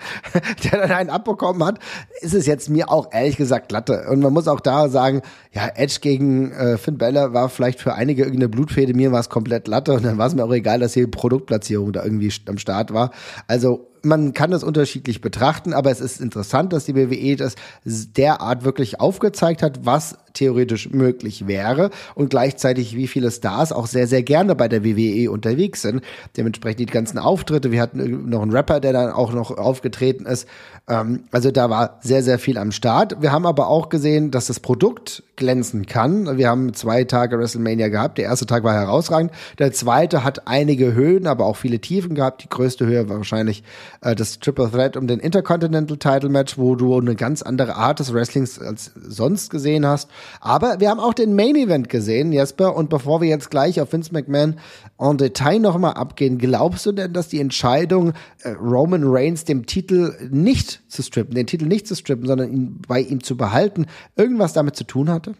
der 0.63 0.81
dann 0.81 0.91
einen 0.91 1.09
abbekommen 1.09 1.63
hat. 1.63 1.79
Ist 2.21 2.33
es 2.33 2.45
jetzt 2.45 2.69
mir 2.69 2.89
auch 2.89 3.11
ehrlich 3.11 3.37
gesagt 3.37 3.69
glatte. 3.69 4.07
Und 4.09 4.19
man 4.19 4.33
muss 4.33 4.47
auch 4.47 4.59
da 4.59 4.89
sagen, 4.89 5.21
ja, 5.53 5.67
Edge 5.75 5.99
gegen 6.01 6.51
äh, 6.51 6.77
Finn 6.77 6.97
Baylor 6.97 7.33
war 7.33 7.49
vielleicht 7.49 7.79
für 7.79 7.93
einige 7.93 8.23
irgendeine 8.23 8.49
Blutfede, 8.49 8.93
mir 8.93 9.11
war 9.11 9.19
es 9.19 9.29
komplett 9.29 9.67
latte 9.67 9.93
und 9.93 10.03
dann 10.03 10.17
war 10.17 10.27
es 10.27 10.35
mir 10.35 10.43
auch 10.43 10.53
egal, 10.53 10.79
dass 10.79 10.93
hier 10.93 11.09
Produktplatzierung 11.09 11.93
da 11.93 12.03
irgendwie 12.03 12.31
am 12.47 12.57
Start 12.57 12.93
war. 12.93 13.11
Also 13.47 13.87
man 14.03 14.33
kann 14.33 14.51
das 14.51 14.63
unterschiedlich 14.63 15.21
betrachten, 15.21 15.73
aber 15.73 15.91
es 15.91 15.99
ist 15.99 16.21
interessant, 16.21 16.73
dass 16.73 16.85
die 16.85 16.95
WWE 16.95 17.35
das 17.35 17.55
derart 17.83 18.63
wirklich 18.63 18.99
aufgezeigt 18.99 19.61
hat, 19.61 19.85
was 19.85 20.17
theoretisch 20.33 20.89
möglich 20.91 21.47
wäre 21.47 21.89
und 22.15 22.29
gleichzeitig 22.29 22.95
wie 22.95 23.07
viele 23.07 23.31
Stars 23.31 23.71
auch 23.71 23.87
sehr, 23.87 24.07
sehr 24.07 24.23
gerne 24.23 24.55
bei 24.55 24.67
der 24.67 24.83
WWE 24.83 24.96
unterwegs 25.27 25.81
sind. 25.81 26.01
Dementsprechend 26.35 26.79
die 26.79 26.85
ganzen 26.85 27.17
Auftritte. 27.17 27.71
Wir 27.71 27.81
hatten 27.81 28.29
noch 28.29 28.41
einen 28.41 28.51
Rapper, 28.51 28.79
der 28.79 28.93
dann 28.93 29.11
auch 29.11 29.33
noch 29.33 29.51
aufgetreten 29.57 30.25
ist. 30.25 30.47
Ähm, 30.87 31.23
also 31.31 31.51
da 31.51 31.69
war 31.69 31.99
sehr, 32.01 32.23
sehr 32.23 32.39
viel 32.39 32.57
am 32.57 32.71
Start. 32.71 33.21
Wir 33.21 33.31
haben 33.31 33.45
aber 33.45 33.67
auch 33.67 33.89
gesehen, 33.89 34.31
dass 34.31 34.47
das 34.47 34.59
Produkt 34.59 35.23
glänzen 35.35 35.85
kann. 35.85 36.37
Wir 36.37 36.49
haben 36.49 36.73
zwei 36.73 37.03
Tage 37.03 37.37
WrestleMania 37.37 37.89
gehabt. 37.89 38.17
Der 38.17 38.25
erste 38.25 38.45
Tag 38.45 38.63
war 38.63 38.73
herausragend. 38.73 39.31
Der 39.59 39.71
zweite 39.71 40.23
hat 40.23 40.47
einige 40.47 40.93
Höhen, 40.93 41.27
aber 41.27 41.45
auch 41.45 41.57
viele 41.57 41.79
Tiefen 41.79 42.15
gehabt. 42.15 42.43
Die 42.43 42.49
größte 42.49 42.85
Höhe 42.85 43.07
war 43.07 43.17
wahrscheinlich 43.17 43.63
äh, 44.01 44.15
das 44.15 44.39
Triple 44.39 44.71
Threat 44.71 44.97
um 44.97 45.07
den 45.07 45.19
Intercontinental 45.19 45.97
Title 45.97 46.29
Match, 46.29 46.57
wo 46.57 46.75
du 46.75 46.97
eine 46.97 47.15
ganz 47.15 47.41
andere 47.41 47.75
Art 47.75 47.99
des 47.99 48.13
Wrestlings 48.13 48.59
als 48.59 48.91
sonst 48.95 49.49
gesehen 49.49 49.85
hast. 49.85 50.09
Aber 50.41 50.79
wir 50.79 50.89
haben 50.89 50.99
auch 50.99 51.13
den 51.13 51.35
Main 51.35 51.55
Event 51.55 51.89
gesehen, 51.89 52.31
Jesper. 52.31 52.75
Und 52.75 52.89
bevor 52.89 53.21
wir 53.21 53.27
jetzt 53.27 53.51
gleich 53.51 53.79
auf 53.79 53.93
Vince 53.93 54.13
McMahon 54.13 54.55
en 54.99 55.17
Detail 55.17 55.59
nochmal 55.59 55.93
abgehen, 55.93 56.37
glaubst 56.37 56.85
du 56.85 56.91
denn, 56.91 57.13
dass 57.13 57.27
die 57.27 57.39
Entscheidung, 57.39 58.13
äh, 58.43 58.49
Roman 58.49 59.03
Reigns 59.05 59.45
dem 59.45 59.65
Titel 59.65 60.13
nicht 60.29 60.81
zu 60.87 61.03
strippen, 61.03 61.35
den 61.35 61.47
Titel 61.47 61.65
nicht 61.65 61.87
zu 61.87 61.95
strippen, 61.95 62.25
sondern 62.25 62.51
ihn 62.51 62.81
bei 62.87 63.01
ihm 63.01 63.23
zu 63.23 63.37
behalten, 63.37 63.85
irgendwas 64.15 64.53
damit 64.53 64.75
zu 64.75 64.83
tun 64.83 65.09
hatte? 65.09 65.35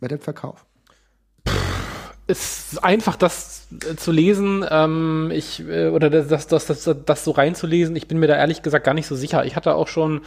Mit 0.00 0.10
dem 0.10 0.20
Verkauf? 0.20 0.66
Ist 2.32 2.82
einfach 2.82 3.16
das 3.16 3.66
äh, 3.70 3.96
zu 3.96 4.10
lesen, 4.10 4.64
ähm, 4.68 5.30
ich, 5.32 5.62
äh, 5.68 5.88
oder 5.88 6.10
das, 6.10 6.46
das, 6.46 6.66
das, 6.66 6.90
das, 7.04 7.24
so 7.24 7.30
reinzulesen, 7.30 7.94
ich 7.94 8.08
bin 8.08 8.18
mir 8.18 8.26
da 8.26 8.36
ehrlich 8.36 8.62
gesagt 8.62 8.84
gar 8.84 8.94
nicht 8.94 9.06
so 9.06 9.14
sicher. 9.14 9.44
Ich 9.44 9.54
hatte 9.54 9.74
auch 9.74 9.88
schon 9.88 10.22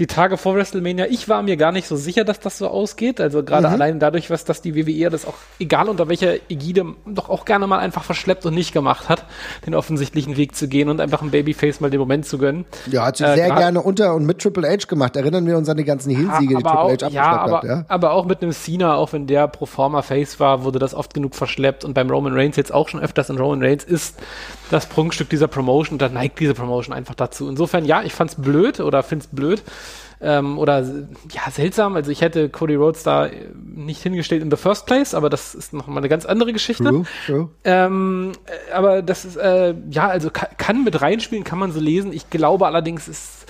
die 0.00 0.08
Tage 0.08 0.36
vor 0.36 0.56
WrestleMania, 0.56 1.06
ich 1.08 1.28
war 1.28 1.42
mir 1.42 1.56
gar 1.56 1.70
nicht 1.70 1.86
so 1.86 1.94
sicher, 1.94 2.24
dass 2.24 2.40
das 2.40 2.58
so 2.58 2.66
ausgeht. 2.66 3.20
Also 3.20 3.44
gerade 3.44 3.68
mhm. 3.68 3.74
allein 3.74 4.00
dadurch, 4.00 4.28
was 4.28 4.44
dass 4.44 4.60
die 4.60 4.74
WWE 4.74 5.08
das 5.08 5.24
auch, 5.24 5.34
egal 5.60 5.88
unter 5.88 6.08
welcher 6.08 6.34
Ägide, 6.50 6.84
doch 7.06 7.30
auch 7.30 7.44
gerne 7.44 7.68
mal 7.68 7.78
einfach 7.78 8.02
verschleppt 8.02 8.44
und 8.44 8.54
nicht 8.54 8.72
gemacht 8.72 9.08
hat, 9.08 9.24
den 9.66 9.74
offensichtlichen 9.74 10.36
Weg 10.36 10.56
zu 10.56 10.66
gehen 10.66 10.88
und 10.88 11.00
einfach 11.00 11.22
ein 11.22 11.30
Babyface 11.30 11.80
mal 11.80 11.90
den 11.90 12.00
Moment 12.00 12.26
zu 12.26 12.38
gönnen. 12.38 12.64
Ja, 12.90 13.06
hat 13.06 13.18
sie 13.18 13.24
äh, 13.24 13.36
sehr 13.36 13.54
gerne 13.54 13.80
unter 13.80 14.14
und 14.14 14.26
mit 14.26 14.40
Triple 14.40 14.68
H 14.68 14.86
gemacht. 14.88 15.14
Erinnern 15.14 15.46
wir 15.46 15.56
uns 15.56 15.68
an 15.68 15.76
die 15.76 15.84
ganzen 15.84 16.10
Heel-Siege, 16.10 16.56
die 16.56 16.62
Triple 16.62 16.72
auch, 16.72 16.90
H 16.90 17.08
ja, 17.10 17.36
aber, 17.36 17.56
hat. 17.58 17.64
Ja, 17.64 17.84
aber 17.86 18.12
auch 18.12 18.24
mit 18.24 18.42
einem 18.42 18.52
Cena, 18.52 18.96
auch 18.96 19.12
wenn 19.12 19.28
der 19.28 19.46
pro 19.46 19.66
forma 19.66 20.02
Face 20.02 20.40
war, 20.40 20.64
wurde 20.64 20.80
das 20.80 20.94
oft 20.94 21.14
genug 21.14 21.36
verschleppt 21.46 21.84
und 21.84 21.94
beim 21.94 22.10
Roman 22.10 22.34
Reigns 22.34 22.56
jetzt 22.56 22.72
auch 22.72 22.88
schon 22.88 23.00
öfters. 23.00 23.30
Und 23.30 23.38
Roman 23.38 23.62
Reigns 23.62 23.84
ist 23.84 24.16
das 24.70 24.86
Prunkstück 24.86 25.28
dieser 25.28 25.48
Promotion, 25.48 25.98
da 25.98 26.08
neigt 26.08 26.40
diese 26.40 26.54
Promotion 26.54 26.94
einfach 26.94 27.14
dazu. 27.14 27.48
Insofern, 27.48 27.84
ja, 27.84 28.02
ich 28.02 28.12
fand's 28.12 28.36
blöd 28.36 28.80
oder 28.80 29.02
find's 29.02 29.26
blöd 29.26 29.62
ähm, 30.20 30.58
oder 30.58 30.80
ja, 31.30 31.50
seltsam. 31.50 31.96
Also 31.96 32.10
ich 32.10 32.22
hätte 32.22 32.48
Cody 32.48 32.74
Rhodes 32.74 33.02
da 33.02 33.28
nicht 33.62 34.02
hingestellt 34.02 34.42
in 34.42 34.50
the 34.50 34.56
first 34.56 34.86
place, 34.86 35.14
aber 35.14 35.28
das 35.28 35.54
ist 35.54 35.72
noch 35.72 35.86
mal 35.86 35.98
eine 35.98 36.08
ganz 36.08 36.24
andere 36.24 36.52
Geschichte. 36.52 36.84
True, 36.84 37.04
true. 37.26 37.48
Ähm, 37.64 38.32
äh, 38.46 38.72
aber 38.72 39.02
das 39.02 39.24
ist, 39.24 39.36
äh, 39.36 39.74
ja, 39.90 40.08
also 40.08 40.30
kann, 40.30 40.48
kann 40.56 40.84
mit 40.84 41.00
reinspielen, 41.00 41.44
kann 41.44 41.58
man 41.58 41.72
so 41.72 41.80
lesen. 41.80 42.12
Ich 42.12 42.30
glaube 42.30 42.66
allerdings 42.66 43.06
ist 43.06 43.46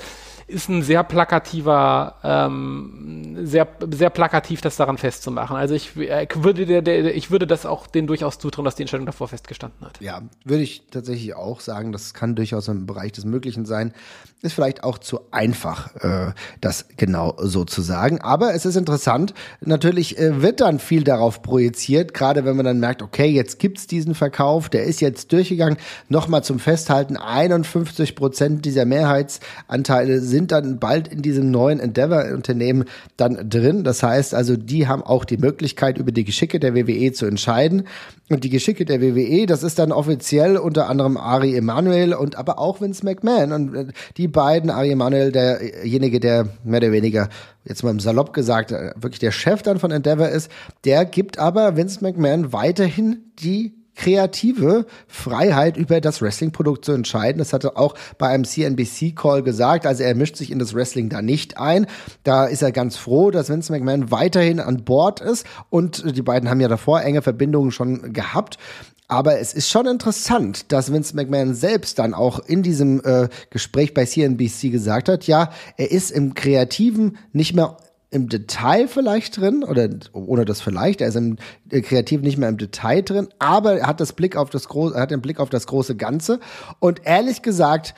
ist 0.46 0.68
ein 0.68 0.82
sehr 0.82 1.02
plakativer, 1.04 2.16
ähm, 2.22 3.36
sehr, 3.44 3.66
sehr 3.90 4.10
plakativ, 4.10 4.60
das 4.60 4.76
daran 4.76 4.98
festzumachen. 4.98 5.56
Also 5.56 5.74
ich, 5.74 5.96
äh, 5.96 6.26
würde 6.34 6.66
der, 6.66 6.82
der, 6.82 7.14
ich 7.14 7.30
würde 7.30 7.46
das 7.46 7.64
auch 7.64 7.86
denen 7.86 8.06
durchaus 8.06 8.38
zutrauen, 8.38 8.64
dass 8.64 8.74
die 8.74 8.82
Entscheidung 8.82 9.06
davor 9.06 9.28
festgestanden 9.28 9.86
hat. 9.86 10.00
Ja, 10.00 10.22
würde 10.44 10.62
ich 10.62 10.86
tatsächlich 10.90 11.34
auch 11.34 11.60
sagen, 11.60 11.92
das 11.92 12.12
kann 12.12 12.34
durchaus 12.34 12.68
im 12.68 12.86
Bereich 12.86 13.12
des 13.12 13.24
Möglichen 13.24 13.64
sein. 13.64 13.94
Ist 14.42 14.52
vielleicht 14.52 14.84
auch 14.84 14.98
zu 14.98 15.20
einfach, 15.30 15.94
äh, 15.96 16.32
das 16.60 16.86
genau 16.96 17.34
so 17.38 17.64
zu 17.64 17.80
sagen. 17.80 18.20
Aber 18.20 18.54
es 18.54 18.66
ist 18.66 18.76
interessant. 18.76 19.32
Natürlich 19.62 20.18
äh, 20.18 20.42
wird 20.42 20.60
dann 20.60 20.78
viel 20.78 21.04
darauf 21.04 21.40
projiziert, 21.40 22.12
gerade 22.12 22.44
wenn 22.44 22.56
man 22.56 22.66
dann 22.66 22.80
merkt, 22.80 23.00
okay, 23.02 23.26
jetzt 23.26 23.58
gibt's 23.58 23.86
diesen 23.86 24.14
Verkauf, 24.14 24.68
der 24.68 24.84
ist 24.84 25.00
jetzt 25.00 25.32
durchgegangen. 25.32 25.78
Nochmal 26.08 26.44
zum 26.44 26.58
Festhalten, 26.58 27.16
51 27.16 28.14
Prozent 28.14 28.66
dieser 28.66 28.84
Mehrheitsanteile 28.84 30.20
sind 30.20 30.33
sind 30.34 30.50
dann 30.50 30.80
bald 30.80 31.06
in 31.06 31.22
diesem 31.22 31.52
neuen 31.52 31.78
Endeavor-Unternehmen 31.78 32.86
dann 33.16 33.48
drin. 33.48 33.84
Das 33.84 34.02
heißt 34.02 34.34
also, 34.34 34.56
die 34.56 34.88
haben 34.88 35.02
auch 35.02 35.24
die 35.24 35.36
Möglichkeit, 35.36 35.96
über 35.96 36.10
die 36.10 36.24
Geschicke 36.24 36.58
der 36.58 36.74
WWE 36.74 37.12
zu 37.12 37.26
entscheiden. 37.26 37.84
Und 38.30 38.42
die 38.42 38.50
Geschicke 38.50 38.84
der 38.84 39.00
WWE, 39.00 39.46
das 39.46 39.62
ist 39.62 39.78
dann 39.78 39.92
offiziell 39.92 40.56
unter 40.56 40.90
anderem 40.90 41.16
Ari 41.16 41.54
Emanuel 41.54 42.14
und 42.14 42.36
aber 42.36 42.58
auch 42.58 42.80
Vince 42.80 43.04
McMahon. 43.04 43.52
Und 43.52 43.74
äh, 43.76 43.86
die 44.16 44.26
beiden, 44.26 44.70
Ari 44.70 44.90
Emanuel, 44.90 45.30
derjenige, 45.30 46.18
der 46.18 46.48
mehr 46.64 46.78
oder 46.78 46.90
weniger 46.90 47.28
jetzt 47.64 47.84
mal 47.84 47.90
im 47.90 48.00
Salopp 48.00 48.32
gesagt, 48.32 48.72
äh, 48.72 48.90
wirklich 48.96 49.20
der 49.20 49.30
Chef 49.30 49.62
dann 49.62 49.78
von 49.78 49.92
Endeavor 49.92 50.30
ist, 50.30 50.50
der 50.84 51.04
gibt 51.04 51.38
aber 51.38 51.76
Vince 51.76 52.02
McMahon 52.02 52.52
weiterhin 52.52 53.30
die 53.38 53.83
kreative 53.94 54.86
Freiheit 55.06 55.76
über 55.76 56.00
das 56.00 56.20
Wrestling-Produkt 56.20 56.84
zu 56.84 56.92
entscheiden. 56.92 57.38
Das 57.38 57.52
hat 57.52 57.64
er 57.64 57.78
auch 57.78 57.94
bei 58.18 58.28
einem 58.28 58.44
CNBC-Call 58.44 59.42
gesagt. 59.42 59.86
Also 59.86 60.02
er 60.02 60.14
mischt 60.14 60.36
sich 60.36 60.50
in 60.50 60.58
das 60.58 60.74
Wrestling 60.74 61.08
da 61.08 61.22
nicht 61.22 61.58
ein. 61.58 61.86
Da 62.22 62.46
ist 62.46 62.62
er 62.62 62.72
ganz 62.72 62.96
froh, 62.96 63.30
dass 63.30 63.48
Vince 63.48 63.72
McMahon 63.72 64.10
weiterhin 64.10 64.60
an 64.60 64.84
Bord 64.84 65.20
ist. 65.20 65.46
Und 65.70 66.16
die 66.16 66.22
beiden 66.22 66.48
haben 66.48 66.60
ja 66.60 66.68
davor 66.68 67.02
enge 67.02 67.22
Verbindungen 67.22 67.70
schon 67.70 68.12
gehabt. 68.12 68.58
Aber 69.06 69.38
es 69.38 69.52
ist 69.52 69.68
schon 69.68 69.86
interessant, 69.86 70.72
dass 70.72 70.92
Vince 70.92 71.14
McMahon 71.14 71.54
selbst 71.54 71.98
dann 71.98 72.14
auch 72.14 72.38
in 72.38 72.62
diesem 72.62 73.02
äh, 73.04 73.28
Gespräch 73.50 73.92
bei 73.92 74.06
CNBC 74.06 74.70
gesagt 74.70 75.08
hat, 75.08 75.26
ja, 75.26 75.50
er 75.76 75.90
ist 75.90 76.10
im 76.10 76.34
Kreativen 76.34 77.18
nicht 77.32 77.54
mehr 77.54 77.76
im 78.14 78.28
Detail 78.28 78.86
vielleicht 78.86 79.38
drin 79.38 79.64
oder 79.64 79.88
ohne 80.12 80.44
das 80.44 80.60
vielleicht, 80.60 81.00
er 81.00 81.08
ist 81.08 81.16
im 81.16 81.36
äh, 81.70 81.80
Kreativ 81.80 82.22
nicht 82.22 82.38
mehr 82.38 82.48
im 82.48 82.58
Detail 82.58 83.02
drin, 83.02 83.28
aber 83.40 83.78
er 83.80 83.86
hat 83.88 84.00
das 84.00 84.12
Blick 84.12 84.36
auf 84.36 84.50
das 84.50 84.68
große, 84.68 84.94
er 84.94 85.02
hat 85.02 85.10
den 85.10 85.20
Blick 85.20 85.40
auf 85.40 85.50
das 85.50 85.66
große 85.66 85.96
Ganze 85.96 86.38
und 86.78 87.02
ehrlich 87.04 87.42
gesagt, 87.42 87.94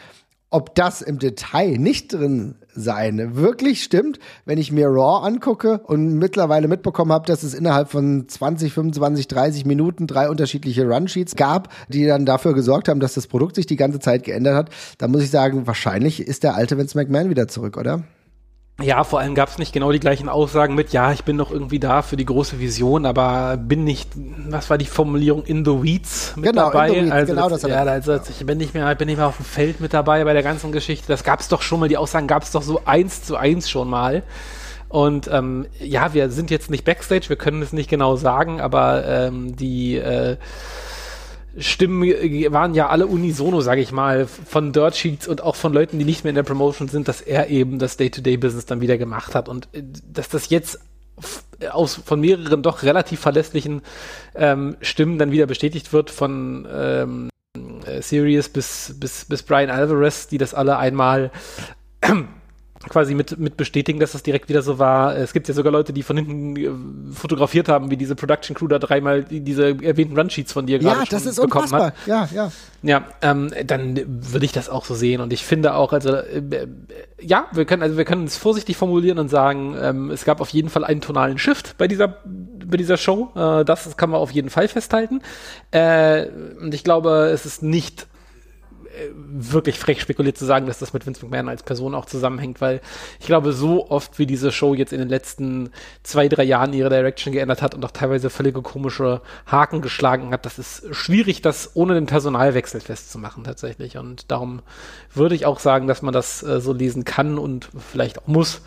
ob 0.48 0.74
das 0.74 1.02
im 1.02 1.18
Detail 1.18 1.76
nicht 1.76 2.14
drin 2.14 2.54
sein 2.72 3.36
wirklich 3.36 3.82
stimmt, 3.82 4.18
wenn 4.46 4.58
ich 4.58 4.72
mir 4.72 4.86
Raw 4.86 5.26
angucke 5.26 5.80
und 5.84 6.14
mittlerweile 6.14 6.66
mitbekommen 6.68 7.12
habe, 7.12 7.26
dass 7.26 7.42
es 7.42 7.52
innerhalb 7.52 7.90
von 7.90 8.26
20, 8.26 8.72
25, 8.72 9.28
30 9.28 9.64
Minuten 9.66 10.06
drei 10.06 10.30
unterschiedliche 10.30 10.86
Runsheets 10.88 11.36
gab, 11.36 11.68
die 11.88 12.06
dann 12.06 12.24
dafür 12.24 12.54
gesorgt 12.54 12.88
haben, 12.88 13.00
dass 13.00 13.14
das 13.14 13.26
Produkt 13.26 13.56
sich 13.56 13.66
die 13.66 13.76
ganze 13.76 13.98
Zeit 13.98 14.24
geändert 14.24 14.54
hat, 14.54 14.70
da 14.96 15.08
muss 15.08 15.22
ich 15.22 15.30
sagen, 15.30 15.66
wahrscheinlich 15.66 16.20
ist 16.20 16.42
der 16.42 16.54
alte 16.54 16.78
Vince 16.78 16.96
McMahon 16.96 17.28
wieder 17.28 17.48
zurück, 17.48 17.76
oder? 17.76 18.04
Ja, 18.82 19.04
vor 19.04 19.20
allem 19.20 19.34
gab 19.34 19.48
es 19.48 19.56
nicht 19.56 19.72
genau 19.72 19.90
die 19.90 20.00
gleichen 20.00 20.28
Aussagen 20.28 20.74
mit, 20.74 20.92
ja, 20.92 21.10
ich 21.10 21.24
bin 21.24 21.36
noch 21.36 21.50
irgendwie 21.50 21.78
da 21.78 22.02
für 22.02 22.18
die 22.18 22.26
große 22.26 22.60
Vision, 22.60 23.06
aber 23.06 23.56
bin 23.56 23.84
nicht, 23.84 24.10
was 24.50 24.68
war 24.68 24.76
die 24.76 24.84
Formulierung, 24.84 25.44
in 25.44 25.64
the 25.64 25.82
weeds 25.82 26.34
mit 26.36 26.50
genau, 26.50 26.66
dabei? 26.66 26.90
Weeds, 26.90 27.10
also 27.10 27.32
genau 27.32 27.48
das, 27.48 27.62
ja, 27.62 27.82
also 27.82 28.20
ich 28.28 28.44
bin 28.44 28.58
nicht 28.58 28.74
mehr, 28.74 28.94
bin 28.94 29.06
nicht 29.06 29.16
mehr 29.16 29.28
auf 29.28 29.36
dem 29.36 29.46
Feld 29.46 29.80
mit 29.80 29.94
dabei 29.94 30.24
bei 30.24 30.34
der 30.34 30.42
ganzen 30.42 30.72
Geschichte. 30.72 31.08
Das 31.08 31.24
gab 31.24 31.40
es 31.40 31.48
doch 31.48 31.62
schon 31.62 31.80
mal, 31.80 31.88
die 31.88 31.96
Aussagen 31.96 32.26
gab 32.26 32.42
es 32.42 32.50
doch 32.50 32.60
so 32.60 32.82
eins 32.84 33.22
zu 33.22 33.36
eins 33.36 33.70
schon 33.70 33.88
mal. 33.88 34.22
Und 34.90 35.26
ähm, 35.32 35.66
ja, 35.80 36.12
wir 36.12 36.28
sind 36.28 36.50
jetzt 36.50 36.70
nicht 36.70 36.84
Backstage, 36.84 37.30
wir 37.30 37.36
können 37.36 37.62
es 37.62 37.72
nicht 37.72 37.88
genau 37.88 38.16
sagen, 38.16 38.60
aber 38.60 39.06
ähm, 39.06 39.56
die 39.56 39.96
äh, 39.96 40.36
Stimmen 41.58 42.02
waren 42.52 42.74
ja 42.74 42.88
alle 42.88 43.06
unisono, 43.06 43.60
sage 43.60 43.80
ich 43.80 43.92
mal, 43.92 44.26
von 44.26 44.72
Dirt 44.72 44.96
Sheets 44.96 45.26
und 45.26 45.42
auch 45.42 45.56
von 45.56 45.72
Leuten, 45.72 45.98
die 45.98 46.04
nicht 46.04 46.24
mehr 46.24 46.30
in 46.30 46.36
der 46.36 46.42
Promotion 46.42 46.88
sind, 46.88 47.08
dass 47.08 47.20
er 47.20 47.48
eben 47.48 47.78
das 47.78 47.96
Day-to-Day-Business 47.96 48.66
dann 48.66 48.80
wieder 48.80 48.98
gemacht 48.98 49.34
hat. 49.34 49.48
Und 49.48 49.68
äh, 49.72 49.82
dass 50.12 50.28
das 50.28 50.50
jetzt 50.50 50.80
aus 51.70 51.94
von 51.94 52.20
mehreren 52.20 52.62
doch 52.62 52.82
relativ 52.82 53.20
verlässlichen 53.20 53.80
ähm, 54.34 54.76
Stimmen 54.82 55.18
dann 55.18 55.30
wieder 55.30 55.46
bestätigt 55.46 55.92
wird 55.94 56.10
von 56.10 56.68
ähm, 56.70 57.28
äh, 57.86 58.02
Sirius 58.02 58.50
bis, 58.50 58.94
bis, 58.98 59.24
bis 59.24 59.42
Brian 59.42 59.70
Alvarez, 59.70 60.28
die 60.28 60.38
das 60.38 60.52
alle 60.52 60.76
einmal 60.76 61.30
quasi 62.88 63.14
mit, 63.14 63.38
mit 63.38 63.56
bestätigen, 63.56 64.00
dass 64.00 64.12
das 64.12 64.22
direkt 64.22 64.48
wieder 64.48 64.62
so 64.62 64.78
war. 64.78 65.16
Es 65.16 65.32
gibt 65.32 65.48
ja 65.48 65.54
sogar 65.54 65.72
Leute, 65.72 65.92
die 65.92 66.02
von 66.02 66.16
hinten 66.16 66.56
äh, 66.56 67.14
fotografiert 67.14 67.68
haben, 67.68 67.90
wie 67.90 67.96
diese 67.96 68.14
Production 68.14 68.54
Crew 68.54 68.68
da 68.68 68.78
dreimal 68.78 69.24
diese 69.24 69.82
erwähnten 69.82 70.16
Runsheets 70.16 70.52
von 70.52 70.66
dir 70.66 70.78
gerade 70.78 71.00
ja, 71.00 71.04
das 71.08 71.26
ist 71.26 71.36
bekommen 71.36 71.64
unfassbar. 71.64 71.86
hat. 71.88 72.06
Ja, 72.06 72.28
ja. 72.32 72.52
Ja, 72.82 73.04
ähm, 73.22 73.50
dann 73.64 74.00
würde 74.06 74.44
ich 74.44 74.52
das 74.52 74.68
auch 74.68 74.84
so 74.84 74.94
sehen. 74.94 75.20
Und 75.20 75.32
ich 75.32 75.44
finde 75.44 75.74
auch, 75.74 75.92
also 75.92 76.14
äh, 76.14 76.68
ja, 77.20 77.46
wir 77.52 77.64
können, 77.64 77.82
also 77.82 77.96
wir 77.96 78.04
können 78.04 78.24
es 78.24 78.36
vorsichtig 78.36 78.76
formulieren 78.76 79.18
und 79.18 79.28
sagen, 79.28 79.76
ähm, 79.80 80.10
es 80.10 80.24
gab 80.24 80.40
auf 80.40 80.50
jeden 80.50 80.68
Fall 80.68 80.84
einen 80.84 81.00
tonalen 81.00 81.38
Shift 81.38 81.76
bei 81.78 81.88
dieser 81.88 82.18
bei 82.66 82.76
dieser 82.76 82.96
Show. 82.96 83.30
Äh, 83.34 83.64
das 83.64 83.96
kann 83.96 84.10
man 84.10 84.20
auf 84.20 84.30
jeden 84.30 84.50
Fall 84.50 84.68
festhalten. 84.68 85.22
Äh, 85.70 86.26
und 86.60 86.74
ich 86.74 86.84
glaube, 86.84 87.30
es 87.32 87.46
ist 87.46 87.62
nicht 87.62 88.06
wirklich 89.14 89.78
frech 89.78 90.00
spekuliert 90.00 90.38
zu 90.38 90.44
sagen, 90.44 90.66
dass 90.66 90.78
das 90.78 90.92
mit 90.92 91.06
Vince 91.06 91.24
McMahon 91.24 91.48
als 91.48 91.62
Person 91.62 91.94
auch 91.94 92.06
zusammenhängt, 92.06 92.60
weil 92.60 92.80
ich 93.20 93.26
glaube, 93.26 93.52
so 93.52 93.90
oft 93.90 94.18
wie 94.18 94.26
diese 94.26 94.52
Show 94.52 94.74
jetzt 94.74 94.92
in 94.92 94.98
den 94.98 95.08
letzten 95.08 95.70
zwei, 96.02 96.28
drei 96.28 96.44
Jahren 96.44 96.72
ihre 96.72 96.90
Direction 96.90 97.32
geändert 97.32 97.62
hat 97.62 97.74
und 97.74 97.84
auch 97.84 97.90
teilweise 97.90 98.30
völlige 98.30 98.62
komische 98.62 99.20
Haken 99.46 99.82
geschlagen 99.82 100.30
hat, 100.32 100.46
das 100.46 100.58
ist 100.58 100.94
schwierig, 100.94 101.42
das 101.42 101.72
ohne 101.74 101.94
den 101.94 102.06
Personalwechsel 102.06 102.80
festzumachen 102.80 103.44
tatsächlich. 103.44 103.98
Und 103.98 104.30
darum 104.30 104.62
würde 105.12 105.34
ich 105.34 105.46
auch 105.46 105.58
sagen, 105.58 105.86
dass 105.86 106.02
man 106.02 106.12
das 106.12 106.42
äh, 106.42 106.60
so 106.60 106.72
lesen 106.72 107.04
kann 107.04 107.38
und 107.38 107.68
vielleicht 107.78 108.18
auch 108.18 108.26
muss. 108.26 108.62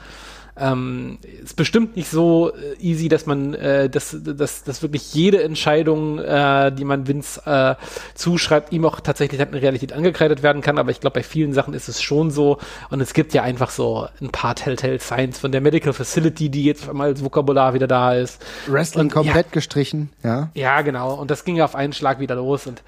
Ähm, 0.60 1.20
ist 1.44 1.56
bestimmt 1.56 1.96
nicht 1.96 2.10
so 2.10 2.52
äh, 2.54 2.76
easy, 2.80 3.08
dass 3.08 3.26
man, 3.26 3.54
äh, 3.54 3.90
dass, 3.90 4.16
dass, 4.22 4.64
dass 4.64 4.82
wirklich 4.82 5.14
jede 5.14 5.42
Entscheidung, 5.42 6.20
äh, 6.20 6.72
die 6.72 6.84
man 6.84 7.08
Vince 7.08 7.42
äh, 7.46 7.76
zuschreibt, 8.16 8.74
ihm 8.74 8.86
auch 8.86 9.00
tatsächlich 9.00 9.40
halt 9.40 9.52
eine 9.52 9.62
Realität 9.62 9.94
angekreidet 9.94 10.44
werden 10.44 10.62
kann. 10.62 10.78
Aber 10.78 10.92
ich 10.92 11.00
glaube, 11.00 11.16
bei 11.16 11.24
vielen 11.24 11.54
Sachen 11.54 11.74
ist 11.74 11.88
es 11.88 12.02
schon 12.02 12.30
so. 12.30 12.58
Und 12.90 13.00
es 13.00 13.14
gibt 13.14 13.34
ja 13.34 13.44
einfach 13.44 13.70
so 13.70 14.08
ein 14.22 14.30
paar 14.30 14.56
Telltale 14.56 15.00
Signs 15.00 15.40
von 15.40 15.52
der 15.52 15.62
Medical 15.62 15.94
Facility, 15.94 16.50
die 16.50 16.66
jetzt 16.66 16.90
einmal 16.90 17.08
als 17.08 17.24
Vokabular 17.24 17.74
wieder 17.74 17.88
da 17.88 18.14
ist. 18.14 18.44
Wrestling 18.68 19.06
und, 19.06 19.14
komplett 19.14 19.48
ja, 19.48 19.52
gestrichen, 19.52 20.10
ja. 20.24 20.50
Ja, 20.54 20.82
genau. 20.82 21.14
Und 21.14 21.32
das 21.32 21.46
ging 21.46 21.56
ja 21.56 21.66
auf 21.66 21.76
einen 21.76 21.94
Schlag 21.94 22.20
wieder 22.20 22.36
los. 22.36 22.68
Und 22.68 22.84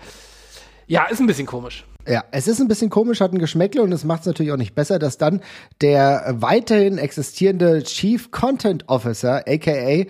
ja, 0.92 1.06
ist 1.06 1.22
ein 1.22 1.26
bisschen 1.26 1.46
komisch. 1.46 1.86
Ja, 2.06 2.26
es 2.32 2.50
ist 2.50 2.60
ein 2.60 2.68
bisschen 2.68 2.90
komisch, 2.90 3.22
hat 3.22 3.32
ein 3.32 3.40
Geschmäckle 3.40 3.82
und 3.82 3.94
es 3.94 4.04
macht 4.04 4.22
es 4.22 4.26
natürlich 4.26 4.52
auch 4.52 4.58
nicht 4.58 4.76
besser, 4.76 5.00
dass 5.00 5.18
dann 5.18 5.40
der 5.80 6.36
weiterhin 6.36 6.98
existierende 6.98 7.82
Chief 7.84 8.30
Content 8.30 8.90
Officer, 8.90 9.42
aka 9.48 10.04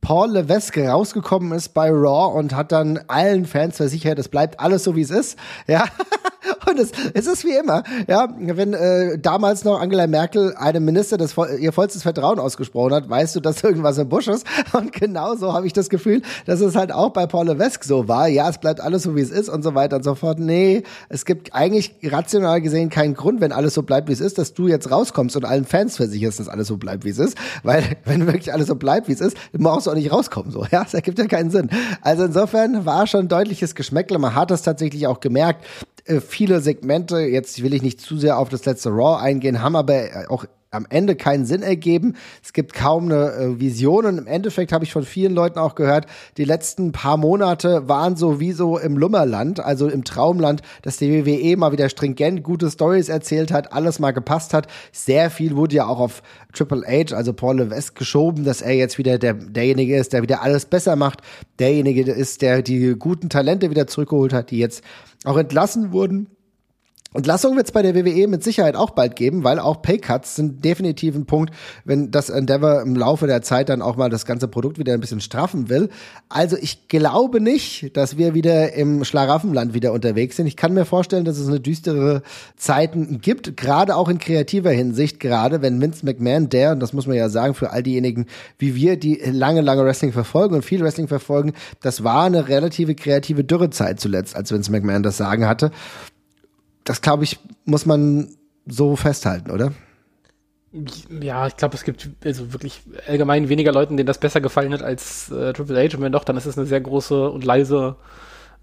Paul 0.00 0.32
Levesque 0.32 0.88
rausgekommen 0.88 1.52
ist 1.52 1.68
bei 1.68 1.88
Raw 1.90 2.36
und 2.36 2.52
hat 2.52 2.72
dann 2.72 2.98
allen 3.06 3.46
Fans 3.46 3.76
versichert, 3.76 4.18
es 4.18 4.28
bleibt 4.28 4.58
alles 4.58 4.82
so 4.82 4.96
wie 4.96 5.02
es 5.02 5.10
ist. 5.10 5.38
Ja. 5.68 5.84
Und 6.68 6.78
es, 6.78 6.90
es 7.14 7.26
ist 7.26 7.44
wie 7.44 7.54
immer, 7.54 7.82
ja, 8.08 8.28
wenn 8.38 8.74
äh, 8.74 9.18
damals 9.18 9.64
noch 9.64 9.80
Angela 9.80 10.06
Merkel 10.06 10.54
einem 10.56 10.84
Minister 10.84 11.16
das 11.16 11.34
ihr 11.58 11.72
vollstes 11.72 12.02
Vertrauen 12.02 12.38
ausgesprochen 12.38 12.92
hat, 12.92 13.08
weißt 13.08 13.36
du, 13.36 13.40
dass 13.40 13.62
irgendwas 13.64 13.96
im 13.98 14.08
Busch 14.08 14.28
ist. 14.28 14.46
Und 14.72 14.92
genauso 14.92 15.52
habe 15.52 15.66
ich 15.66 15.72
das 15.72 15.88
Gefühl, 15.88 16.22
dass 16.46 16.60
es 16.60 16.76
halt 16.76 16.92
auch 16.92 17.10
bei 17.10 17.26
Paul 17.26 17.46
Levesque 17.46 17.84
so 17.84 18.08
war. 18.08 18.28
Ja, 18.28 18.48
es 18.50 18.58
bleibt 18.58 18.80
alles 18.80 19.04
so 19.04 19.16
wie 19.16 19.20
es 19.20 19.30
ist 19.30 19.48
und 19.48 19.62
so 19.62 19.74
weiter 19.74 19.96
und 19.96 20.02
so 20.02 20.14
fort. 20.14 20.38
Nee, 20.38 20.82
es 21.08 21.24
gibt 21.24 21.54
eigentlich 21.54 21.94
rational 22.04 22.60
gesehen 22.60 22.90
keinen 22.90 23.14
Grund, 23.14 23.40
wenn 23.40 23.52
alles 23.52 23.74
so 23.74 23.82
bleibt 23.82 24.08
wie 24.08 24.12
es 24.12 24.20
ist, 24.20 24.36
dass 24.38 24.52
du 24.52 24.68
jetzt 24.68 24.90
rauskommst 24.90 25.36
und 25.36 25.44
allen 25.44 25.64
Fans 25.64 25.96
versicherst, 25.96 26.40
dass 26.40 26.48
alles 26.48 26.68
so 26.68 26.76
bleibt 26.76 27.04
wie 27.04 27.10
es 27.10 27.18
ist. 27.18 27.38
Weil 27.62 27.84
wenn 28.04 28.26
wirklich 28.26 28.52
alles 28.52 28.66
so 28.66 28.74
bleibt 28.74 29.08
wie 29.08 29.12
es 29.12 29.20
ist, 29.20 29.36
brauchst 29.52 29.86
du 29.86 29.90
auch 29.90 29.94
nicht 29.94 30.12
rauskommen. 30.12 30.50
So, 30.50 30.66
ja, 30.70 30.84
das 30.84 30.94
ergibt 30.94 31.18
ja 31.18 31.26
keinen 31.26 31.50
Sinn. 31.50 31.70
Also 32.02 32.24
insofern 32.24 32.84
war 32.84 33.06
schon 33.06 33.28
deutliches 33.28 33.74
Geschmäckle. 33.74 34.18
Man 34.18 34.34
hat 34.34 34.50
das 34.50 34.62
tatsächlich 34.62 35.06
auch 35.06 35.20
gemerkt. 35.20 35.64
Äh, 36.08 36.20
viele 36.20 36.60
Segmente, 36.60 37.18
jetzt 37.18 37.62
will 37.62 37.74
ich 37.74 37.82
nicht 37.82 38.00
zu 38.00 38.18
sehr 38.18 38.38
auf 38.38 38.48
das 38.48 38.64
letzte 38.64 38.90
Raw 38.90 39.22
eingehen, 39.22 39.62
haben 39.62 39.76
aber 39.76 40.26
auch 40.28 40.46
am 40.70 40.86
Ende 40.90 41.16
keinen 41.16 41.46
Sinn 41.46 41.62
ergeben. 41.62 42.14
Es 42.42 42.52
gibt 42.52 42.74
kaum 42.74 43.04
eine 43.06 43.32
äh, 43.32 43.60
Vision 43.60 44.04
und 44.04 44.18
im 44.18 44.26
Endeffekt 44.26 44.72
habe 44.72 44.84
ich 44.84 44.92
von 44.92 45.02
vielen 45.02 45.34
Leuten 45.34 45.58
auch 45.58 45.74
gehört, 45.74 46.06
die 46.36 46.44
letzten 46.44 46.92
paar 46.92 47.16
Monate 47.16 47.88
waren 47.88 48.16
so 48.16 48.38
wie 48.38 48.52
so 48.52 48.78
im 48.78 48.98
Lummerland, 48.98 49.60
also 49.60 49.88
im 49.88 50.04
Traumland, 50.04 50.60
dass 50.82 50.98
die 50.98 51.24
WWE 51.24 51.56
mal 51.56 51.72
wieder 51.72 51.88
stringent 51.88 52.42
gute 52.42 52.70
Stories 52.70 53.08
erzählt 53.08 53.50
hat, 53.50 53.72
alles 53.72 53.98
mal 53.98 54.10
gepasst 54.10 54.52
hat. 54.52 54.66
Sehr 54.92 55.30
viel 55.30 55.56
wurde 55.56 55.76
ja 55.76 55.86
auch 55.86 56.00
auf 56.00 56.22
Triple 56.52 56.84
H, 56.86 57.14
also 57.14 57.32
Paul 57.32 57.58
Levesque 57.58 57.98
geschoben, 57.98 58.44
dass 58.44 58.60
er 58.60 58.74
jetzt 58.74 58.98
wieder 58.98 59.18
der, 59.18 59.34
derjenige 59.34 59.96
ist, 59.96 60.12
der 60.12 60.22
wieder 60.22 60.42
alles 60.42 60.66
besser 60.66 60.96
macht, 60.96 61.22
derjenige 61.58 62.02
ist, 62.02 62.42
der 62.42 62.62
die 62.62 62.94
guten 62.98 63.30
Talente 63.30 63.70
wieder 63.70 63.86
zurückgeholt 63.86 64.34
hat, 64.34 64.50
die 64.50 64.58
jetzt 64.58 64.82
auch 65.24 65.38
entlassen 65.38 65.92
wurden 65.92 66.28
Entlassung 67.14 67.56
wird 67.56 67.64
es 67.64 67.72
bei 67.72 67.80
der 67.80 67.94
WWE 67.94 68.28
mit 68.28 68.44
Sicherheit 68.44 68.76
auch 68.76 68.90
bald 68.90 69.16
geben, 69.16 69.42
weil 69.42 69.58
auch 69.58 69.80
Paycuts 69.80 70.36
sind 70.36 70.62
definitiv 70.62 71.14
ein 71.14 71.24
Punkt, 71.24 71.54
wenn 71.86 72.10
das 72.10 72.28
Endeavor 72.28 72.82
im 72.82 72.94
Laufe 72.94 73.26
der 73.26 73.40
Zeit 73.40 73.70
dann 73.70 73.80
auch 73.80 73.96
mal 73.96 74.10
das 74.10 74.26
ganze 74.26 74.46
Produkt 74.46 74.78
wieder 74.78 74.92
ein 74.92 75.00
bisschen 75.00 75.22
straffen 75.22 75.70
will. 75.70 75.88
Also 76.28 76.58
ich 76.60 76.86
glaube 76.88 77.40
nicht, 77.40 77.96
dass 77.96 78.18
wir 78.18 78.34
wieder 78.34 78.74
im 78.74 79.04
Schlaraffenland 79.04 79.72
wieder 79.72 79.94
unterwegs 79.94 80.36
sind. 80.36 80.46
Ich 80.48 80.56
kann 80.56 80.74
mir 80.74 80.84
vorstellen, 80.84 81.24
dass 81.24 81.38
es 81.38 81.48
eine 81.48 81.60
düstere 81.60 82.22
Zeiten 82.58 83.22
gibt, 83.22 83.56
gerade 83.56 83.96
auch 83.96 84.10
in 84.10 84.18
kreativer 84.18 84.70
Hinsicht, 84.70 85.18
gerade 85.18 85.62
wenn 85.62 85.80
Vince 85.80 86.04
McMahon, 86.04 86.50
der, 86.50 86.72
und 86.72 86.80
das 86.80 86.92
muss 86.92 87.06
man 87.06 87.16
ja 87.16 87.30
sagen, 87.30 87.54
für 87.54 87.70
all 87.70 87.82
diejenigen 87.82 88.26
wie 88.58 88.74
wir, 88.74 88.98
die 88.98 89.14
lange, 89.24 89.62
lange 89.62 89.82
Wrestling 89.82 90.12
verfolgen 90.12 90.56
und 90.56 90.62
viel 90.62 90.82
Wrestling 90.82 91.08
verfolgen, 91.08 91.54
das 91.80 92.04
war 92.04 92.24
eine 92.24 92.48
relative 92.48 92.94
kreative 92.94 93.44
Dürrezeit 93.44 93.98
zuletzt, 93.98 94.36
als 94.36 94.52
Vince 94.52 94.70
McMahon 94.70 95.02
das 95.02 95.16
Sagen 95.16 95.46
hatte 95.46 95.70
das 96.88 97.02
glaube 97.02 97.24
ich, 97.24 97.38
muss 97.64 97.86
man 97.86 98.34
so 98.66 98.96
festhalten, 98.96 99.50
oder? 99.50 99.72
Ja, 101.20 101.46
ich 101.46 101.56
glaube, 101.56 101.74
es 101.74 101.84
gibt 101.84 102.08
also 102.24 102.52
wirklich 102.52 102.82
allgemein 103.06 103.48
weniger 103.48 103.72
Leuten, 103.72 103.96
denen 103.96 104.06
das 104.06 104.18
besser 104.18 104.40
gefallen 104.40 104.72
hat 104.72 104.82
als 104.82 105.30
äh, 105.30 105.52
Triple 105.52 105.78
H. 105.78 105.96
Und 105.96 106.02
wenn 106.02 106.12
doch, 106.12 106.24
dann 106.24 106.36
ist 106.36 106.46
es 106.46 106.58
eine 106.58 106.66
sehr 106.66 106.80
große 106.80 107.30
und 107.30 107.44
leise, 107.44 107.96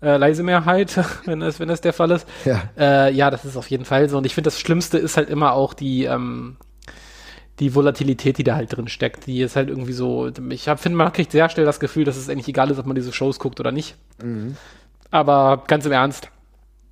äh, 0.02 0.18
leise 0.18 0.44
Mehrheit, 0.44 0.98
wenn 1.26 1.40
das, 1.40 1.60
wenn 1.60 1.68
das 1.68 1.82
der 1.82 1.94
Fall 1.94 2.12
ist. 2.12 2.28
Ja. 2.46 2.64
Äh, 2.78 3.14
ja, 3.14 3.32
das 3.32 3.46
ist 3.46 3.58
auf 3.58 3.70
jeden 3.70 3.86
Fall 3.86 4.10
so. 4.10 4.18
Und 4.18 4.26
ich 4.26 4.36
finde, 4.36 4.48
das 4.48 4.60
Schlimmste 4.60 4.98
ist 4.98 5.18
halt 5.18 5.30
immer 5.30 5.54
auch 5.54 5.74
die, 5.74 6.06
ähm, 6.06 6.58
die 7.60 7.74
Volatilität, 7.74 8.38
die 8.38 8.44
da 8.44 8.56
halt 8.56 8.76
drin 8.76 8.88
steckt. 8.88 9.26
Die 9.28 9.42
ist 9.42 9.56
halt 9.56 9.70
irgendwie 9.70 9.94
so, 9.94 10.28
ich 10.50 10.64
finde, 10.64 10.98
man 10.98 11.14
kriegt 11.14 11.32
sehr 11.32 11.50
schnell 11.50 11.66
das 11.66 11.80
Gefühl, 11.80 12.06
dass 12.06 12.18
es 12.18 12.30
eigentlich 12.30 12.48
egal 12.48 12.70
ist, 12.70 12.80
ob 12.80 12.86
man 12.86 12.96
diese 12.96 13.14
Shows 13.14 13.40
guckt 13.40 13.60
oder 13.60 13.72
nicht. 13.72 13.96
Mhm. 14.24 14.58
Aber 15.10 15.64
ganz 15.68 15.86
im 15.86 15.92
Ernst, 15.92 16.30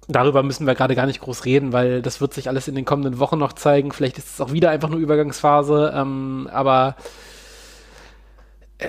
Darüber 0.08 0.44
müssen 0.44 0.68
wir 0.68 0.76
gerade 0.76 0.96
gar 0.96 1.06
nicht 1.06 1.22
groß 1.22 1.46
reden, 1.46 1.72
weil 1.74 2.02
das 2.02 2.20
wird 2.20 2.34
sich 2.34 2.50
alles 2.50 2.68
in 2.68 2.76
den 2.76 2.86
kommenden 2.86 3.20
Wochen 3.20 3.38
noch 3.38 3.54
zeigen. 3.54 3.92
Vielleicht 3.92 4.18
ist 4.18 4.34
es 4.34 4.42
auch 4.42 4.52
wieder 4.52 4.70
einfach 4.70 4.89
nur 4.89 5.00
Übergangsphase, 5.00 5.94
ähm, 5.96 6.50
aber 6.52 6.96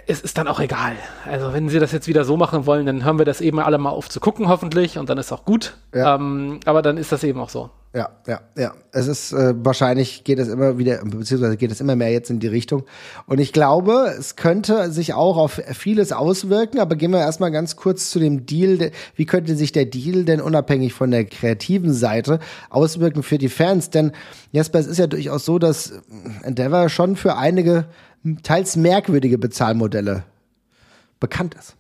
es 0.06 0.20
ist 0.20 0.38
dann 0.38 0.48
auch 0.48 0.60
egal. 0.60 0.92
Also 1.26 1.52
wenn 1.52 1.68
sie 1.68 1.78
das 1.78 1.92
jetzt 1.92 2.08
wieder 2.08 2.24
so 2.24 2.36
machen 2.36 2.66
wollen, 2.66 2.86
dann 2.86 3.04
hören 3.04 3.18
wir 3.18 3.24
das 3.24 3.40
eben 3.40 3.60
alle 3.60 3.78
mal 3.78 3.90
auf 3.90 4.08
zu 4.08 4.20
gucken, 4.20 4.48
hoffentlich, 4.48 4.98
und 4.98 5.08
dann 5.08 5.18
ist 5.18 5.32
auch 5.32 5.44
gut. 5.44 5.76
Ja. 5.94 6.16
Ähm, 6.16 6.60
aber 6.64 6.82
dann 6.82 6.96
ist 6.96 7.12
das 7.12 7.24
eben 7.24 7.40
auch 7.40 7.48
so. 7.48 7.70
Ja, 7.94 8.08
ja, 8.26 8.40
ja. 8.56 8.74
Es 8.90 9.06
ist 9.06 9.32
äh, 9.32 9.54
wahrscheinlich 9.56 10.24
geht 10.24 10.40
es 10.40 10.48
immer 10.48 10.78
wieder, 10.78 11.00
beziehungsweise 11.04 11.56
geht 11.56 11.70
es 11.70 11.80
immer 11.80 11.94
mehr 11.94 12.10
jetzt 12.10 12.28
in 12.28 12.40
die 12.40 12.48
Richtung. 12.48 12.82
Und 13.26 13.38
ich 13.38 13.52
glaube, 13.52 14.12
es 14.18 14.34
könnte 14.34 14.90
sich 14.90 15.14
auch 15.14 15.36
auf 15.36 15.62
vieles 15.72 16.10
auswirken, 16.10 16.80
aber 16.80 16.96
gehen 16.96 17.12
wir 17.12 17.20
erstmal 17.20 17.52
ganz 17.52 17.76
kurz 17.76 18.10
zu 18.10 18.18
dem 18.18 18.46
Deal. 18.46 18.90
Wie 19.14 19.26
könnte 19.26 19.54
sich 19.54 19.70
der 19.70 19.84
Deal 19.84 20.24
denn 20.24 20.40
unabhängig 20.40 20.92
von 20.92 21.12
der 21.12 21.24
kreativen 21.24 21.92
Seite 21.92 22.40
auswirken 22.68 23.22
für 23.22 23.38
die 23.38 23.48
Fans? 23.48 23.90
Denn 23.90 24.10
Jesper, 24.50 24.80
es 24.80 24.88
ist 24.88 24.98
ja 24.98 25.06
durchaus 25.06 25.44
so, 25.44 25.60
dass 25.60 25.92
Endeavor 26.42 26.88
schon 26.88 27.14
für 27.14 27.36
einige 27.36 27.86
teils 28.42 28.76
merkwürdige 28.76 29.38
Bezahlmodelle 29.38 30.24
bekannt 31.24 31.54
ist. 31.54 31.74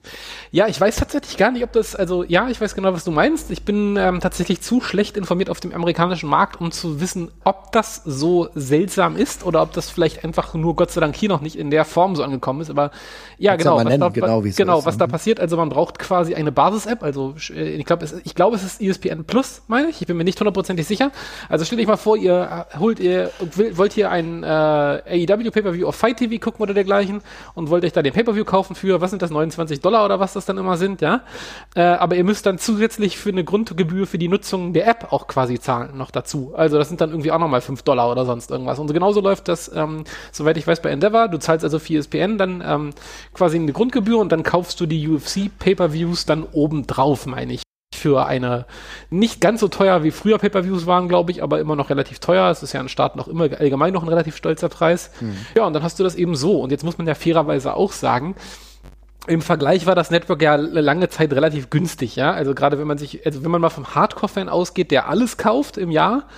Ja, 0.52 0.68
ich 0.68 0.80
weiß 0.80 0.96
tatsächlich 0.96 1.36
gar 1.36 1.50
nicht, 1.50 1.64
ob 1.64 1.72
das, 1.72 1.94
also 1.94 2.24
ja, 2.24 2.48
ich 2.48 2.58
weiß 2.58 2.74
genau, 2.74 2.94
was 2.94 3.04
du 3.04 3.10
meinst. 3.10 3.50
Ich 3.50 3.66
bin 3.66 3.98
ähm, 3.98 4.20
tatsächlich 4.20 4.62
zu 4.62 4.80
schlecht 4.80 5.18
informiert 5.18 5.50
auf 5.50 5.60
dem 5.60 5.74
amerikanischen 5.74 6.30
Markt, 6.30 6.62
um 6.62 6.72
zu 6.72 6.98
wissen, 6.98 7.30
ob 7.44 7.72
das 7.72 8.00
so 8.06 8.48
seltsam 8.54 9.16
ist 9.16 9.44
oder 9.44 9.60
ob 9.60 9.72
das 9.72 9.90
vielleicht 9.90 10.24
einfach 10.24 10.54
nur 10.54 10.76
Gott 10.76 10.90
sei 10.92 11.02
Dank 11.02 11.14
hier 11.14 11.28
noch 11.28 11.42
nicht 11.42 11.56
in 11.56 11.70
der 11.70 11.84
Form 11.84 12.16
so 12.16 12.22
angekommen 12.22 12.62
ist. 12.62 12.70
Aber 12.70 12.90
ja, 13.36 13.56
genau, 13.56 13.76
was, 13.76 13.84
nennen, 13.84 14.00
da, 14.00 14.08
genau, 14.08 14.40
genau 14.40 14.86
was 14.86 14.96
da 14.96 15.06
passiert. 15.06 15.40
Also 15.40 15.58
man 15.58 15.68
braucht 15.68 15.98
quasi 15.98 16.34
eine 16.34 16.52
Basis-App. 16.52 17.02
Also 17.02 17.34
äh, 17.50 17.74
ich 17.74 17.84
glaube, 17.84 18.08
ich 18.24 18.34
glaube, 18.34 18.56
es 18.56 18.64
ist 18.64 18.80
ESPN 18.80 19.24
Plus, 19.24 19.62
meine 19.68 19.88
ich. 19.88 20.00
Ich 20.00 20.06
bin 20.06 20.16
mir 20.16 20.24
nicht 20.24 20.40
hundertprozentig 20.40 20.86
sicher. 20.86 21.10
Also 21.50 21.66
stellt 21.66 21.82
euch 21.82 21.86
mal 21.86 21.98
vor, 21.98 22.16
ihr 22.16 22.66
äh, 22.72 22.78
holt 22.78 22.98
ihr 22.98 23.30
wollt 23.74 23.94
ihr 23.98 24.10
ein 24.10 24.42
äh, 24.42 24.46
AEW 24.46 25.50
Pay-per-View 25.50 25.86
auf 25.86 25.96
Fight 25.96 26.16
TV 26.16 26.42
gucken 26.42 26.62
oder 26.62 26.72
dergleichen 26.72 27.20
und 27.54 27.68
wollt 27.68 27.84
euch 27.84 27.92
da 27.92 28.00
den 28.00 28.14
Pay-per-View 28.14 28.44
kaufen 28.44 28.74
für 28.74 29.00
was 29.00 29.10
sind 29.10 29.22
das 29.22 29.30
29 29.34 29.80
Dollar 29.80 30.04
oder 30.04 30.20
was 30.20 30.32
das 30.32 30.46
dann 30.46 30.58
immer 30.58 30.76
sind, 30.76 31.00
ja. 31.00 31.22
Äh, 31.74 31.82
aber 31.82 32.16
ihr 32.16 32.24
müsst 32.24 32.46
dann 32.46 32.58
zusätzlich 32.58 33.18
für 33.18 33.28
eine 33.28 33.44
Grundgebühr 33.44 34.06
für 34.06 34.18
die 34.18 34.28
Nutzung 34.28 34.72
der 34.72 34.88
App 34.88 35.12
auch 35.12 35.26
quasi 35.26 35.60
zahlen 35.60 35.96
noch 35.98 36.10
dazu. 36.10 36.52
Also 36.56 36.78
das 36.78 36.88
sind 36.88 37.00
dann 37.00 37.10
irgendwie 37.10 37.32
auch 37.32 37.38
nochmal 37.38 37.60
5 37.60 37.82
Dollar 37.82 38.10
oder 38.10 38.24
sonst 38.24 38.50
irgendwas. 38.50 38.78
Und 38.78 38.92
genauso 38.92 39.20
läuft 39.20 39.48
das, 39.48 39.70
ähm, 39.74 40.04
soweit 40.32 40.56
ich 40.56 40.66
weiß, 40.66 40.80
bei 40.80 40.90
Endeavor. 40.90 41.28
Du 41.28 41.38
zahlst 41.38 41.64
also 41.64 41.78
für 41.78 41.94
ESPN 41.94 42.38
dann 42.38 42.62
ähm, 42.66 42.90
quasi 43.34 43.58
eine 43.58 43.72
Grundgebühr 43.72 44.18
und 44.18 44.32
dann 44.32 44.42
kaufst 44.42 44.80
du 44.80 44.86
die 44.86 45.08
UFC 45.08 45.50
Pay-per-Views 45.58 46.26
dann 46.26 46.44
obendrauf, 46.44 47.26
meine 47.26 47.54
ich 47.54 47.64
für 48.04 48.26
eine 48.26 48.66
nicht 49.08 49.40
ganz 49.40 49.60
so 49.60 49.68
teuer 49.68 50.02
wie 50.02 50.10
früher 50.10 50.36
Pay-per-Views 50.36 50.86
waren, 50.86 51.08
glaube 51.08 51.30
ich, 51.30 51.42
aber 51.42 51.60
immer 51.60 51.74
noch 51.74 51.88
relativ 51.88 52.18
teuer. 52.18 52.50
Es 52.50 52.62
ist 52.62 52.74
ja 52.74 52.80
ein 52.80 52.90
Start 52.90 53.16
noch 53.16 53.28
immer 53.28 53.44
allgemein 53.58 53.94
noch 53.94 54.02
ein 54.02 54.08
relativ 54.08 54.36
stolzer 54.36 54.68
Preis. 54.68 55.10
Mhm. 55.20 55.36
Ja, 55.56 55.64
und 55.64 55.72
dann 55.72 55.82
hast 55.82 55.98
du 55.98 56.04
das 56.04 56.14
eben 56.14 56.34
so. 56.34 56.60
Und 56.60 56.70
jetzt 56.70 56.84
muss 56.84 56.98
man 56.98 57.06
ja 57.06 57.14
fairerweise 57.14 57.74
auch 57.74 57.92
sagen, 57.92 58.34
im 59.26 59.40
Vergleich 59.40 59.86
war 59.86 59.94
das 59.94 60.10
Network 60.10 60.42
ja 60.42 60.54
lange 60.56 61.08
Zeit 61.08 61.32
relativ 61.32 61.70
günstig, 61.70 62.16
ja. 62.16 62.32
Also 62.32 62.54
gerade 62.54 62.78
wenn 62.78 62.86
man 62.86 62.98
sich, 62.98 63.24
also 63.24 63.42
wenn 63.42 63.50
man 63.50 63.60
mal 63.60 63.70
vom 63.70 63.94
Hardcore-Fan 63.94 64.48
ausgeht, 64.48 64.90
der 64.90 65.08
alles 65.08 65.36
kauft 65.36 65.78
im 65.78 65.90
Jahr, 65.90 66.28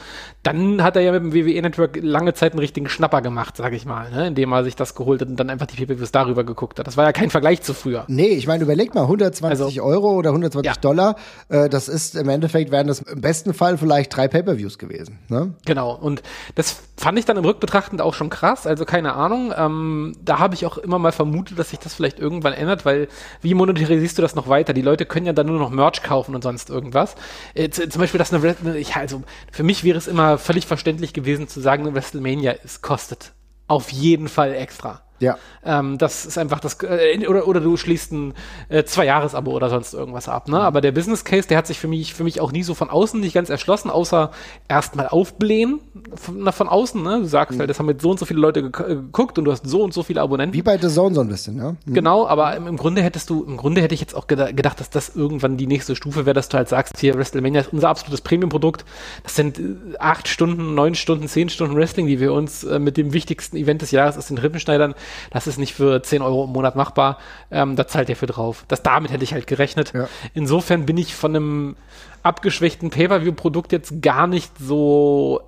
dann 0.47 0.83
hat 0.85 0.95
er 0.95 1.03
ja 1.03 1.11
mit 1.11 1.23
dem 1.23 1.35
WWE 1.35 1.61
Network 1.61 1.99
lange 2.01 2.33
Zeit 2.33 2.53
einen 2.53 2.61
richtigen 2.61 2.89
Schnapper 2.89 3.21
gemacht, 3.21 3.57
sage 3.57 3.75
ich 3.75 3.85
mal, 3.85 4.11
ne? 4.11 4.29
indem 4.29 4.53
er 4.53 4.63
sich 4.63 4.77
das 4.77 4.95
geholt 4.95 5.21
hat 5.21 5.29
und 5.29 5.41
dann 5.41 5.51
einfach 5.51 5.67
die 5.67 5.85
PPVs 5.85 6.13
darüber 6.13 6.45
geguckt 6.45 6.79
hat. 6.79 6.87
Das 6.87 6.97
war 6.97 7.05
ja 7.05 7.13
kein 7.13 7.31
Vergleich 7.31 7.63
zu 7.63 7.75
früher. 7.75 8.05
Nee, 8.07 8.29
ich 8.29 8.47
meine, 8.47 8.63
überleg 8.63 8.95
mal, 8.95 9.03
120 9.03 9.67
also, 9.67 9.83
Euro 9.83 10.13
oder 10.13 10.31
120 10.31 10.65
ja. 10.65 10.81
Dollar, 10.81 11.17
äh, 11.49 11.69
das 11.69 11.89
ist 11.89 12.15
im 12.15 12.29
Endeffekt, 12.29 12.71
wären 12.71 12.87
das 12.87 13.01
im 13.01 13.21
besten 13.21 13.55
Fall 13.55 13.77
vielleicht 13.77 14.17
drei 14.17 14.29
Pay-Per-Views 14.29 14.79
gewesen. 14.79 15.19
Ne? 15.29 15.55
Genau, 15.65 15.93
und 15.93 16.23
das 16.55 16.77
fand 16.97 17.19
ich 17.19 17.25
dann 17.25 17.37
im 17.37 17.45
Rückbetrachtend 17.45 18.01
auch 18.01 18.15
schon 18.15 18.31
krass, 18.31 18.69
also 18.69 18.85
keine 18.85 19.15
Ahnung. 19.15 19.53
Ähm, 19.57 20.15
da 20.25 20.39
habe 20.39 20.55
ich 20.55 20.65
auch 20.65 20.79
immer 20.79 21.01
mal 21.01 21.13
vermutet, 21.13 21.59
dass 21.59 21.71
sich 21.71 21.81
das 21.81 21.95
vielleicht 21.95 22.21
irgendwann 22.21 22.53
ändert, 22.53 22.85
weil 22.85 23.09
wie 23.43 23.55
monetarisierst 23.55 24.17
du 24.17 24.23
das 24.23 24.37
noch 24.37 24.49
weiter? 24.49 24.73
Die 24.73 24.83
Leute 24.83 25.07
können 25.07 25.27
ja 25.27 25.33
dann 25.33 25.47
nur 25.47 25.59
noch 25.59 25.71
Merch 25.71 26.05
kaufen 26.05 26.37
und 26.37 26.43
sonst 26.43 26.71
irgendwas. 26.71 27.17
Äh, 27.55 27.69
zum 27.71 28.01
Beispiel, 28.01 28.19
dass 28.19 28.33
eine, 28.33 28.79
ja, 28.79 28.97
also 28.97 29.23
für 29.51 29.65
mich 29.65 29.83
wäre 29.83 29.99
es 29.99 30.07
immer 30.07 30.36
völlig 30.39 30.67
verständlich 30.67 31.13
gewesen 31.13 31.49
zu 31.49 31.61
sagen, 31.61 31.95
WrestleMania 31.95 32.55
es 32.65 32.83
kostet 32.83 33.33
auf 33.67 33.91
jeden 33.91 34.29
Fall 34.29 34.55
extra. 34.55 35.06
Ja. 35.21 35.39
Ähm, 35.65 35.99
das 35.99 36.27
ist 36.27 36.39
einfach 36.39 36.61
das, 36.61 36.79
äh, 36.83 37.27
oder, 37.27 37.49
oder 37.49 37.61
du 37.61 37.77
schließt 37.77 38.13
ein 38.13 38.35
äh, 38.69 38.85
Zwei-Jahres-Abo 38.85 39.51
oder 39.51 39.71
sonst 39.71 39.95
irgendwas 39.95 40.29
ab, 40.29 40.49
ne? 40.49 40.61
Aber 40.61 40.81
der 40.81 40.93
Business 40.93 41.25
Case, 41.25 41.49
der 41.49 41.59
hat 41.59 41.67
sich 41.67 41.79
für 41.79 41.89
mich, 41.89 42.15
für 42.15 42.25
mich 42.25 42.41
auch 42.41 42.53
nie 42.53 42.63
so 42.63 42.75
von 42.75 42.91
außen 42.91 43.21
nicht 43.21 43.35
ganz 43.35 43.51
erschlossen, 43.51 43.91
außer 43.91 44.31
erstmal 44.69 45.09
aufblähen 45.09 45.81
von, 46.15 46.53
von 46.53 46.69
außen, 46.69 47.03
ne? 47.03 47.21
Du 47.21 47.27
sagst 47.27 47.55
mhm. 47.55 47.61
halt, 47.61 47.71
das 47.71 47.79
haben 47.79 47.89
jetzt 47.89 48.03
so 48.03 48.11
und 48.11 48.19
so 48.19 48.27
viele 48.27 48.41
Leute 48.41 48.61
äh, 48.61 48.71
geguckt 48.71 49.39
und 49.39 49.45
du 49.45 49.53
hast 49.53 49.67
so 49.67 49.83
und 49.83 49.95
so 49.95 50.03
viele 50.03 50.21
Abonnenten. 50.21 50.55
Wie 50.55 50.63
bei 50.63 50.79
The 50.79 50.89
Zone 50.89 51.15
so 51.15 51.23
ein 51.23 51.29
bisschen, 51.29 51.59
ja. 51.59 51.73
Mhm. 51.85 51.95
Genau, 51.95 52.27
aber 52.27 52.57
im, 52.57 52.67
im, 52.67 52.77
Grunde 52.77 53.03
hättest 53.03 53.31
du, 53.31 53.45
im 53.45 53.57
Grunde 53.57 53.81
hätte 53.81 53.95
ich 53.95 54.01
jetzt 54.01 54.15
auch 54.15 54.27
gedacht, 54.27 54.81
dass 54.81 54.91
das 54.91 55.17
irgendwann 55.17 55.57
die 55.57 55.67
nächste 55.67 55.97
Stufe 55.97 56.27
wäre, 56.27 56.35
dass 56.35 56.49
du 56.49 56.57
halt 56.57 56.69
sagst, 56.69 56.99
hier 56.99 57.15
WrestleMania 57.15 57.63
ist 57.63 57.73
unser 57.73 57.89
absolutes 57.89 58.21
Premium-Produkt. 58.21 58.85
Das 59.23 59.35
sind 59.35 59.59
äh, 59.59 59.63
acht 59.99 60.29
Stunden, 60.29 60.75
neun 60.75 60.95
Stunden, 60.95 61.27
zehn 61.29 61.49
Stunden 61.49 61.77
Wrestling, 61.77 62.07
die 62.07 62.21
wir 62.21 62.33
uns 62.33 62.65
äh, 62.65 62.79
mit 62.79 62.97
dem 62.97 63.13
wichtigsten 63.13 63.57
Event 63.57 63.83
des 63.83 63.91
Jahres 63.91 64.19
aus 64.19 64.29
den 64.29 64.39
Rippen 64.39 64.61
schneidern. 64.61 64.95
Das 65.31 65.47
ist 65.47 65.59
nicht 65.59 65.75
für 65.75 66.03
10 66.03 66.23
Euro 66.23 66.45
im 66.45 66.51
Monat 66.51 66.77
machbar. 66.77 67.19
Ähm, 67.51 67.77
da 67.77 67.87
zahlt 67.87 68.09
ihr 68.09 68.17
für 68.17 68.27
drauf. 68.27 68.65
Das 68.69 68.83
damit 68.83 69.11
hätte 69.11 69.25
ich 69.25 69.33
halt 69.33 69.47
gerechnet. 69.47 69.93
Ja. 69.95 70.09
Insofern 70.35 70.87
bin 70.87 70.97
ich 70.97 71.15
von 71.15 71.35
einem 71.35 71.77
abgeschwächten 72.23 72.91
Pay-Per-View-Produkt 72.91 73.73
jetzt 73.73 74.03
gar 74.03 74.27
nicht 74.27 74.53
so 74.59 75.41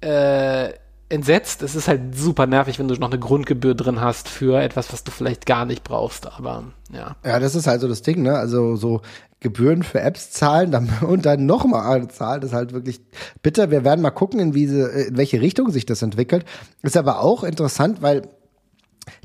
äh, 0.00 0.72
entsetzt. 1.08 1.62
Es 1.62 1.74
ist 1.74 1.88
halt 1.88 2.16
super 2.16 2.46
nervig, 2.46 2.78
wenn 2.78 2.88
du 2.88 2.94
noch 2.94 3.10
eine 3.10 3.18
Grundgebühr 3.18 3.74
drin 3.74 4.00
hast 4.00 4.28
für 4.28 4.60
etwas, 4.60 4.92
was 4.92 5.04
du 5.04 5.10
vielleicht 5.10 5.46
gar 5.46 5.64
nicht 5.64 5.84
brauchst. 5.84 6.26
Aber 6.26 6.64
ja. 6.92 7.16
Ja, 7.24 7.40
das 7.40 7.54
ist 7.54 7.66
halt 7.66 7.80
so 7.80 7.88
das 7.88 8.02
Ding, 8.02 8.22
ne? 8.22 8.36
Also 8.36 8.76
so 8.76 9.00
Gebühren 9.40 9.82
für 9.82 10.00
Apps 10.00 10.30
zahlen 10.30 10.70
dann, 10.70 10.90
und 11.06 11.26
dann 11.26 11.46
nochmal 11.46 12.08
zahlen, 12.08 12.40
das 12.40 12.50
ist 12.50 12.56
halt 12.56 12.72
wirklich 12.72 13.00
bitter. 13.42 13.70
Wir 13.70 13.84
werden 13.84 14.00
mal 14.00 14.10
gucken, 14.10 14.40
in, 14.40 14.54
wie 14.54 14.64
in 14.64 15.16
welche 15.16 15.40
Richtung 15.40 15.70
sich 15.70 15.86
das 15.86 16.02
entwickelt. 16.02 16.44
Ist 16.82 16.96
aber 16.96 17.20
auch 17.20 17.44
interessant, 17.44 18.02
weil 18.02 18.22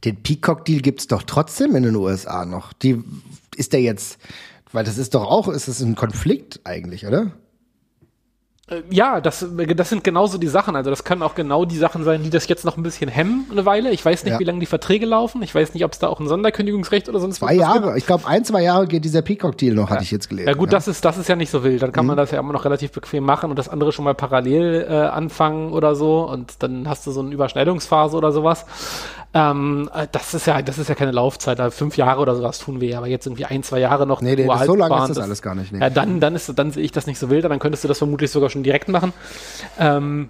den 0.03 0.21
Peacock-Deal 0.21 0.81
gibt's 0.81 1.07
doch 1.07 1.23
trotzdem 1.23 1.75
in 1.75 1.83
den 1.83 1.95
USA 1.95 2.45
noch. 2.45 2.73
Die 2.73 3.03
ist 3.55 3.73
der 3.73 3.81
jetzt, 3.81 4.19
weil 4.71 4.83
das 4.83 4.97
ist 4.97 5.15
doch 5.15 5.25
auch, 5.25 5.47
ist 5.47 5.67
es 5.67 5.81
ein 5.81 5.95
Konflikt 5.95 6.61
eigentlich, 6.63 7.05
oder? 7.05 7.33
Äh, 8.69 8.83
ja, 8.89 9.19
das, 9.21 9.45
das 9.75 9.89
sind 9.89 10.03
genauso 10.03 10.37
die 10.37 10.47
Sachen. 10.47 10.75
Also 10.75 10.89
das 10.89 11.03
können 11.03 11.21
auch 11.21 11.35
genau 11.35 11.65
die 11.65 11.77
Sachen 11.77 12.03
sein, 12.03 12.23
die 12.23 12.29
das 12.29 12.47
jetzt 12.47 12.65
noch 12.65 12.77
ein 12.77 12.83
bisschen 12.83 13.09
hemmen, 13.09 13.45
eine 13.51 13.65
Weile. 13.65 13.91
Ich 13.91 14.03
weiß 14.03 14.23
nicht, 14.23 14.33
ja. 14.33 14.39
wie 14.39 14.43
lange 14.43 14.59
die 14.59 14.65
Verträge 14.65 15.05
laufen. 15.05 15.41
Ich 15.41 15.53
weiß 15.53 15.73
nicht, 15.73 15.83
ob 15.85 15.93
es 15.93 15.99
da 15.99 16.07
auch 16.07 16.19
ein 16.19 16.27
Sonderkündigungsrecht 16.27 17.09
oder 17.09 17.19
sonst 17.19 17.41
was 17.41 17.49
gibt. 17.49 17.61
Zwei 17.61 17.67
Jahre. 17.67 17.97
Ich 17.97 18.05
glaube, 18.05 18.27
ein, 18.27 18.45
zwei 18.45 18.63
Jahre 18.63 18.87
geht 18.87 19.03
dieser 19.05 19.21
Peacock-Deal 19.21 19.75
noch, 19.75 19.89
ja. 19.89 19.95
hatte 19.95 20.03
ich 20.03 20.11
jetzt 20.11 20.29
gelesen. 20.29 20.47
Ja 20.47 20.53
gut, 20.53 20.69
ja. 20.69 20.77
das 20.77 20.87
ist 20.87 21.03
das 21.03 21.17
ist 21.17 21.27
ja 21.27 21.35
nicht 21.35 21.49
so 21.49 21.63
wild. 21.63 21.81
Dann 21.81 21.91
kann 21.91 22.05
mhm. 22.05 22.09
man 22.09 22.17
das 22.17 22.31
ja 22.31 22.39
immer 22.39 22.53
noch 22.53 22.65
relativ 22.65 22.91
bequem 22.91 23.23
machen 23.23 23.49
und 23.49 23.57
das 23.57 23.69
andere 23.69 23.91
schon 23.91 24.05
mal 24.05 24.15
parallel 24.15 24.85
äh, 24.87 24.93
anfangen 24.93 25.71
oder 25.71 25.95
so. 25.95 26.29
Und 26.29 26.61
dann 26.61 26.87
hast 26.87 27.07
du 27.07 27.11
so 27.11 27.21
eine 27.21 27.33
Überschneidungsphase 27.33 28.15
oder 28.15 28.31
sowas. 28.31 28.65
Ähm, 29.33 29.89
äh, 29.93 30.07
das 30.11 30.33
ist 30.33 30.47
ja, 30.47 30.61
das 30.61 30.77
ist 30.77 30.89
ja 30.89 30.95
keine 30.95 31.11
Laufzeit. 31.11 31.59
Also 31.59 31.75
fünf 31.75 31.97
Jahre 31.97 32.19
oder 32.19 32.35
sowas 32.35 32.59
tun 32.59 32.81
wir 32.81 32.89
ja, 32.89 32.97
aber 32.97 33.07
jetzt 33.07 33.27
irgendwie 33.27 33.45
ein, 33.45 33.61
zwei 33.61 33.79
Jahre 33.79 34.07
noch. 34.07 34.21
Nee, 34.21 34.35
nee 34.35 34.47
so 34.65 34.75
lange 34.75 34.95
ist 34.95 35.09
das, 35.09 35.17
das, 35.17 35.23
alles 35.23 35.41
gar 35.41 35.55
nicht. 35.55 35.71
Nee. 35.71 35.79
Ja, 35.79 35.89
dann, 35.89 36.19
dann 36.19 36.35
ist, 36.35 36.51
dann 36.57 36.71
sehe 36.71 36.83
ich 36.83 36.91
das 36.91 37.05
nicht 37.05 37.19
so 37.19 37.29
wild, 37.29 37.45
dann 37.45 37.59
könntest 37.59 37.83
du 37.83 37.87
das 37.87 37.99
vermutlich 37.99 38.31
sogar 38.31 38.49
schon 38.49 38.63
direkt 38.63 38.87
machen. 38.87 39.13
Ähm, 39.77 40.29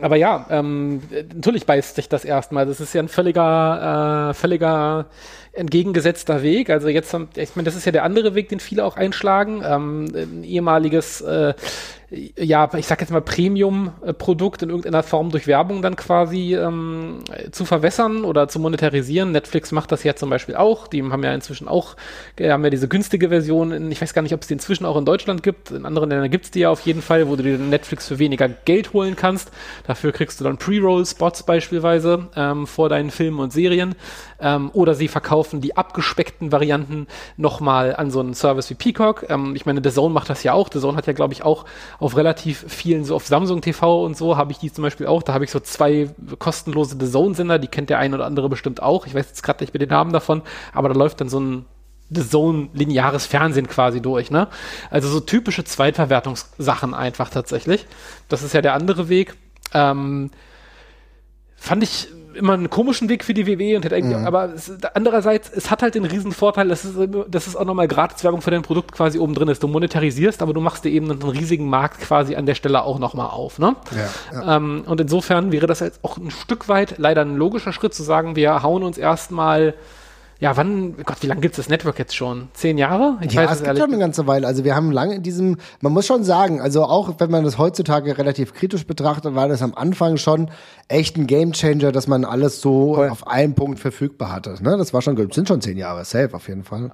aber 0.00 0.16
ja, 0.16 0.46
ähm, 0.50 1.02
natürlich 1.34 1.66
beißt 1.66 1.96
sich 1.96 2.08
das 2.08 2.24
erstmal. 2.24 2.66
Das 2.66 2.80
ist 2.80 2.92
ja 2.92 3.02
ein 3.02 3.08
völliger, 3.08 4.30
äh, 4.30 4.34
völliger 4.34 5.06
entgegengesetzter 5.52 6.42
Weg. 6.42 6.70
Also 6.70 6.88
jetzt, 6.88 7.14
ich 7.36 7.56
meine, 7.56 7.64
das 7.64 7.76
ist 7.76 7.84
ja 7.84 7.92
der 7.92 8.04
andere 8.04 8.34
Weg, 8.34 8.48
den 8.48 8.60
viele 8.60 8.84
auch 8.84 8.96
einschlagen. 8.96 9.62
Ähm, 9.64 10.06
ein 10.14 10.44
ehemaliges 10.44 11.20
äh, 11.20 11.54
ja, 12.10 12.70
ich 12.74 12.86
sag 12.86 13.02
jetzt 13.02 13.10
mal 13.10 13.20
Premium-Produkt 13.20 14.62
in 14.62 14.70
irgendeiner 14.70 15.02
Form 15.02 15.30
durch 15.30 15.46
Werbung 15.46 15.82
dann 15.82 15.94
quasi 15.94 16.54
ähm, 16.54 17.18
zu 17.50 17.66
verwässern 17.66 18.24
oder 18.24 18.48
zu 18.48 18.58
monetarisieren. 18.60 19.30
Netflix 19.32 19.72
macht 19.72 19.92
das 19.92 20.04
ja 20.04 20.16
zum 20.16 20.30
Beispiel 20.30 20.56
auch. 20.56 20.88
Die 20.88 21.02
haben 21.02 21.22
ja 21.22 21.34
inzwischen 21.34 21.68
auch, 21.68 21.96
haben 22.40 22.64
ja 22.64 22.70
diese 22.70 22.88
günstige 22.88 23.28
Version. 23.28 23.72
In, 23.72 23.92
ich 23.92 24.00
weiß 24.00 24.14
gar 24.14 24.22
nicht, 24.22 24.32
ob 24.32 24.40
es 24.40 24.46
die 24.46 24.54
inzwischen 24.54 24.86
auch 24.86 24.96
in 24.96 25.04
Deutschland 25.04 25.42
gibt. 25.42 25.70
In 25.70 25.84
anderen 25.84 26.08
Ländern 26.08 26.30
gibt 26.30 26.46
es 26.46 26.50
die 26.50 26.60
ja 26.60 26.70
auf 26.70 26.80
jeden 26.80 27.02
Fall, 27.02 27.28
wo 27.28 27.36
du 27.36 27.42
dir 27.42 27.58
Netflix 27.58 28.08
für 28.08 28.18
weniger 28.18 28.48
Geld 28.48 28.94
holen 28.94 29.14
kannst. 29.14 29.50
Dafür 29.86 30.12
kriegst 30.12 30.40
du 30.40 30.44
dann 30.44 30.56
Pre-Roll-Spots 30.56 31.42
beispielsweise 31.42 32.28
ähm, 32.34 32.66
vor 32.66 32.88
deinen 32.88 33.10
Filmen 33.10 33.38
und 33.38 33.52
Serien. 33.52 33.94
Ähm, 34.40 34.70
oder 34.72 34.94
sie 34.94 35.08
verkaufen 35.08 35.37
die 35.60 35.76
abgespeckten 35.76 36.52
Varianten 36.52 37.06
nochmal 37.36 37.94
an 37.96 38.10
so 38.10 38.20
einen 38.20 38.34
Service 38.34 38.70
wie 38.70 38.74
Peacock. 38.74 39.26
Ähm, 39.28 39.54
ich 39.56 39.66
meine, 39.66 39.80
The 39.82 39.90
Zone 39.90 40.12
macht 40.12 40.30
das 40.30 40.42
ja 40.42 40.52
auch. 40.52 40.68
The 40.72 40.80
Zone 40.80 40.96
hat 40.96 41.06
ja, 41.06 41.12
glaube 41.12 41.32
ich, 41.32 41.42
auch 41.42 41.64
auf 41.98 42.16
relativ 42.16 42.64
vielen, 42.68 43.04
so 43.04 43.14
auf 43.16 43.26
Samsung 43.26 43.60
TV 43.60 44.04
und 44.04 44.16
so, 44.16 44.36
habe 44.36 44.52
ich 44.52 44.58
die 44.58 44.72
zum 44.72 44.82
Beispiel 44.82 45.06
auch. 45.06 45.22
Da 45.22 45.34
habe 45.34 45.44
ich 45.44 45.50
so 45.50 45.60
zwei 45.60 46.10
kostenlose 46.38 46.96
The 47.00 47.10
Zone-Sender, 47.10 47.58
die 47.58 47.68
kennt 47.68 47.90
der 47.90 47.98
eine 47.98 48.14
oder 48.14 48.26
andere 48.26 48.48
bestimmt 48.48 48.82
auch. 48.82 49.06
Ich 49.06 49.14
weiß 49.14 49.26
jetzt 49.28 49.42
gerade 49.42 49.62
nicht 49.62 49.72
mit 49.72 49.82
den 49.82 49.90
Namen 49.90 50.12
davon, 50.12 50.42
aber 50.72 50.88
da 50.88 50.94
läuft 50.94 51.20
dann 51.20 51.28
so 51.28 51.40
ein 51.40 51.64
The 52.10 52.26
Zone 52.26 52.68
lineares 52.72 53.26
Fernsehen 53.26 53.68
quasi 53.68 54.00
durch, 54.00 54.30
ne? 54.30 54.48
Also 54.90 55.08
so 55.08 55.20
typische 55.20 55.64
Zweitverwertungssachen 55.64 56.94
einfach 56.94 57.28
tatsächlich. 57.28 57.86
Das 58.28 58.42
ist 58.42 58.54
ja 58.54 58.62
der 58.62 58.74
andere 58.74 59.08
Weg. 59.08 59.34
Ähm, 59.74 60.30
fand 61.56 61.82
ich 61.82 62.08
immer 62.38 62.54
einen 62.54 62.70
komischen 62.70 63.08
Weg 63.08 63.24
für 63.24 63.34
die 63.34 63.46
WWE 63.46 63.76
und 63.76 63.84
hätte 63.84 64.00
mhm. 64.00 64.26
aber 64.26 64.54
es, 64.54 64.72
andererseits, 64.94 65.50
es 65.50 65.70
hat 65.70 65.82
halt 65.82 65.94
den 65.94 66.04
riesen 66.04 66.32
Vorteil, 66.32 66.68
dass 66.68 66.84
es, 66.84 66.94
dass 67.28 67.46
es 67.46 67.56
auch 67.56 67.64
nochmal 67.64 67.88
Gratiswerbung 67.88 68.40
für 68.40 68.50
dein 68.50 68.62
Produkt 68.62 68.92
quasi 68.92 69.18
oben 69.18 69.34
drin 69.34 69.48
ist. 69.48 69.62
Du 69.62 69.68
monetarisierst, 69.68 70.40
aber 70.40 70.54
du 70.54 70.60
machst 70.60 70.84
dir 70.84 70.90
eben 70.90 71.10
einen 71.10 71.22
riesigen 71.22 71.68
Markt 71.68 72.00
quasi 72.00 72.36
an 72.36 72.46
der 72.46 72.54
Stelle 72.54 72.82
auch 72.82 72.98
nochmal 72.98 73.28
auf. 73.28 73.58
Ne? 73.58 73.76
Ja, 74.32 74.40
ja. 74.40 74.56
Ähm, 74.56 74.84
und 74.86 75.00
insofern 75.00 75.52
wäre 75.52 75.66
das 75.66 75.80
jetzt 75.80 76.02
auch 76.02 76.16
ein 76.16 76.30
Stück 76.30 76.68
weit 76.68 76.94
leider 76.98 77.22
ein 77.22 77.36
logischer 77.36 77.72
Schritt 77.72 77.92
zu 77.92 78.02
sagen, 78.02 78.36
wir 78.36 78.62
hauen 78.62 78.82
uns 78.82 78.96
erstmal 78.96 79.74
ja, 80.40 80.56
wann, 80.56 80.94
Gott, 81.04 81.16
wie 81.22 81.26
lange 81.26 81.40
gibt's 81.40 81.56
das 81.56 81.68
Network 81.68 81.98
jetzt 81.98 82.14
schon? 82.14 82.46
Zehn 82.52 82.78
Jahre? 82.78 83.18
Ich 83.22 83.32
ja, 83.32 83.42
weiß 83.42 83.58
es 83.58 83.64
gibt 83.64 83.76
schon 83.76 83.90
eine 83.90 83.98
ganze 83.98 84.28
Weile. 84.28 84.46
Also 84.46 84.62
wir 84.62 84.76
haben 84.76 84.92
lange 84.92 85.16
in 85.16 85.24
diesem, 85.24 85.56
man 85.80 85.92
muss 85.92 86.06
schon 86.06 86.22
sagen, 86.22 86.60
also 86.60 86.84
auch 86.84 87.14
wenn 87.18 87.28
man 87.28 87.42
das 87.42 87.58
heutzutage 87.58 88.16
relativ 88.18 88.54
kritisch 88.54 88.86
betrachtet, 88.86 89.34
war 89.34 89.48
das 89.48 89.62
am 89.62 89.74
Anfang 89.74 90.16
schon 90.16 90.48
echt 90.86 91.16
ein 91.16 91.26
Gamechanger, 91.26 91.90
dass 91.90 92.06
man 92.06 92.24
alles 92.24 92.60
so 92.60 92.94
Voll. 92.94 93.08
auf 93.08 93.26
einen 93.26 93.56
Punkt 93.56 93.80
verfügbar 93.80 94.30
hatte. 94.30 94.54
Ne? 94.62 94.76
Das 94.78 94.94
war 94.94 95.02
schon, 95.02 95.16
das 95.16 95.34
sind 95.34 95.48
schon 95.48 95.60
zehn 95.60 95.76
Jahre, 95.76 96.04
safe 96.04 96.32
auf 96.32 96.46
jeden 96.46 96.62
Fall. 96.62 96.92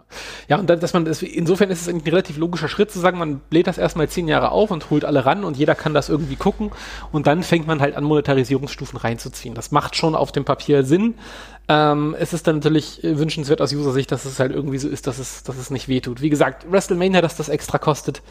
Ja, 0.48 0.58
und 0.58 0.70
dann, 0.70 0.80
dass 0.80 0.94
man 0.94 1.04
das, 1.04 1.20
insofern 1.20 1.68
ist 1.68 1.82
es 1.82 1.88
ein 1.88 2.00
relativ 2.00 2.38
logischer 2.38 2.68
Schritt 2.68 2.90
zu 2.90 2.98
sagen, 2.98 3.18
man 3.18 3.40
bläht 3.50 3.66
das 3.66 3.76
erstmal 3.76 4.08
zehn 4.08 4.26
Jahre 4.26 4.52
auf 4.52 4.70
und 4.70 4.88
holt 4.88 5.04
alle 5.04 5.26
ran 5.26 5.44
und 5.44 5.58
jeder 5.58 5.74
kann 5.74 5.92
das 5.92 6.08
irgendwie 6.08 6.36
gucken 6.36 6.70
und 7.12 7.26
dann 7.26 7.42
fängt 7.42 7.66
man 7.66 7.80
halt 7.80 7.94
an, 7.94 8.04
Monetarisierungsstufen 8.04 8.98
reinzuziehen. 8.98 9.54
Das 9.54 9.70
macht 9.70 9.96
schon 9.96 10.14
auf 10.14 10.32
dem 10.32 10.46
Papier 10.46 10.82
Sinn. 10.82 11.14
Ähm, 11.68 12.14
es 12.18 12.32
ist 12.32 12.46
dann 12.46 12.56
natürlich 12.56 13.00
wünschenswert 13.02 13.62
aus 13.62 13.72
User-Sicht, 13.72 14.12
dass 14.12 14.24
es 14.24 14.38
halt 14.38 14.52
irgendwie 14.52 14.78
so 14.78 14.88
ist, 14.88 15.06
dass 15.06 15.18
es, 15.18 15.42
dass 15.44 15.56
es 15.56 15.70
nicht 15.70 15.88
wehtut. 15.88 16.20
Wie 16.20 16.30
gesagt, 16.30 16.70
WrestleMania, 16.70 17.22
dass 17.22 17.36
das 17.36 17.48
extra 17.48 17.78
kostet, 17.78 18.22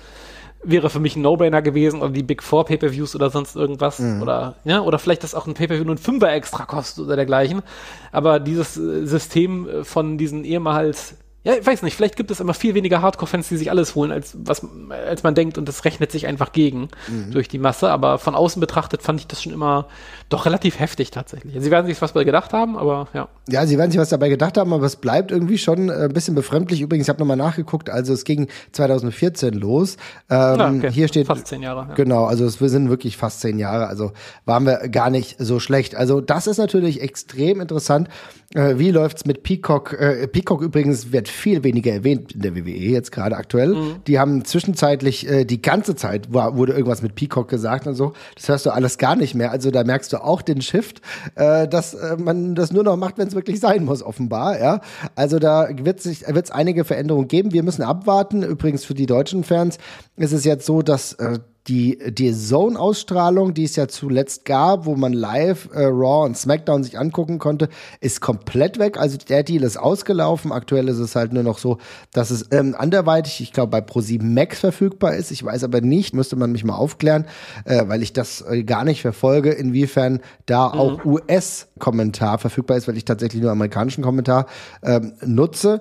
wäre 0.63 0.89
für 0.89 0.99
mich 0.99 1.15
ein 1.15 1.21
No-Brainer 1.21 1.61
gewesen 1.61 2.01
oder 2.01 2.11
die 2.11 2.23
Big 2.23 2.41
Four 2.41 2.65
Pay-Per-Views 2.65 3.15
oder 3.15 3.29
sonst 3.29 3.55
irgendwas 3.55 3.99
mhm. 3.99 4.21
oder 4.21 4.55
ja 4.63 4.79
oder 4.81 4.97
vielleicht 4.97 5.23
dass 5.23 5.35
auch 5.35 5.45
ein 5.45 5.55
Pay-Per-View 5.55 5.83
nur 5.83 5.95
ein 5.95 5.99
Fünfer 5.99 6.31
extra 6.31 6.65
kostet 6.65 7.05
oder 7.05 7.15
dergleichen. 7.15 7.63
Aber 8.11 8.39
dieses 8.39 8.77
äh, 8.77 9.05
System 9.05 9.67
von 9.83 10.17
diesen 10.17 10.45
ehemals 10.45 11.15
ja, 11.45 11.55
ich 11.55 11.65
weiß 11.65 11.81
nicht, 11.81 11.95
vielleicht 11.95 12.15
gibt 12.15 12.31
es 12.31 12.39
immer 12.39 12.53
viel 12.53 12.73
weniger 12.73 13.01
Hardcore-Fans, 13.01 13.49
die 13.49 13.57
sich 13.57 13.69
alles 13.69 13.95
holen, 13.95 14.13
als, 14.13 14.37
was, 14.39 14.65
als 14.89 15.23
man 15.23 15.35
denkt 15.35 15.57
und 15.57 15.67
das 15.67 15.83
rechnet 15.83 16.09
sich 16.09 16.25
einfach 16.25 16.53
gegen 16.53 16.87
mhm. 17.09 17.31
durch 17.31 17.49
die 17.49 17.57
Masse. 17.57 17.89
Aber 17.89 18.17
von 18.17 18.33
außen 18.33 18.61
betrachtet 18.61 19.01
fand 19.01 19.19
ich 19.19 19.27
das 19.27 19.43
schon 19.43 19.51
immer 19.51 19.89
doch 20.33 20.45
relativ 20.45 20.79
heftig 20.79 21.11
tatsächlich. 21.11 21.55
Sie 21.57 21.71
werden 21.71 21.85
sich 21.85 22.01
was 22.01 22.13
dabei 22.13 22.23
gedacht 22.23 22.53
haben, 22.53 22.77
aber 22.77 23.07
ja. 23.13 23.27
Ja, 23.49 23.65
sie 23.65 23.77
werden 23.77 23.91
sich 23.91 23.99
was 23.99 24.09
dabei 24.09 24.29
gedacht 24.29 24.57
haben, 24.57 24.73
aber 24.73 24.85
es 24.85 24.95
bleibt 24.95 25.31
irgendwie 25.31 25.57
schon 25.57 25.89
äh, 25.89 26.05
ein 26.05 26.13
bisschen 26.13 26.35
befremdlich. 26.35 26.81
Übrigens, 26.81 27.05
ich 27.05 27.09
habe 27.09 27.19
nochmal 27.19 27.37
nachgeguckt, 27.37 27.89
also 27.89 28.13
es 28.13 28.23
ging 28.23 28.47
2014 28.71 29.53
los. 29.53 29.97
Ähm, 30.29 30.59
ja, 30.59 30.69
okay. 30.69 30.91
Hier 30.91 31.07
steht 31.07 31.27
fast 31.27 31.47
zehn 31.47 31.61
Jahre. 31.61 31.87
Ja. 31.89 31.95
Genau, 31.95 32.25
also 32.25 32.45
es, 32.45 32.61
wir 32.61 32.69
sind 32.69 32.89
wirklich 32.89 33.17
fast 33.17 33.41
zehn 33.41 33.59
Jahre, 33.59 33.87
also 33.87 34.11
waren 34.45 34.65
wir 34.65 34.89
gar 34.89 35.09
nicht 35.09 35.35
so 35.39 35.59
schlecht. 35.59 35.95
Also 35.95 36.21
das 36.21 36.47
ist 36.47 36.57
natürlich 36.57 37.01
extrem 37.01 37.61
interessant. 37.61 38.09
Äh, 38.55 38.77
wie 38.77 38.91
läuft's 38.91 39.25
mit 39.25 39.43
Peacock? 39.43 39.93
Äh, 39.93 40.27
Peacock 40.27 40.61
übrigens 40.61 41.11
wird 41.11 41.27
viel 41.27 41.63
weniger 41.63 41.91
erwähnt 41.91 42.33
in 42.33 42.41
der 42.41 42.55
WWE 42.55 42.69
jetzt 42.69 43.11
gerade 43.11 43.35
aktuell. 43.35 43.73
Mhm. 43.73 43.95
Die 44.07 44.19
haben 44.19 44.45
zwischenzeitlich 44.45 45.27
äh, 45.27 45.45
die 45.45 45.61
ganze 45.61 45.95
Zeit 45.95 46.33
war, 46.33 46.55
wurde 46.55 46.73
irgendwas 46.73 47.01
mit 47.01 47.15
Peacock 47.15 47.47
gesagt 47.47 47.87
und 47.87 47.95
so. 47.95 48.13
Das 48.35 48.49
hörst 48.49 48.65
du 48.65 48.71
alles 48.71 48.97
gar 48.97 49.15
nicht 49.15 49.33
mehr. 49.33 49.51
Also 49.51 49.71
da 49.71 49.83
merkst 49.83 50.13
du 50.13 50.22
auch 50.23 50.41
den 50.41 50.61
Shift, 50.61 51.01
äh, 51.35 51.67
dass 51.67 51.93
äh, 51.93 52.17
man 52.17 52.55
das 52.55 52.71
nur 52.71 52.83
noch 52.83 52.97
macht, 52.97 53.17
wenn 53.17 53.27
es 53.27 53.35
wirklich 53.35 53.59
sein 53.59 53.85
muss, 53.85 54.03
offenbar. 54.03 54.59
Ja, 54.59 54.81
also 55.15 55.39
da 55.39 55.67
wird 55.71 56.03
wird's 56.05 56.51
einige 56.51 56.83
Veränderungen 56.85 57.27
geben. 57.27 57.53
Wir 57.53 57.63
müssen 57.63 57.83
abwarten. 57.83 58.43
Übrigens 58.43 58.85
für 58.85 58.93
die 58.93 59.05
deutschen 59.05 59.43
Fans 59.43 59.77
ist 60.15 60.33
es 60.33 60.43
jetzt 60.43 60.65
so, 60.65 60.81
dass 60.81 61.13
äh, 61.13 61.39
die, 61.67 61.97
die 62.11 62.33
Zone-Ausstrahlung, 62.33 63.53
die 63.53 63.63
es 63.63 63.77
ja 63.77 63.87
zuletzt 63.87 64.43
gab, 64.43 64.85
wo 64.85 64.95
man 64.95 65.13
live 65.13 65.69
äh, 65.73 65.85
Raw 65.85 66.25
und 66.25 66.37
SmackDown 66.37 66.83
sich 66.83 66.99
angucken 66.99 67.39
konnte, 67.39 67.69
ist 68.01 68.19
komplett 68.19 68.79
weg. 68.79 68.97
Also 68.97 69.17
der 69.17 69.43
Deal 69.43 69.63
ist 69.63 69.77
ausgelaufen. 69.77 70.51
Aktuell 70.51 70.89
ist 70.89 70.97
es 70.97 71.15
halt 71.15 71.31
nur 71.31 71.43
noch 71.43 71.59
so, 71.59 71.77
dass 72.11 72.31
es 72.31 72.47
ähm, 72.51 72.75
anderweitig, 72.77 73.39
ich 73.39 73.53
glaube, 73.53 73.69
bei 73.69 73.79
Pro7 73.79 74.23
Max 74.23 74.59
verfügbar 74.59 75.15
ist. 75.15 75.31
Ich 75.31 75.43
weiß 75.43 75.63
aber 75.63 75.79
nicht, 75.79 76.13
müsste 76.13 76.35
man 76.35 76.51
mich 76.51 76.65
mal 76.65 76.75
aufklären, 76.75 77.25
äh, 77.63 77.87
weil 77.87 78.03
ich 78.03 78.11
das 78.11 78.41
äh, 78.41 78.63
gar 78.63 78.83
nicht 78.83 79.01
verfolge, 79.01 79.51
inwiefern 79.51 80.19
da 80.45 80.69
mhm. 80.69 80.79
auch 80.79 81.05
US-Kommentar 81.05 82.39
verfügbar 82.39 82.75
ist, 82.75 82.89
weil 82.89 82.97
ich 82.97 83.05
tatsächlich 83.05 83.41
nur 83.41 83.51
amerikanischen 83.51 84.03
Kommentar 84.03 84.47
ähm, 84.81 85.13
nutze 85.25 85.79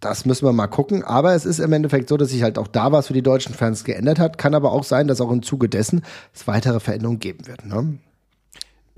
das 0.00 0.26
müssen 0.26 0.46
wir 0.46 0.52
mal 0.52 0.66
gucken. 0.66 1.02
Aber 1.02 1.34
es 1.34 1.44
ist 1.44 1.58
im 1.58 1.72
Endeffekt 1.72 2.08
so, 2.08 2.16
dass 2.16 2.30
sich 2.30 2.42
halt 2.42 2.58
auch 2.58 2.68
da 2.68 2.92
was 2.92 3.06
für 3.08 3.14
die 3.14 3.22
deutschen 3.22 3.54
Fans 3.54 3.84
geändert 3.84 4.18
hat. 4.18 4.38
Kann 4.38 4.54
aber 4.54 4.72
auch 4.72 4.84
sein, 4.84 5.08
dass 5.08 5.20
auch 5.20 5.30
im 5.30 5.42
Zuge 5.42 5.68
dessen 5.68 6.02
es 6.34 6.46
weitere 6.46 6.80
Veränderungen 6.80 7.18
geben 7.18 7.46
wird. 7.46 7.64
Ne? 7.64 7.98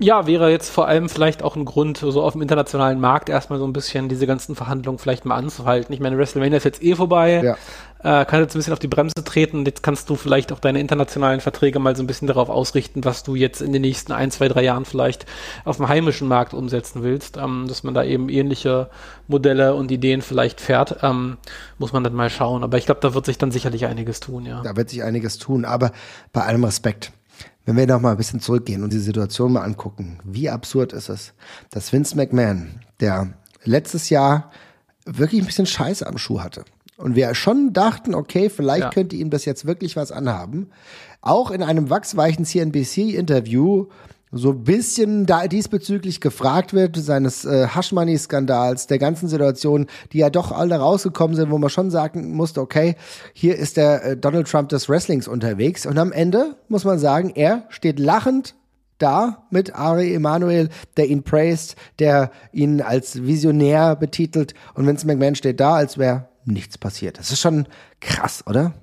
Ja, 0.01 0.27
wäre 0.27 0.49
jetzt 0.49 0.69
vor 0.69 0.87
allem 0.87 1.09
vielleicht 1.09 1.43
auch 1.43 1.57
ein 1.57 1.65
Grund, 1.65 1.97
so 1.97 2.23
auf 2.23 2.31
dem 2.31 2.41
internationalen 2.41 3.01
Markt 3.01 3.27
erstmal 3.27 3.59
so 3.59 3.65
ein 3.65 3.73
bisschen 3.73 4.07
diese 4.07 4.25
ganzen 4.25 4.55
Verhandlungen 4.55 4.97
vielleicht 4.97 5.25
mal 5.25 5.35
anzuhalten. 5.35 5.91
Ich 5.91 5.99
meine, 5.99 6.17
WrestleMania 6.17 6.55
ist 6.55 6.63
jetzt 6.63 6.81
eh 6.81 6.95
vorbei. 6.95 7.41
Ja. 7.43 8.21
Äh, 8.21 8.23
kann 8.23 8.39
jetzt 8.39 8.55
ein 8.55 8.59
bisschen 8.59 8.71
auf 8.71 8.79
die 8.79 8.87
Bremse 8.87 9.21
treten. 9.25 9.65
Jetzt 9.65 9.83
kannst 9.83 10.09
du 10.09 10.15
vielleicht 10.15 10.53
auch 10.53 10.59
deine 10.59 10.79
internationalen 10.79 11.41
Verträge 11.41 11.79
mal 11.79 11.97
so 11.97 12.03
ein 12.03 12.07
bisschen 12.07 12.29
darauf 12.29 12.47
ausrichten, 12.47 13.03
was 13.03 13.23
du 13.23 13.35
jetzt 13.35 13.61
in 13.61 13.73
den 13.73 13.81
nächsten 13.81 14.13
ein, 14.13 14.31
zwei, 14.31 14.47
drei 14.47 14.63
Jahren 14.63 14.85
vielleicht 14.85 15.25
auf 15.65 15.75
dem 15.75 15.89
heimischen 15.89 16.29
Markt 16.29 16.53
umsetzen 16.53 17.03
willst. 17.03 17.35
Ähm, 17.35 17.65
dass 17.67 17.83
man 17.83 17.93
da 17.93 18.05
eben 18.05 18.29
ähnliche 18.29 18.89
Modelle 19.27 19.75
und 19.75 19.91
Ideen 19.91 20.21
vielleicht 20.21 20.61
fährt, 20.61 21.03
ähm, 21.03 21.35
muss 21.77 21.91
man 21.91 22.05
dann 22.05 22.13
mal 22.13 22.29
schauen. 22.29 22.63
Aber 22.63 22.77
ich 22.77 22.85
glaube, 22.85 23.01
da 23.01 23.13
wird 23.13 23.25
sich 23.25 23.37
dann 23.37 23.51
sicherlich 23.51 23.85
einiges 23.85 24.21
tun, 24.21 24.45
ja. 24.45 24.61
Da 24.63 24.77
wird 24.77 24.91
sich 24.91 25.03
einiges 25.03 25.39
tun, 25.39 25.65
aber 25.65 25.91
bei 26.31 26.43
allem 26.43 26.63
Respekt 26.63 27.11
wenn 27.65 27.77
wir 27.77 27.87
noch 27.87 28.01
mal 28.01 28.11
ein 28.11 28.17
bisschen 28.17 28.39
zurückgehen 28.39 28.83
und 28.83 28.93
die 28.93 28.99
Situation 28.99 29.53
mal 29.53 29.63
angucken, 29.63 30.19
wie 30.23 30.49
absurd 30.49 30.93
ist 30.93 31.09
es, 31.09 31.33
dass 31.69 31.93
Vince 31.93 32.15
McMahon, 32.15 32.79
der 32.99 33.33
letztes 33.63 34.09
Jahr 34.09 34.51
wirklich 35.05 35.41
ein 35.41 35.45
bisschen 35.45 35.65
Scheiße 35.65 36.05
am 36.05 36.17
Schuh 36.17 36.41
hatte 36.41 36.65
und 36.97 37.15
wir 37.15 37.33
schon 37.35 37.73
dachten, 37.73 38.13
okay, 38.13 38.49
vielleicht 38.49 38.83
ja. 38.83 38.89
könnte 38.89 39.15
ihm 39.15 39.29
das 39.29 39.45
jetzt 39.45 39.65
wirklich 39.65 39.95
was 39.95 40.11
anhaben, 40.11 40.69
auch 41.21 41.51
in 41.51 41.63
einem 41.63 41.89
wachsweichen 41.89 42.45
CNBC-Interview 42.45 43.87
so 44.31 44.51
ein 44.51 44.63
bisschen 44.63 45.25
da 45.25 45.47
diesbezüglich 45.47 46.21
gefragt 46.21 46.73
wird, 46.73 46.95
seines 46.97 47.45
äh, 47.45 47.67
Hashmoney-Skandals, 47.67 48.87
der 48.87 48.99
ganzen 48.99 49.27
Situation, 49.27 49.87
die 50.13 50.19
ja 50.19 50.29
doch 50.29 50.51
alle 50.51 50.75
rausgekommen 50.75 51.35
sind, 51.35 51.49
wo 51.49 51.57
man 51.57 51.69
schon 51.69 51.89
sagen 51.89 52.33
musste, 52.33 52.61
okay, 52.61 52.95
hier 53.33 53.57
ist 53.57 53.77
der 53.77 54.05
äh, 54.05 54.17
Donald 54.17 54.47
Trump 54.47 54.69
des 54.69 54.87
Wrestlings 54.87 55.27
unterwegs. 55.27 55.85
Und 55.85 55.97
am 55.97 56.11
Ende 56.11 56.55
muss 56.67 56.83
man 56.83 56.99
sagen, 56.99 57.31
er 57.33 57.65
steht 57.69 57.99
lachend 57.99 58.55
da 58.99 59.47
mit 59.49 59.75
Ari 59.75 60.13
Emanuel, 60.13 60.69
der 60.97 61.07
ihn 61.07 61.23
praised, 61.23 61.75
der 61.97 62.31
ihn 62.51 62.81
als 62.81 63.23
Visionär 63.23 63.95
betitelt. 63.95 64.53
Und 64.75 64.85
Vince 64.85 65.07
McMahon 65.07 65.35
steht 65.35 65.59
da, 65.59 65.75
als 65.75 65.97
wäre 65.97 66.27
nichts 66.45 66.77
passiert. 66.77 67.17
Das 67.17 67.31
ist 67.31 67.39
schon 67.39 67.67
krass, 67.99 68.43
oder? 68.45 68.73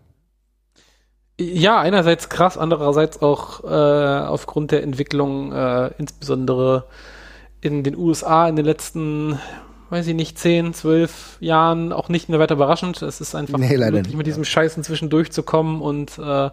Ja, 1.38 1.80
einerseits 1.80 2.28
krass, 2.30 2.56
andererseits 2.56 3.20
auch 3.20 3.62
äh, 3.64 4.26
aufgrund 4.26 4.70
der 4.70 4.82
Entwicklung, 4.82 5.52
äh, 5.52 5.90
insbesondere 5.98 6.84
in 7.60 7.82
den 7.82 7.96
USA 7.96 8.48
in 8.48 8.56
den 8.56 8.64
letzten, 8.64 9.38
weiß 9.90 10.06
ich 10.06 10.14
nicht, 10.14 10.38
10, 10.38 10.72
12 10.72 11.36
Jahren 11.40 11.92
auch 11.92 12.08
nicht 12.08 12.30
mehr 12.30 12.38
weiter 12.38 12.54
überraschend. 12.54 13.02
Es 13.02 13.20
ist 13.20 13.34
einfach 13.34 13.58
nee, 13.58 13.76
möglich, 13.76 14.16
mit 14.16 14.26
diesem 14.26 14.44
Scheiß 14.44 14.78
inzwischen 14.78 15.10
durchzukommen 15.10 15.82
und 15.82 16.18
äh, 16.18 16.50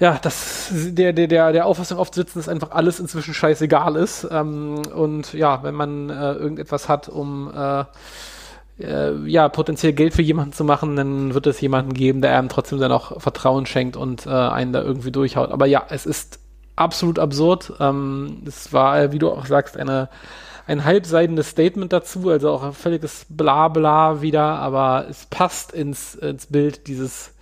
ja, 0.00 0.16
das 0.22 0.68
der, 0.70 1.12
der, 1.12 1.26
der, 1.26 1.52
der 1.52 1.66
Auffassung 1.66 1.98
oft 1.98 2.14
sitzen, 2.14 2.38
dass 2.38 2.48
einfach 2.48 2.70
alles 2.70 3.00
inzwischen 3.00 3.34
scheißegal 3.34 3.96
ist. 3.96 4.28
Ähm, 4.30 4.82
und 4.94 5.32
ja, 5.32 5.64
wenn 5.64 5.74
man 5.74 6.10
äh, 6.10 6.32
irgendetwas 6.34 6.88
hat, 6.88 7.08
um 7.08 7.50
äh, 7.52 7.84
äh, 8.80 9.14
ja, 9.26 9.48
potenziell 9.48 9.92
Geld 9.92 10.14
für 10.14 10.22
jemanden 10.22 10.52
zu 10.52 10.64
machen, 10.64 10.96
dann 10.96 11.34
wird 11.34 11.46
es 11.46 11.60
jemanden 11.60 11.94
geben, 11.94 12.22
der 12.22 12.38
einem 12.38 12.48
trotzdem 12.48 12.78
dann 12.78 12.92
auch 12.92 13.20
Vertrauen 13.20 13.66
schenkt 13.66 13.96
und 13.96 14.26
äh, 14.26 14.30
einen 14.30 14.72
da 14.72 14.82
irgendwie 14.82 15.10
durchhaut. 15.12 15.50
Aber 15.50 15.66
ja, 15.66 15.84
es 15.90 16.06
ist 16.06 16.40
absolut 16.76 17.18
absurd. 17.18 17.72
Ähm, 17.80 18.42
es 18.46 18.72
war, 18.72 19.12
wie 19.12 19.18
du 19.18 19.30
auch 19.30 19.46
sagst, 19.46 19.76
eine 19.76 20.08
ein 20.68 20.84
halbseidendes 20.84 21.48
Statement 21.48 21.92
dazu, 21.94 22.28
also 22.28 22.50
auch 22.50 22.62
ein 22.62 22.74
völliges 22.74 23.24
Blabla 23.30 24.20
wieder, 24.20 24.44
aber 24.44 25.06
es 25.08 25.24
passt 25.24 25.72
ins, 25.72 26.14
ins 26.14 26.46
Bild 26.46 26.86
dieses 26.86 27.32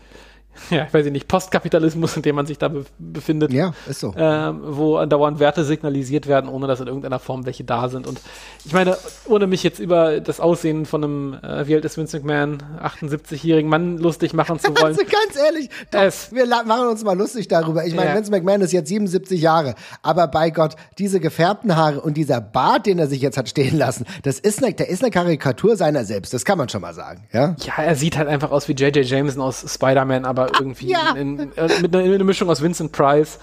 ja, 0.70 0.84
ich 0.86 0.94
weiß 0.94 1.06
nicht, 1.06 1.28
Postkapitalismus, 1.28 2.16
in 2.16 2.22
dem 2.22 2.36
man 2.36 2.46
sich 2.46 2.58
da 2.58 2.68
be 2.68 2.84
befindet. 2.98 3.52
Ja, 3.52 3.72
ist 3.88 4.00
so. 4.00 4.14
Ähm, 4.16 4.60
wo 4.62 4.96
andauernd 4.96 5.38
Werte 5.38 5.64
signalisiert 5.64 6.26
werden, 6.26 6.48
ohne 6.48 6.66
dass 6.66 6.80
in 6.80 6.86
irgendeiner 6.86 7.18
Form 7.18 7.46
welche 7.46 7.64
da 7.64 7.88
sind. 7.88 8.06
Und 8.06 8.20
ich 8.64 8.72
meine, 8.72 8.96
ohne 9.26 9.46
mich 9.46 9.62
jetzt 9.62 9.78
über 9.78 10.20
das 10.20 10.40
Aussehen 10.40 10.86
von 10.86 11.04
einem, 11.04 11.34
äh, 11.42 11.66
wie 11.66 11.74
alt 11.74 11.84
ist 11.84 11.96
Vince 11.96 12.18
McMahon, 12.18 12.62
78-jährigen 12.82 13.68
Mann 13.70 13.98
lustig 13.98 14.32
machen 14.32 14.58
zu 14.58 14.68
wollen. 14.76 14.96
also 14.96 15.02
ganz 15.02 15.36
ehrlich, 15.36 15.70
doch, 15.90 16.00
es, 16.00 16.32
wir 16.32 16.46
machen 16.46 16.88
uns 16.88 17.04
mal 17.04 17.16
lustig 17.16 17.48
darüber. 17.48 17.84
Ich 17.84 17.94
meine, 17.94 18.10
ja. 18.10 18.16
Vince 18.16 18.30
McMahon 18.30 18.60
ist 18.60 18.72
jetzt 18.72 18.88
77 18.88 19.40
Jahre, 19.40 19.74
aber 20.02 20.28
bei 20.28 20.50
Gott, 20.50 20.76
diese 20.98 21.20
gefärbten 21.20 21.76
Haare 21.76 22.00
und 22.00 22.16
dieser 22.16 22.40
Bart, 22.40 22.86
den 22.86 22.98
er 22.98 23.06
sich 23.06 23.20
jetzt 23.20 23.36
hat 23.36 23.48
stehen 23.48 23.76
lassen, 23.76 24.06
das 24.22 24.38
ist 24.38 24.62
eine, 24.62 24.74
der 24.74 24.88
ist 24.88 25.02
eine 25.02 25.10
Karikatur 25.10 25.76
seiner 25.76 26.04
selbst, 26.04 26.34
das 26.34 26.44
kann 26.44 26.58
man 26.58 26.68
schon 26.68 26.80
mal 26.80 26.94
sagen, 26.94 27.24
ja? 27.32 27.56
Ja, 27.62 27.82
er 27.82 27.96
sieht 27.96 28.16
halt 28.16 28.28
einfach 28.28 28.50
aus 28.50 28.68
wie 28.68 28.72
J.J. 28.72 29.04
Jameson 29.04 29.42
aus 29.42 29.64
Spider-Man, 29.66 30.24
aber 30.24 30.45
irgendwie 30.58 30.90
ja. 30.90 31.12
in, 31.16 31.38
in, 31.38 31.56
äh, 31.56 31.68
mit, 31.80 31.94
einer, 31.94 32.04
einer 32.04 32.24
Mischung 32.24 32.50
aus 32.50 32.62
Vincent 32.62 32.92
Price. 32.92 33.38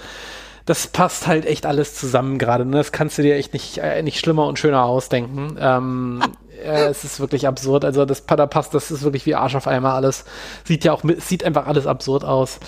Das 0.65 0.87
passt 0.87 1.27
halt 1.27 1.45
echt 1.45 1.65
alles 1.65 1.95
zusammen 1.95 2.37
gerade. 2.37 2.65
Ne? 2.65 2.77
Das 2.77 2.91
kannst 2.91 3.17
du 3.17 3.21
dir 3.21 3.35
echt 3.35 3.53
nicht, 3.53 3.79
äh, 3.79 4.01
nicht 4.01 4.19
schlimmer 4.19 4.47
und 4.47 4.59
schöner 4.59 4.85
ausdenken. 4.85 5.57
Ähm, 5.59 6.21
äh, 6.63 6.85
es 6.85 7.03
ist 7.03 7.19
wirklich 7.19 7.47
absurd. 7.47 7.85
Also 7.85 8.05
das 8.05 8.25
da 8.25 8.45
passt, 8.47 8.73
das 8.73 8.91
ist 8.91 9.03
wirklich 9.03 9.25
wie 9.25 9.35
Arsch 9.35 9.55
auf 9.55 9.67
einmal 9.67 9.93
alles. 9.93 10.25
Sieht 10.63 10.83
ja 10.83 10.93
auch, 10.93 11.03
sieht 11.17 11.43
einfach 11.43 11.67
alles 11.67 11.87
absurd 11.87 12.23
aus. 12.23 12.59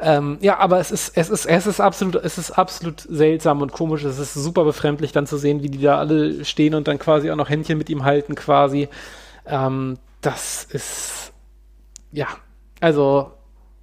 Ähm, 0.00 0.38
ja, 0.40 0.58
aber 0.58 0.78
es 0.78 0.92
ist, 0.92 1.16
es 1.16 1.28
ist, 1.28 1.46
es 1.46 1.66
ist 1.66 1.80
absolut, 1.80 2.14
es 2.14 2.38
ist 2.38 2.52
absolut 2.52 3.00
seltsam 3.00 3.62
und 3.62 3.72
komisch. 3.72 4.04
Es 4.04 4.18
ist 4.18 4.34
super 4.34 4.64
befremdlich, 4.64 5.10
dann 5.10 5.26
zu 5.26 5.36
sehen, 5.38 5.62
wie 5.62 5.70
die 5.70 5.80
da 5.80 5.98
alle 5.98 6.44
stehen 6.44 6.74
und 6.74 6.86
dann 6.86 7.00
quasi 7.00 7.30
auch 7.30 7.36
noch 7.36 7.48
Händchen 7.48 7.78
mit 7.78 7.90
ihm 7.90 8.04
halten, 8.04 8.36
quasi. 8.36 8.88
Ähm, 9.44 9.98
das 10.20 10.64
ist, 10.64 11.32
ja, 12.12 12.28
also 12.80 13.32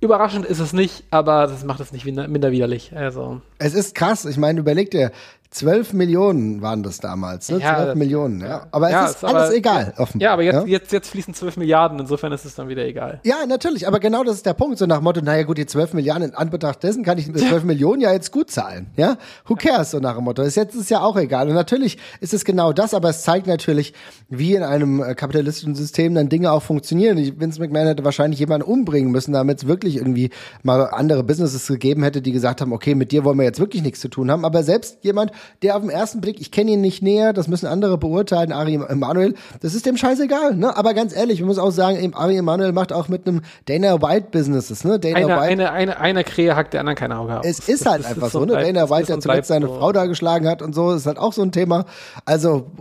Überraschend 0.05 0.45
ist 0.45 0.59
es 0.59 0.71
nicht, 0.71 1.03
aber 1.11 1.47
das 1.47 1.63
macht 1.65 1.79
es 1.79 1.91
nicht 1.91 2.05
minder 2.05 2.51
widerlich. 2.51 2.95
Also. 2.95 3.41
Es 3.57 3.73
ist 3.73 3.95
krass. 3.95 4.23
Ich 4.25 4.37
meine, 4.37 4.59
überleg 4.59 4.91
dir, 4.91 5.11
12 5.55 5.93
Millionen 5.93 6.61
waren 6.61 6.83
das 6.83 6.99
damals, 6.99 7.49
ne? 7.49 7.59
Ja, 7.59 7.77
12 7.77 7.95
Millionen, 7.95 8.41
ja. 8.41 8.67
Aber 8.71 8.89
ja, 8.89 9.05
es 9.05 9.11
ist, 9.11 9.17
ist 9.17 9.23
alles 9.23 9.43
aber, 9.43 9.55
egal, 9.55 9.93
offen. 9.97 10.19
Ja, 10.19 10.33
aber 10.33 10.43
jetzt, 10.43 10.53
ja? 10.53 10.65
Jetzt, 10.65 10.91
jetzt 10.91 11.09
fließen 11.09 11.33
12 11.33 11.55
Milliarden, 11.55 11.97
insofern 11.97 12.33
ist 12.33 12.43
es 12.43 12.55
dann 12.55 12.67
wieder 12.67 12.83
egal. 12.83 13.21
Ja, 13.23 13.45
natürlich, 13.47 13.87
aber 13.87 14.01
genau 14.01 14.25
das 14.25 14.35
ist 14.35 14.45
der 14.45 14.53
Punkt. 14.53 14.77
So 14.77 14.85
nach 14.85 14.99
Motto, 14.99 15.21
naja 15.21 15.43
gut, 15.43 15.57
die 15.57 15.65
12 15.65 15.93
Milliarden 15.93 16.29
in 16.29 16.35
Anbetracht 16.35 16.83
dessen 16.83 17.05
kann 17.05 17.17
ich 17.17 17.33
12 17.33 17.63
Millionen 17.63 18.01
ja 18.01 18.11
jetzt 18.11 18.33
gut 18.33 18.51
zahlen, 18.51 18.87
ja? 18.97 19.17
Who 19.47 19.55
cares, 19.55 19.91
so 19.91 19.99
nach 19.99 20.15
dem 20.15 20.25
Motto. 20.25 20.41
Ist 20.41 20.55
jetzt 20.55 20.75
ist 20.75 20.89
ja 20.89 20.99
auch 20.99 21.15
egal. 21.15 21.47
Und 21.47 21.55
natürlich 21.55 21.99
ist 22.19 22.33
es 22.33 22.43
genau 22.43 22.73
das, 22.73 22.93
aber 22.93 23.07
es 23.07 23.21
zeigt 23.21 23.47
natürlich, 23.47 23.93
wie 24.27 24.55
in 24.55 24.63
einem 24.63 25.01
äh, 25.01 25.15
kapitalistischen 25.15 25.75
System 25.75 26.15
dann 26.15 26.27
Dinge 26.27 26.51
auch 26.51 26.63
funktionieren. 26.63 27.17
Vince 27.39 27.61
McMahon 27.61 27.87
hätte 27.87 28.03
wahrscheinlich 28.03 28.41
jemanden 28.41 28.67
umbringen 28.67 29.09
müssen, 29.09 29.31
damit 29.31 29.59
es 29.59 29.67
wirklich 29.67 29.95
irgendwie 29.95 30.31
mal 30.63 30.81
andere 30.87 31.23
Businesses 31.23 31.65
gegeben 31.65 32.03
hätte, 32.03 32.21
die 32.21 32.33
gesagt 32.33 32.59
haben, 32.59 32.73
okay, 32.73 32.93
mit 32.93 33.13
dir 33.13 33.23
wollen 33.23 33.37
wir 33.37 33.45
jetzt 33.45 33.61
wirklich 33.61 33.83
nichts 33.83 34.01
zu 34.01 34.09
tun 34.09 34.29
haben. 34.29 34.43
Aber 34.43 34.61
selbst 34.61 34.97
jemand, 35.05 35.31
der 35.61 35.75
auf 35.75 35.81
den 35.81 35.89
ersten 35.89 36.21
Blick, 36.21 36.39
ich 36.39 36.51
kenne 36.51 36.71
ihn 36.71 36.81
nicht 36.81 37.01
näher, 37.01 37.33
das 37.33 37.47
müssen 37.47 37.67
andere 37.67 37.97
beurteilen, 37.97 38.51
Ari 38.51 38.75
Emanuel, 38.75 39.35
das 39.61 39.73
ist 39.73 39.85
dem 39.85 39.97
scheißegal, 39.97 40.55
ne? 40.55 40.75
Aber 40.75 40.93
ganz 40.93 41.15
ehrlich, 41.15 41.39
ich 41.39 41.45
muss 41.45 41.57
auch 41.57 41.71
sagen, 41.71 42.13
Ari 42.13 42.37
Emanuel 42.37 42.71
macht 42.71 42.93
auch 42.93 43.07
mit 43.07 43.27
einem 43.27 43.41
Dana 43.65 44.01
White 44.01 44.27
Businesses, 44.31 44.83
ne? 44.83 44.99
Dana 44.99 45.17
eine, 45.17 45.27
White. 45.27 45.41
Eine, 45.41 45.71
eine, 45.71 45.99
eine 45.99 46.23
Krähe 46.23 46.55
hackt 46.55 46.73
der 46.73 46.81
anderen 46.81 46.97
kein 46.97 47.11
Auge 47.11 47.33
ab. 47.33 47.45
Es 47.45 47.67
ist 47.67 47.85
halt 47.85 48.03
das 48.03 48.11
einfach 48.11 48.27
ist 48.27 48.33
so, 48.33 48.41
ne? 48.41 48.53
Bleibt, 48.53 48.67
Dana 48.67 48.89
White, 48.89 49.07
der 49.07 49.19
zuletzt 49.19 49.47
seine 49.47 49.67
so. 49.67 49.75
Frau 49.75 49.91
da 49.91 50.05
geschlagen 50.05 50.47
hat 50.47 50.61
und 50.61 50.73
so, 50.73 50.93
ist 50.93 51.05
halt 51.05 51.17
auch 51.17 51.33
so 51.33 51.41
ein 51.41 51.51
Thema. 51.51 51.85
Also, 52.25 52.71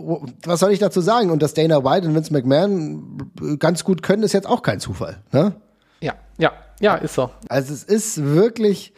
was 0.45 0.59
soll 0.59 0.71
ich 0.71 0.79
dazu 0.79 1.01
sagen? 1.01 1.31
Und 1.31 1.41
dass 1.41 1.53
Dana 1.53 1.83
White 1.83 2.07
und 2.07 2.15
Vince 2.15 2.33
McMahon 2.33 3.31
ganz 3.59 3.83
gut 3.83 4.03
können, 4.03 4.23
ist 4.23 4.33
jetzt 4.33 4.47
auch 4.47 4.61
kein 4.61 4.79
Zufall, 4.79 5.17
ne? 5.31 5.55
Ja, 6.01 6.13
ja, 6.37 6.51
ja, 6.79 6.95
ist 6.95 7.15
so. 7.15 7.29
Also 7.49 7.73
es 7.73 7.83
ist 7.83 8.23
wirklich, 8.23 8.93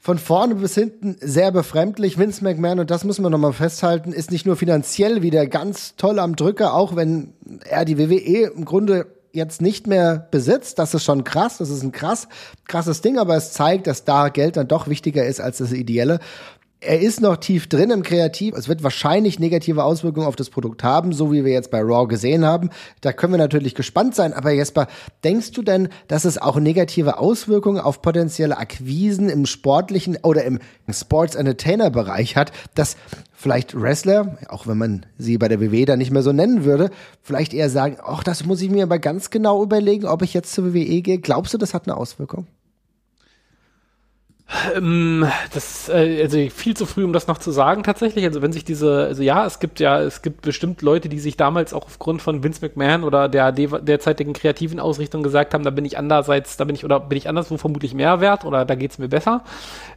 von 0.00 0.18
vorne 0.18 0.54
bis 0.54 0.74
hinten 0.74 1.16
sehr 1.20 1.52
befremdlich. 1.52 2.18
Vince 2.18 2.42
McMahon, 2.42 2.80
und 2.80 2.90
das 2.90 3.04
muss 3.04 3.18
man 3.18 3.30
nochmal 3.30 3.52
festhalten, 3.52 4.12
ist 4.12 4.30
nicht 4.30 4.46
nur 4.46 4.56
finanziell 4.56 5.20
wieder 5.20 5.46
ganz 5.46 5.94
toll 5.96 6.18
am 6.18 6.36
Drücker, 6.36 6.72
auch 6.72 6.96
wenn 6.96 7.34
er 7.68 7.84
die 7.84 7.98
WWE 7.98 8.50
im 8.56 8.64
Grunde 8.64 9.06
jetzt 9.32 9.60
nicht 9.60 9.86
mehr 9.86 10.26
besitzt. 10.30 10.78
Das 10.78 10.94
ist 10.94 11.04
schon 11.04 11.22
krass. 11.22 11.58
Das 11.58 11.68
ist 11.68 11.82
ein 11.82 11.92
krass, 11.92 12.28
krasses 12.66 13.02
Ding, 13.02 13.18
aber 13.18 13.36
es 13.36 13.52
zeigt, 13.52 13.86
dass 13.86 14.04
da 14.04 14.30
Geld 14.30 14.56
dann 14.56 14.68
doch 14.68 14.88
wichtiger 14.88 15.24
ist 15.26 15.40
als 15.40 15.58
das 15.58 15.72
Ideelle 15.72 16.18
er 16.80 17.00
ist 17.00 17.20
noch 17.20 17.36
tief 17.36 17.68
drin 17.68 17.90
im 17.90 18.02
Kreativ. 18.02 18.54
Es 18.56 18.68
wird 18.68 18.82
wahrscheinlich 18.82 19.38
negative 19.38 19.84
Auswirkungen 19.84 20.26
auf 20.26 20.36
das 20.36 20.48
Produkt 20.48 20.82
haben, 20.82 21.12
so 21.12 21.30
wie 21.30 21.44
wir 21.44 21.52
jetzt 21.52 21.70
bei 21.70 21.80
Raw 21.80 22.06
gesehen 22.06 22.44
haben. 22.44 22.70
Da 23.02 23.12
können 23.12 23.34
wir 23.34 23.38
natürlich 23.38 23.74
gespannt 23.74 24.14
sein. 24.14 24.32
Aber 24.32 24.50
Jesper, 24.50 24.86
denkst 25.22 25.52
du 25.52 25.62
denn, 25.62 25.90
dass 26.08 26.24
es 26.24 26.38
auch 26.38 26.58
negative 26.58 27.18
Auswirkungen 27.18 27.80
auf 27.80 28.00
potenzielle 28.00 28.56
Akquisen 28.56 29.28
im 29.28 29.44
sportlichen 29.44 30.16
oder 30.22 30.44
im 30.44 30.58
Sports 30.90 31.34
Entertainer 31.34 31.90
Bereich 31.90 32.36
hat, 32.36 32.52
dass 32.74 32.96
vielleicht 33.34 33.78
Wrestler, 33.78 34.38
auch 34.48 34.66
wenn 34.66 34.78
man 34.78 35.06
sie 35.18 35.36
bei 35.36 35.48
der 35.48 35.60
WWE 35.60 35.84
dann 35.84 35.98
nicht 35.98 36.10
mehr 36.10 36.22
so 36.22 36.32
nennen 36.32 36.64
würde, 36.64 36.90
vielleicht 37.22 37.52
eher 37.52 37.68
sagen, 37.68 37.98
ach, 38.02 38.22
das 38.24 38.46
muss 38.46 38.62
ich 38.62 38.70
mir 38.70 38.84
aber 38.84 38.98
ganz 38.98 39.28
genau 39.28 39.62
überlegen, 39.62 40.06
ob 40.06 40.22
ich 40.22 40.32
jetzt 40.32 40.54
zur 40.54 40.72
WWE 40.72 41.02
gehe. 41.02 41.18
Glaubst 41.18 41.52
du, 41.52 41.58
das 41.58 41.74
hat 41.74 41.86
eine 41.86 41.96
Auswirkung? 41.96 42.46
Ähm, 44.74 45.26
das 45.54 45.88
äh, 45.88 46.22
also 46.22 46.38
viel 46.50 46.76
zu 46.76 46.86
früh, 46.86 47.04
um 47.04 47.12
das 47.12 47.28
noch 47.28 47.38
zu 47.38 47.52
sagen 47.52 47.82
tatsächlich. 47.82 48.24
Also 48.24 48.42
wenn 48.42 48.52
sich 48.52 48.64
diese, 48.64 49.04
also 49.04 49.22
ja, 49.22 49.46
es 49.46 49.60
gibt 49.60 49.78
ja, 49.78 50.00
es 50.00 50.22
gibt 50.22 50.42
bestimmt 50.42 50.82
Leute, 50.82 51.08
die 51.08 51.20
sich 51.20 51.36
damals 51.36 51.72
auch 51.72 51.86
aufgrund 51.86 52.20
von 52.20 52.42
Vince 52.42 52.60
McMahon 52.62 53.04
oder 53.04 53.28
der 53.28 53.52
derzeitigen 53.52 54.32
kreativen 54.32 54.80
Ausrichtung 54.80 55.22
gesagt 55.22 55.54
haben, 55.54 55.62
da 55.62 55.70
bin 55.70 55.84
ich 55.84 55.98
andererseits, 55.98 56.56
da 56.56 56.64
bin 56.64 56.74
ich 56.74 56.84
oder 56.84 56.98
bin 56.98 57.16
ich 57.16 57.28
anderswo 57.28 57.56
vermutlich 57.58 57.94
mehr 57.94 58.20
wert 58.20 58.44
oder 58.44 58.64
da 58.64 58.74
geht's 58.74 58.98
mir 58.98 59.08
besser. 59.08 59.44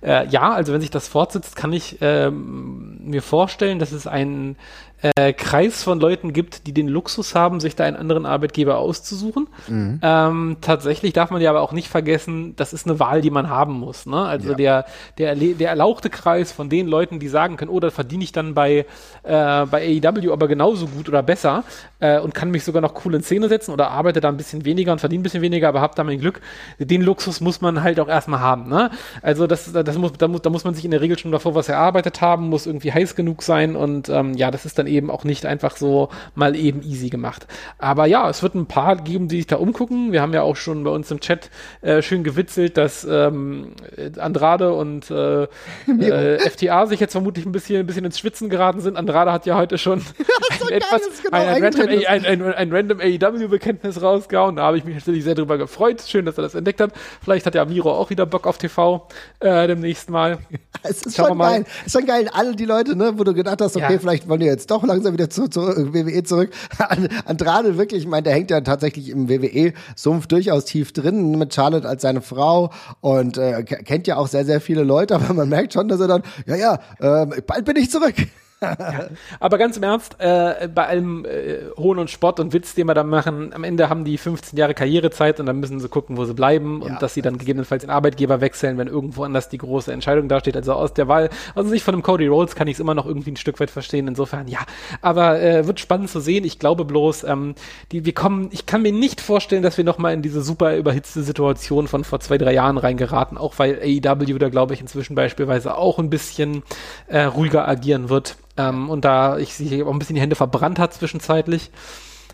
Äh, 0.02 0.28
ja, 0.28 0.54
also 0.54 0.72
wenn 0.72 0.82
sich 0.82 0.92
das 0.92 1.08
fortsetzt, 1.08 1.56
kann 1.56 1.74
ich 1.74 1.98
ähm, 2.02 3.00
mir 3.04 3.24
vorstellen, 3.24 3.80
dass 3.80 3.92
es 3.92 4.06
ein 4.06 4.56
äh, 5.04 5.34
Kreis 5.34 5.84
von 5.84 6.00
Leuten 6.00 6.32
gibt, 6.32 6.66
die 6.66 6.74
den 6.74 6.88
Luxus 6.88 7.36
haben, 7.36 7.60
sich 7.60 7.76
da 7.76 7.84
einen 7.84 7.98
anderen 7.98 8.26
Arbeitgeber 8.26 8.78
auszusuchen. 8.78 9.48
Mhm. 9.68 10.00
Ähm, 10.02 10.58
tatsächlich 10.62 11.12
darf 11.12 11.30
man 11.30 11.42
ja 11.42 11.50
aber 11.50 11.62
auch 11.62 11.74
nicht 11.74 11.90
vergessen, 11.90 12.56
das 12.56 12.72
ist 12.72 12.88
eine 12.88 13.00
Wahl, 13.00 13.22
die 13.22 13.30
man 13.30 13.50
haben 13.50 13.74
muss. 13.74 14.06
Ne? 14.06 14.18
Also 14.18 14.52
ja. 14.52 14.56
der, 14.56 14.86
der, 15.18 15.36
der 15.36 15.70
erlauchte 15.70 16.10
Kreis 16.10 16.54
von 16.54 16.70
den 16.70 16.88
Leuten, 16.88 17.20
die 17.20 17.28
sagen 17.28 17.58
können, 17.58 17.70
oh, 17.70 17.82
da 17.82 17.92
verdiene 17.92 18.24
ich 18.24 18.32
dann 18.32 18.54
bei, 18.54 18.86
äh, 19.24 19.66
bei 19.66 20.02
AEW 20.04 20.32
aber 20.32 20.48
genauso 20.48 20.88
gut 20.88 21.10
oder 21.10 21.22
besser 21.22 21.66
äh, 22.00 22.20
und 22.20 22.34
kann 22.34 22.50
mich 22.50 22.64
sogar 22.64 22.82
noch 22.82 23.04
cool 23.04 23.16
in 23.16 23.24
Szene 23.24 23.50
setzen 23.50 23.72
oder 23.72 23.92
arbeite 23.92 24.22
da 24.22 24.30
ein 24.30 24.38
bisschen 24.38 24.64
weniger 24.64 24.94
und 24.94 25.00
verdiene 25.00 25.20
ein 25.20 25.24
bisschen 25.24 25.42
weniger, 25.42 25.68
aber 25.68 25.82
hab 25.82 25.96
da 25.96 26.06
mein 26.06 26.20
Glück. 26.20 26.40
Den 26.80 27.02
Luxus 27.02 27.42
muss 27.42 27.60
man 27.60 27.84
halt 27.84 28.00
auch 28.00 28.08
erstmal 28.08 28.40
haben. 28.40 28.70
Ne? 28.70 28.90
Also 29.22 29.48
das, 29.48 29.74
das 29.74 29.98
muss, 29.98 30.14
da, 30.14 30.30
muss, 30.30 30.42
da 30.42 30.50
muss 30.50 30.64
man 30.64 30.76
sich 30.76 30.86
in 30.86 30.92
der 30.92 31.02
Regel 31.02 31.20
schon 31.20 31.34
davor 31.34 31.56
was 31.56 31.68
erarbeitet 31.68 32.22
haben, 32.22 32.48
muss 32.48 32.68
irgendwie 32.68 32.94
heiß 32.94 33.16
genug 33.16 33.44
sein 33.44 33.76
und 33.76 34.08
ähm, 34.08 34.36
ja, 34.36 34.50
das 34.50 34.66
ist 34.66 34.80
dann 34.80 34.88
eben 34.88 34.93
auch 35.10 35.24
nicht 35.24 35.46
einfach 35.46 35.78
so 35.78 36.10
mal 36.36 36.56
eben 36.56 36.82
easy 36.84 37.10
gemacht. 37.10 37.48
Aber 37.78 38.06
ja, 38.06 38.30
es 38.30 38.44
wird 38.44 38.56
ein 38.56 38.66
paar 38.66 38.96
geben, 38.98 39.28
die 39.28 39.38
sich 39.38 39.48
da 39.48 39.58
umgucken. 39.58 40.12
Wir 40.12 40.22
haben 40.22 40.34
ja 40.34 40.42
auch 40.42 40.56
schon 40.56 40.84
bei 40.84 40.92
uns 40.92 41.10
im 41.12 41.20
Chat 41.20 41.50
äh, 41.82 42.02
schön 42.02 42.24
gewitzelt, 42.24 42.78
dass 42.78 43.06
ähm, 43.10 43.74
Andrade 44.18 44.74
und 44.74 45.10
äh, 45.12 45.44
äh, 45.88 46.50
FTA 46.50 46.86
sich 46.86 47.00
jetzt 47.00 47.14
vermutlich 47.14 47.46
ein 47.46 47.52
bisschen, 47.52 47.80
ein 47.80 47.86
bisschen 47.86 48.06
ins 48.06 48.20
Schwitzen 48.20 48.50
geraten 48.50 48.80
sind. 48.82 48.98
Andrade 48.98 49.32
hat 49.32 49.46
ja 49.46 49.56
heute 49.56 49.78
schon 49.78 50.00
ein, 50.62 50.70
etwas, 50.70 51.02
genau 51.24 51.38
ein, 51.38 51.48
ein, 51.48 51.64
random, 51.64 51.90
ein, 51.90 52.26
ein, 52.26 52.54
ein, 52.54 52.72
random 52.72 53.00
AEW-Bekenntnis 53.00 54.02
rausgehauen. 54.02 54.56
Da 54.56 54.64
habe 54.64 54.78
ich 54.78 54.84
mich 54.84 54.96
natürlich 54.96 55.24
sehr 55.24 55.36
drüber 55.36 55.58
gefreut. 55.58 56.04
Schön, 56.06 56.26
dass 56.26 56.38
er 56.38 56.44
das 56.44 56.56
entdeckt 56.56 56.82
hat. 56.82 56.92
Vielleicht 57.22 57.46
hat 57.46 57.56
ja 57.56 57.66
Miro 57.66 57.92
auch 57.92 58.10
wieder 58.10 58.26
Bock 58.26 58.48
auf 58.48 58.58
TV 58.58 59.08
äh, 59.40 59.68
demnächst 59.68 60.10
mal. 60.10 60.40
Es 60.86 61.02
ist 61.04 61.16
Schauen 61.16 61.30
schon 61.30 61.40
geil. 61.40 61.66
Es 61.80 61.88
ist 61.88 61.94
schon 61.94 62.06
geil. 62.06 62.30
Alle 62.34 62.56
die 62.58 62.66
Leute, 62.66 62.98
ne, 62.98 63.14
wo 63.16 63.24
du 63.24 63.34
gedacht 63.34 63.62
hast, 63.62 63.78
okay, 63.78 63.94
ja. 63.94 64.00
vielleicht 64.00 64.28
wollen 64.28 64.42
die 64.42 64.48
jetzt 64.48 64.70
doch 64.70 64.83
langsam 64.86 65.14
wieder 65.14 65.30
zu, 65.30 65.48
zu 65.48 65.62
WWE 65.94 66.24
zurück. 66.24 66.52
Andrade 67.26 67.78
wirklich, 67.78 68.02
ich 68.02 68.08
meine, 68.08 68.24
der 68.24 68.34
hängt 68.34 68.52
ja 68.52 68.62
tatsächlich 68.62 69.10
im 69.10 69.30
WWE-Sumpf 69.30 70.28
durchaus 70.28 70.66
tief 70.66 70.92
drin 70.92 71.38
mit 71.38 71.54
Charlotte 71.54 71.88
als 71.88 72.02
seine 72.02 72.22
Frau 72.22 72.72
und 73.02 73.38
äh, 73.38 73.64
kennt 73.64 74.08
ja 74.08 74.18
auch 74.18 74.28
sehr, 74.28 74.46
sehr 74.46 74.62
viele 74.62 74.84
Leute, 74.84 75.16
aber 75.16 75.34
man 75.34 75.50
merkt 75.50 75.74
schon, 75.74 75.88
dass 75.88 76.00
er 76.00 76.08
dann, 76.08 76.24
ja, 76.46 76.56
ja, 76.56 76.80
äh, 77.00 77.42
bald 77.42 77.66
bin 77.66 77.76
ich 77.78 77.90
zurück 77.90 78.16
ja. 78.64 79.06
Aber 79.40 79.58
ganz 79.58 79.78
im 79.78 79.84
Ernst, 79.84 80.16
äh, 80.20 80.68
bei 80.74 80.88
allem 80.88 81.26
äh, 81.26 81.70
Hohn 81.78 82.00
und 82.00 82.10
Spott 82.10 82.40
und 82.40 82.54
Witz, 82.54 82.76
den 82.76 82.88
wir 82.88 82.94
da 82.94 83.04
machen, 83.04 83.54
am 83.54 83.64
Ende 83.64 83.90
haben 83.90 84.04
die 84.06 84.18
15 84.18 84.58
Jahre 84.58 84.74
Karrierezeit 84.74 85.40
und 85.40 85.46
dann 85.46 85.60
müssen 85.60 85.80
sie 85.80 85.90
gucken, 85.90 86.18
wo 86.18 86.26
sie 86.26 86.34
bleiben 86.34 86.82
ja. 86.82 86.92
und 86.92 87.02
dass 87.02 87.14
sie 87.14 87.22
dann 87.22 87.38
gegebenenfalls 87.38 87.82
den 87.82 87.90
Arbeitgeber 87.90 88.42
wechseln, 88.42 88.78
wenn 88.78 88.88
irgendwo 88.88 89.24
anders 89.24 89.50
die 89.50 89.58
große 89.58 89.92
Entscheidung 89.92 90.28
dasteht. 90.28 90.56
Also 90.56 90.74
aus 90.74 90.94
der 90.94 91.08
Wahl, 91.08 91.30
also 91.56 91.70
nicht 91.70 91.84
von 91.84 91.94
dem 91.94 92.04
Cody 92.04 92.28
Rhodes 92.28 92.56
kann 92.56 92.68
ich 92.68 92.76
es 92.76 92.80
immer 92.80 92.94
noch 92.94 93.06
irgendwie 93.06 93.32
ein 93.32 93.38
Stück 93.38 93.60
weit 93.60 93.72
verstehen. 93.72 94.08
Insofern, 94.08 94.48
ja. 94.48 94.60
Aber 95.02 95.42
äh, 95.42 95.68
wird 95.68 95.80
spannend 95.80 96.10
zu 96.10 96.20
sehen. 96.20 96.46
Ich 96.46 96.60
glaube 96.60 96.86
bloß, 96.86 97.24
ähm, 97.24 97.56
die, 97.92 98.06
wir 98.06 98.14
kommen, 98.14 98.50
ich 98.52 98.66
kann 98.66 98.82
mir 98.82 98.92
nicht 98.92 99.22
vorstellen, 99.22 99.64
dass 99.64 99.78
wir 99.78 99.84
nochmal 99.84 100.14
in 100.14 100.22
diese 100.22 100.42
super 100.42 100.78
überhitzte 100.78 101.24
Situation 101.24 101.88
von 101.88 102.04
vor 102.04 102.20
zwei, 102.20 102.38
drei 102.38 102.54
Jahren 102.54 102.78
reingeraten, 102.78 103.38
auch 103.38 103.60
weil 103.60 103.80
AEW 103.82 104.38
da, 104.38 104.50
glaube 104.50 104.74
ich, 104.74 104.82
inzwischen 104.82 105.16
beispielsweise 105.16 105.76
auch 105.76 106.00
ein 106.00 106.10
bisschen 106.10 106.64
äh, 107.08 107.24
ruhiger 107.24 107.68
agieren 107.68 108.10
wird. 108.10 108.36
Ähm, 108.58 108.90
und 108.90 109.06
da 109.06 109.38
ich 109.38 109.54
sich 109.56 109.84
auch 109.84 109.92
ein 109.92 110.00
bisschen 110.00 110.16
die 110.16 110.22
Hände 110.22 110.36
verbrannt 110.36 110.80
hat 110.80 110.94
zwischenzeitlich. 110.94 111.72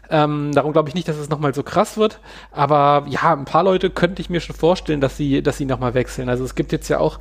Ähm, 0.10 0.52
darum 0.54 0.74
glaube 0.74 0.90
ich 0.90 0.96
nicht, 0.96 1.08
dass 1.08 1.18
es 1.18 1.30
nochmal 1.30 1.54
so 1.54 1.64
krass 1.64 1.98
wird. 1.98 2.20
Aber 2.52 3.06
ja, 3.10 3.34
ein 3.34 3.46
paar 3.46 3.64
Leute 3.64 3.90
könnte 3.90 4.22
ich 4.22 4.30
mir 4.30 4.42
schon 4.42 4.56
vorstellen, 4.56 5.02
dass 5.02 5.18
sie, 5.18 5.44
dass 5.44 5.58
sie 5.58 5.66
nochmal 5.66 5.94
wechseln. 5.94 6.30
Also 6.30 6.44
es 6.44 6.56
gibt 6.56 6.72
jetzt 6.72 6.90
ja 6.90 7.00
auch 7.00 7.20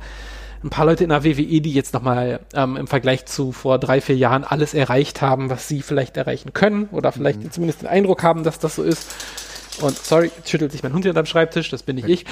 ein 0.63 0.69
paar 0.69 0.85
Leute 0.85 1.03
in 1.03 1.09
der 1.09 1.23
WWE, 1.23 1.61
die 1.61 1.73
jetzt 1.73 1.93
nochmal 1.93 2.41
ähm, 2.53 2.75
im 2.75 2.87
Vergleich 2.87 3.25
zu 3.25 3.51
vor 3.51 3.79
drei, 3.79 4.01
vier 4.01 4.17
Jahren 4.17 4.43
alles 4.43 4.73
erreicht 4.73 5.21
haben, 5.21 5.49
was 5.49 5.67
sie 5.67 5.81
vielleicht 5.81 6.17
erreichen 6.17 6.53
können 6.53 6.89
oder 6.91 7.11
vielleicht 7.11 7.43
mhm. 7.43 7.51
zumindest 7.51 7.83
den 7.83 7.87
Eindruck 7.87 8.23
haben, 8.23 8.43
dass 8.43 8.59
das 8.59 8.75
so 8.75 8.83
ist. 8.83 9.09
Und 9.81 9.95
sorry, 9.97 10.29
schüttelt 10.45 10.73
sich 10.73 10.83
mein 10.83 10.91
Hund 10.91 11.05
hier 11.05 11.11
unterm 11.11 11.25
Schreibtisch, 11.25 11.69
das 11.69 11.83
bin 11.83 11.95
nicht 11.95 12.09
ich. 12.09 12.25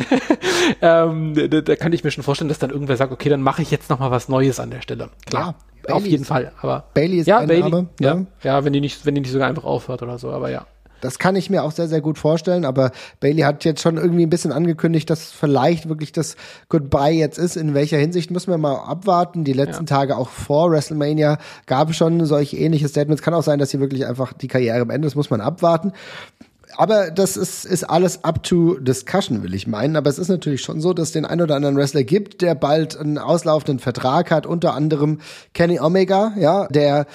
ähm, 0.80 1.34
da, 1.34 1.60
da 1.60 1.76
kann 1.76 1.92
ich 1.92 2.04
mir 2.04 2.10
schon 2.10 2.24
vorstellen, 2.24 2.48
dass 2.48 2.58
dann 2.58 2.70
irgendwer 2.70 2.96
sagt, 2.96 3.12
okay, 3.12 3.28
dann 3.28 3.42
mache 3.42 3.60
ich 3.60 3.70
jetzt 3.70 3.90
nochmal 3.90 4.10
was 4.10 4.28
Neues 4.28 4.60
an 4.60 4.70
der 4.70 4.80
Stelle. 4.80 5.10
Klar. 5.26 5.56
Bailey 5.86 5.96
auf 5.96 6.06
jeden 6.06 6.24
Fall. 6.24 6.52
Aber 6.60 6.84
Bailey 6.94 7.18
ist 7.18 7.26
ja, 7.26 7.38
ein 7.38 7.48
Bailey, 7.48 7.70
Name. 7.70 7.86
Ja, 8.00 8.14
ne? 8.14 8.26
ja, 8.42 8.64
wenn 8.64 8.72
die 8.72 8.80
nicht, 8.80 9.04
wenn 9.06 9.14
die 9.14 9.20
nicht 9.20 9.32
sogar 9.32 9.48
einfach 9.48 9.64
aufhört 9.64 10.02
oder 10.02 10.18
so, 10.18 10.30
aber 10.30 10.50
ja. 10.50 10.66
Das 11.00 11.18
kann 11.18 11.36
ich 11.36 11.50
mir 11.50 11.64
auch 11.64 11.72
sehr, 11.72 11.86
sehr 11.86 12.00
gut 12.00 12.16
vorstellen. 12.16 12.64
Aber 12.64 12.90
Bailey 13.20 13.42
hat 13.42 13.64
jetzt 13.66 13.82
schon 13.82 13.98
irgendwie 13.98 14.24
ein 14.24 14.30
bisschen 14.30 14.52
angekündigt, 14.52 15.10
dass 15.10 15.30
vielleicht 15.30 15.86
wirklich 15.86 16.12
das 16.12 16.36
Goodbye 16.70 17.12
jetzt 17.12 17.36
ist. 17.36 17.56
In 17.56 17.74
welcher 17.74 17.98
Hinsicht 17.98 18.30
müssen 18.30 18.50
wir 18.50 18.56
mal 18.56 18.76
abwarten. 18.76 19.44
Die 19.44 19.52
letzten 19.52 19.84
ja. 19.84 19.96
Tage 19.96 20.16
auch 20.16 20.30
vor 20.30 20.70
WrestleMania 20.70 21.36
gab 21.66 21.90
es 21.90 21.96
schon 21.96 22.24
solche 22.24 22.56
ähnliche 22.56 22.88
Statements. 22.88 23.20
Kann 23.20 23.34
auch 23.34 23.42
sein, 23.42 23.58
dass 23.58 23.68
sie 23.68 23.80
wirklich 23.80 24.06
einfach 24.06 24.32
die 24.32 24.48
Karriere 24.48 24.86
beenden. 24.86 25.02
Das 25.02 25.14
muss 25.14 25.28
man 25.28 25.42
abwarten 25.42 25.92
aber 26.76 27.10
das 27.10 27.36
ist, 27.36 27.64
ist 27.64 27.84
alles 27.84 28.24
up 28.24 28.42
to 28.42 28.78
discussion, 28.78 29.42
will 29.42 29.54
ich 29.54 29.66
meinen. 29.66 29.96
Aber 29.96 30.10
es 30.10 30.18
ist 30.18 30.28
natürlich 30.28 30.62
schon 30.62 30.80
so, 30.80 30.92
dass 30.92 31.08
es 31.08 31.12
den 31.12 31.24
ein 31.24 31.40
oder 31.40 31.56
anderen 31.56 31.76
Wrestler 31.76 32.04
gibt, 32.04 32.42
der 32.42 32.54
bald 32.54 32.96
einen 32.98 33.18
auslaufenden 33.18 33.78
Vertrag 33.78 34.30
hat, 34.30 34.46
unter 34.46 34.74
anderem 34.74 35.20
Kenny 35.52 35.80
Omega, 35.80 36.32
ja, 36.38 36.66
der 36.68 37.06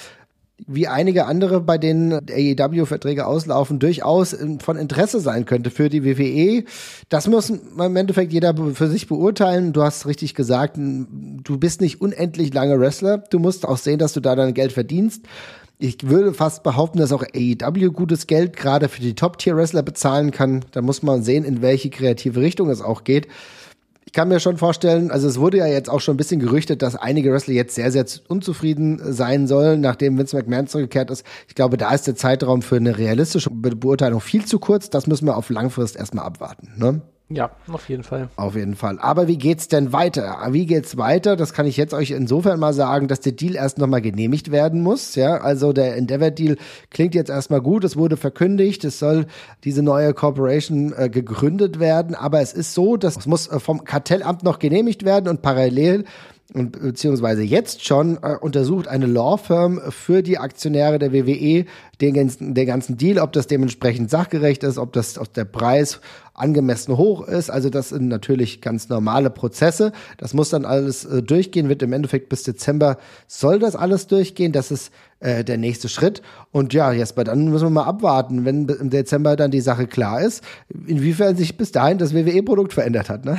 wie 0.67 0.87
einige 0.87 1.25
andere, 1.25 1.61
bei 1.61 1.77
denen 1.77 2.11
AEW-Verträge 2.13 3.25
auslaufen, 3.25 3.79
durchaus 3.79 4.35
von 4.59 4.77
Interesse 4.77 5.19
sein 5.19 5.45
könnte 5.45 5.69
für 5.69 5.89
die 5.89 6.03
WWE. 6.03 6.65
Das 7.09 7.27
muss 7.27 7.49
im 7.49 7.95
Endeffekt 7.95 8.33
jeder 8.33 8.53
für 8.73 8.87
sich 8.87 9.07
beurteilen. 9.07 9.73
Du 9.73 9.83
hast 9.83 10.05
richtig 10.05 10.35
gesagt, 10.35 10.75
du 10.77 11.57
bist 11.57 11.81
nicht 11.81 12.01
unendlich 12.01 12.53
lange 12.53 12.79
Wrestler. 12.79 13.19
Du 13.19 13.39
musst 13.39 13.65
auch 13.67 13.77
sehen, 13.77 13.99
dass 13.99 14.13
du 14.13 14.19
da 14.19 14.35
dein 14.35 14.53
Geld 14.53 14.71
verdienst. 14.71 15.25
Ich 15.81 16.09
würde 16.09 16.33
fast 16.33 16.63
behaupten, 16.63 16.97
dass 16.97 17.13
auch 17.13 17.23
AEW 17.23 17.91
gutes 17.91 18.27
Geld 18.27 18.57
gerade 18.57 18.89
für 18.89 18.99
die 18.99 19.15
Top-Tier-Wrestler 19.15 19.81
bezahlen 19.81 20.31
kann. 20.31 20.65
Da 20.71 20.81
muss 20.81 21.03
man 21.03 21.23
sehen, 21.23 21.45
in 21.45 21.61
welche 21.61 21.89
kreative 21.89 22.41
Richtung 22.41 22.69
es 22.69 22.81
auch 22.81 23.05
geht. 23.05 23.29
Ich 24.03 24.11
kann 24.11 24.27
mir 24.27 24.41
schon 24.41 24.57
vorstellen, 24.57 25.09
also 25.09 25.29
es 25.29 25.39
wurde 25.39 25.59
ja 25.59 25.67
jetzt 25.67 25.89
auch 25.89 26.01
schon 26.01 26.15
ein 26.15 26.17
bisschen 26.17 26.41
gerüchtet, 26.41 26.81
dass 26.81 26.97
einige 26.97 27.31
Wrestler 27.31 27.53
jetzt 27.53 27.75
sehr, 27.75 27.93
sehr 27.93 28.05
unzufrieden 28.27 28.99
sein 29.13 29.47
sollen, 29.47 29.79
nachdem 29.79 30.17
Vince 30.17 30.35
McMahon 30.35 30.67
zurückgekehrt 30.67 31.11
ist. 31.11 31.25
Ich 31.47 31.55
glaube, 31.55 31.77
da 31.77 31.93
ist 31.93 32.07
der 32.07 32.15
Zeitraum 32.15 32.61
für 32.61 32.75
eine 32.75 32.97
realistische 32.97 33.49
Beurteilung 33.49 34.19
viel 34.19 34.43
zu 34.43 34.59
kurz. 34.59 34.89
Das 34.89 35.07
müssen 35.07 35.27
wir 35.27 35.37
auf 35.37 35.49
Langfrist 35.49 35.95
erstmal 35.95 36.25
abwarten. 36.25 36.73
Ne? 36.75 37.01
Ja, 37.31 37.51
auf 37.71 37.87
jeden 37.89 38.03
Fall. 38.03 38.29
Auf 38.37 38.55
jeden 38.55 38.75
Fall. 38.75 38.97
Aber 38.99 39.27
wie 39.27 39.37
geht's 39.37 39.67
denn 39.67 39.93
weiter? 39.93 40.35
Wie 40.49 40.65
geht's 40.65 40.97
weiter? 40.97 41.35
Das 41.35 41.53
kann 41.53 41.67
ich 41.67 41.77
jetzt 41.77 41.93
euch 41.93 42.09
insofern 42.09 42.59
mal 42.59 42.73
sagen, 42.73 43.07
dass 43.07 43.19
der 43.19 43.33
Deal 43.33 43.55
erst 43.55 43.77
nochmal 43.77 44.01
genehmigt 44.01 44.49
werden 44.49 44.81
muss. 44.81 45.13
Ja, 45.13 45.37
also 45.37 45.71
der 45.71 45.95
Endeavor 45.95 46.31
Deal 46.31 46.57
klingt 46.89 47.13
jetzt 47.13 47.29
erstmal 47.29 47.61
gut. 47.61 47.83
Es 47.83 47.95
wurde 47.95 48.17
verkündigt. 48.17 48.83
Es 48.83 48.97
soll 48.97 49.27
diese 49.63 49.83
neue 49.83 50.15
Corporation 50.15 50.91
äh, 50.97 51.07
gegründet 51.07 51.79
werden. 51.79 52.15
Aber 52.15 52.41
es 52.41 52.53
ist 52.53 52.73
so, 52.73 52.97
dass 52.97 53.15
es 53.15 53.27
muss 53.27 53.47
äh, 53.47 53.59
vom 53.59 53.83
Kartellamt 53.83 54.41
noch 54.41 54.57
genehmigt 54.57 55.05
werden 55.05 55.27
und 55.29 55.43
parallel 55.43 56.05
und 56.53 56.71
beziehungsweise 56.71 57.43
jetzt 57.43 57.85
schon 57.85 58.17
äh, 58.23 58.35
untersucht 58.39 58.87
eine 58.87 59.05
Law 59.05 59.37
Firm 59.37 59.79
für 59.89 60.23
die 60.23 60.39
Aktionäre 60.39 60.97
der 60.97 61.13
WWE 61.13 61.65
den 62.01 62.13
ganzen, 62.13 62.55
den 62.55 62.65
ganzen 62.65 62.97
Deal, 62.97 63.19
ob 63.19 63.33
das 63.33 63.45
dementsprechend 63.45 64.09
sachgerecht 64.09 64.63
ist, 64.63 64.79
ob 64.79 64.93
das 64.93 65.19
ob 65.19 65.31
der 65.33 65.45
Preis 65.45 65.99
angemessen 66.33 66.97
hoch 66.97 67.27
ist. 67.27 67.51
Also 67.51 67.69
das 67.69 67.89
sind 67.89 68.07
natürlich 68.07 68.61
ganz 68.61 68.89
normale 68.89 69.29
Prozesse. 69.29 69.91
Das 70.17 70.33
muss 70.33 70.49
dann 70.49 70.65
alles 70.65 71.05
äh, 71.05 71.21
durchgehen, 71.21 71.69
wird 71.69 71.83
im 71.83 71.93
Endeffekt 71.93 72.29
bis 72.29 72.43
Dezember 72.43 72.97
soll 73.27 73.59
das 73.59 73.75
alles 73.75 74.07
durchgehen. 74.07 74.51
Das 74.51 74.71
ist 74.71 74.91
äh, 75.19 75.43
der 75.43 75.57
nächste 75.57 75.87
Schritt. 75.87 76.23
Und 76.51 76.73
ja, 76.73 76.91
Jesper, 76.91 77.25
dann 77.25 77.49
müssen 77.49 77.65
wir 77.65 77.69
mal 77.69 77.83
abwarten, 77.83 78.45
wenn 78.45 78.67
im 78.67 78.89
Dezember 78.89 79.35
dann 79.35 79.51
die 79.51 79.61
Sache 79.61 79.85
klar 79.85 80.21
ist, 80.21 80.43
inwiefern 80.87 81.35
sich 81.35 81.57
bis 81.57 81.71
dahin 81.71 81.99
das 81.99 82.15
WWE-Produkt 82.15 82.73
verändert 82.73 83.09
hat. 83.09 83.25
Ne? 83.25 83.37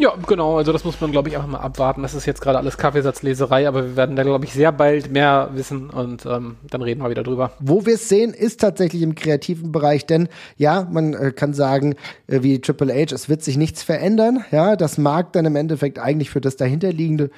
Ja, 0.00 0.14
genau. 0.28 0.58
Also 0.58 0.72
das 0.72 0.84
muss 0.84 1.00
man, 1.00 1.10
glaube 1.10 1.28
ich, 1.28 1.34
einfach 1.34 1.48
mal 1.48 1.58
abwarten. 1.58 2.02
Das 2.02 2.14
ist 2.14 2.24
jetzt 2.24 2.40
gerade 2.40 2.58
alles 2.58 2.78
Kaffeesatzleserei, 2.78 3.66
aber 3.66 3.82
wir 3.84 3.96
werden 3.96 4.14
da, 4.14 4.22
glaube 4.22 4.44
ich, 4.44 4.52
sehr 4.52 4.70
bald 4.70 5.10
mehr 5.10 5.50
wissen 5.54 5.90
und 5.90 6.24
ähm, 6.24 6.54
dann 6.70 6.82
reden 6.82 7.02
wir 7.02 7.10
wieder 7.10 7.24
drüber. 7.24 7.50
Wo 7.58 7.84
wir 7.84 7.94
es 7.94 8.08
sehen, 8.08 8.32
ist 8.32 8.60
tatsächlich 8.60 9.02
im 9.02 9.16
kreativen 9.16 9.72
Bereich, 9.72 10.06
denn 10.06 10.28
ja, 10.56 10.86
man 10.88 11.14
äh, 11.14 11.32
kann 11.32 11.52
sagen, 11.52 11.96
äh, 12.28 12.42
wie 12.42 12.60
Triple 12.60 12.94
H, 12.94 13.12
es 13.12 13.28
wird 13.28 13.42
sich 13.42 13.56
nichts 13.56 13.82
verändern. 13.82 14.44
Ja, 14.52 14.76
das 14.76 14.98
mag 14.98 15.32
dann 15.32 15.46
im 15.46 15.56
Endeffekt 15.56 15.98
eigentlich 15.98 16.30
für 16.30 16.40
das 16.40 16.54
dahinterliegende 16.54 17.30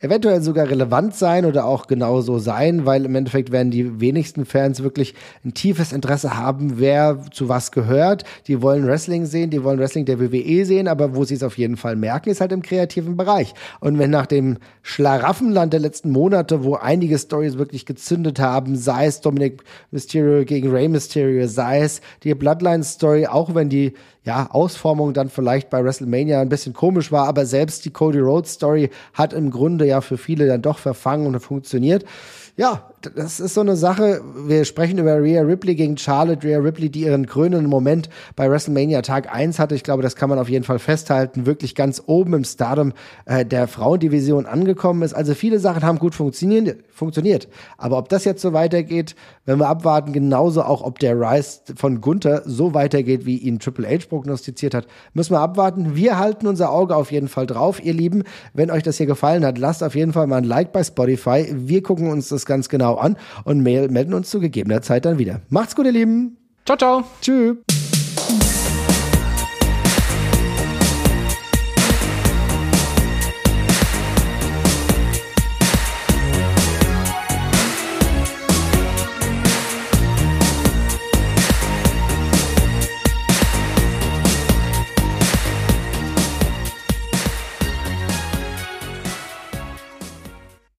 eventuell 0.00 0.42
sogar 0.42 0.68
relevant 0.68 1.14
sein 1.14 1.46
oder 1.46 1.64
auch 1.64 1.86
genauso 1.86 2.38
sein, 2.38 2.84
weil 2.84 3.06
im 3.06 3.14
Endeffekt 3.14 3.50
werden 3.50 3.70
die 3.70 4.00
wenigsten 4.00 4.44
Fans 4.44 4.82
wirklich 4.82 5.14
ein 5.44 5.54
tiefes 5.54 5.92
Interesse 5.92 6.36
haben, 6.36 6.78
wer 6.78 7.22
zu 7.30 7.48
was 7.48 7.72
gehört. 7.72 8.24
Die 8.46 8.60
wollen 8.60 8.86
Wrestling 8.86 9.24
sehen, 9.24 9.50
die 9.50 9.64
wollen 9.64 9.78
Wrestling 9.78 10.04
der 10.04 10.20
WWE 10.20 10.64
sehen, 10.66 10.86
aber 10.86 11.14
wo 11.16 11.24
sie 11.24 11.34
es 11.34 11.42
auf 11.42 11.56
jeden 11.56 11.76
Fall 11.78 11.96
merken, 11.96 12.28
ist 12.28 12.40
halt 12.40 12.52
im 12.52 12.62
kreativen 12.62 13.16
Bereich. 13.16 13.54
Und 13.80 13.98
wenn 13.98 14.10
nach 14.10 14.26
dem 14.26 14.58
Schlaraffenland 14.82 15.72
der 15.72 15.80
letzten 15.80 16.10
Monate, 16.10 16.62
wo 16.62 16.74
einige 16.74 17.18
Stories 17.18 17.56
wirklich 17.56 17.86
gezündet 17.86 18.38
haben, 18.38 18.76
sei 18.76 19.06
es 19.06 19.22
Dominic 19.22 19.64
Mysterio 19.90 20.44
gegen 20.44 20.70
Rey 20.70 20.88
Mysterio, 20.88 21.48
sei 21.48 21.80
es 21.80 22.02
die 22.22 22.34
Bloodline 22.34 22.84
Story, 22.84 23.26
auch 23.26 23.54
wenn 23.54 23.70
die 23.70 23.94
ja, 24.26 24.48
Ausformung 24.50 25.14
dann 25.14 25.30
vielleicht 25.30 25.70
bei 25.70 25.82
WrestleMania 25.82 26.40
ein 26.40 26.48
bisschen 26.48 26.74
komisch 26.74 27.12
war, 27.12 27.28
aber 27.28 27.46
selbst 27.46 27.84
die 27.84 27.90
Cody 27.90 28.18
Rhodes 28.18 28.54
Story 28.54 28.90
hat 29.14 29.32
im 29.32 29.52
Grunde 29.52 29.86
ja 29.86 30.00
für 30.00 30.18
viele 30.18 30.48
dann 30.48 30.62
doch 30.62 30.78
verfangen 30.78 31.28
und 31.28 31.38
funktioniert. 31.40 32.04
Ja, 32.56 32.90
das 33.14 33.40
ist 33.40 33.54
so 33.54 33.60
eine 33.60 33.76
Sache. 33.76 34.20
Wir 34.46 34.64
sprechen 34.64 34.98
über 34.98 35.20
Rhea 35.20 35.42
Ripley 35.42 35.74
gegen 35.74 35.96
Charlotte. 35.96 36.46
Rhea 36.46 36.58
Ripley, 36.58 36.90
die 36.90 37.02
ihren 37.02 37.26
krönenden 37.26 37.68
Moment 37.68 38.08
bei 38.34 38.50
WrestleMania 38.50 39.02
Tag 39.02 39.32
1 39.32 39.58
hatte. 39.58 39.74
Ich 39.74 39.82
glaube, 39.82 40.02
das 40.02 40.16
kann 40.16 40.28
man 40.28 40.38
auf 40.38 40.48
jeden 40.48 40.64
Fall 40.64 40.78
festhalten. 40.78 41.46
Wirklich 41.46 41.74
ganz 41.74 42.02
oben 42.06 42.34
im 42.34 42.44
Stardom 42.44 42.92
äh, 43.26 43.44
der 43.44 43.68
Frauendivision 43.68 44.46
angekommen 44.46 45.02
ist. 45.02 45.14
Also 45.14 45.34
viele 45.34 45.58
Sachen 45.58 45.82
haben 45.82 45.98
gut 45.98 46.14
funktioniert, 46.14 46.78
funktioniert. 46.92 47.48
Aber 47.78 47.98
ob 47.98 48.08
das 48.08 48.24
jetzt 48.24 48.42
so 48.42 48.52
weitergeht, 48.52 49.14
wenn 49.44 49.58
wir 49.58 49.68
abwarten, 49.68 50.12
genauso 50.12 50.62
auch, 50.62 50.82
ob 50.82 50.98
der 50.98 51.18
Rise 51.18 51.60
von 51.76 52.00
Gunther 52.00 52.42
so 52.44 52.74
weitergeht, 52.74 53.26
wie 53.26 53.38
ihn 53.38 53.58
Triple 53.58 53.88
H 53.88 54.06
prognostiziert 54.08 54.74
hat, 54.74 54.86
müssen 55.14 55.34
wir 55.34 55.40
abwarten. 55.40 55.94
Wir 55.94 56.18
halten 56.18 56.46
unser 56.46 56.70
Auge 56.70 56.96
auf 56.96 57.12
jeden 57.12 57.28
Fall 57.28 57.46
drauf, 57.46 57.82
ihr 57.82 57.94
Lieben. 57.94 58.24
Wenn 58.54 58.70
euch 58.70 58.82
das 58.82 58.96
hier 58.96 59.06
gefallen 59.06 59.44
hat, 59.44 59.58
lasst 59.58 59.82
auf 59.82 59.94
jeden 59.94 60.12
Fall 60.12 60.26
mal 60.26 60.38
ein 60.38 60.44
Like 60.44 60.72
bei 60.72 60.82
Spotify. 60.82 61.46
Wir 61.54 61.82
gucken 61.82 62.10
uns 62.10 62.28
das 62.28 62.46
ganz 62.46 62.68
genau 62.68 62.95
an 62.96 63.16
und 63.44 63.62
melden 63.62 64.14
uns 64.14 64.30
zu 64.30 64.40
gegebener 64.40 64.82
Zeit 64.82 65.04
dann 65.04 65.18
wieder. 65.18 65.40
Macht's 65.48 65.76
gut, 65.76 65.86
ihr 65.86 65.92
Lieben. 65.92 66.36
Ciao, 66.64 66.76
ciao. 66.76 67.04
Tschüss. 67.20 67.56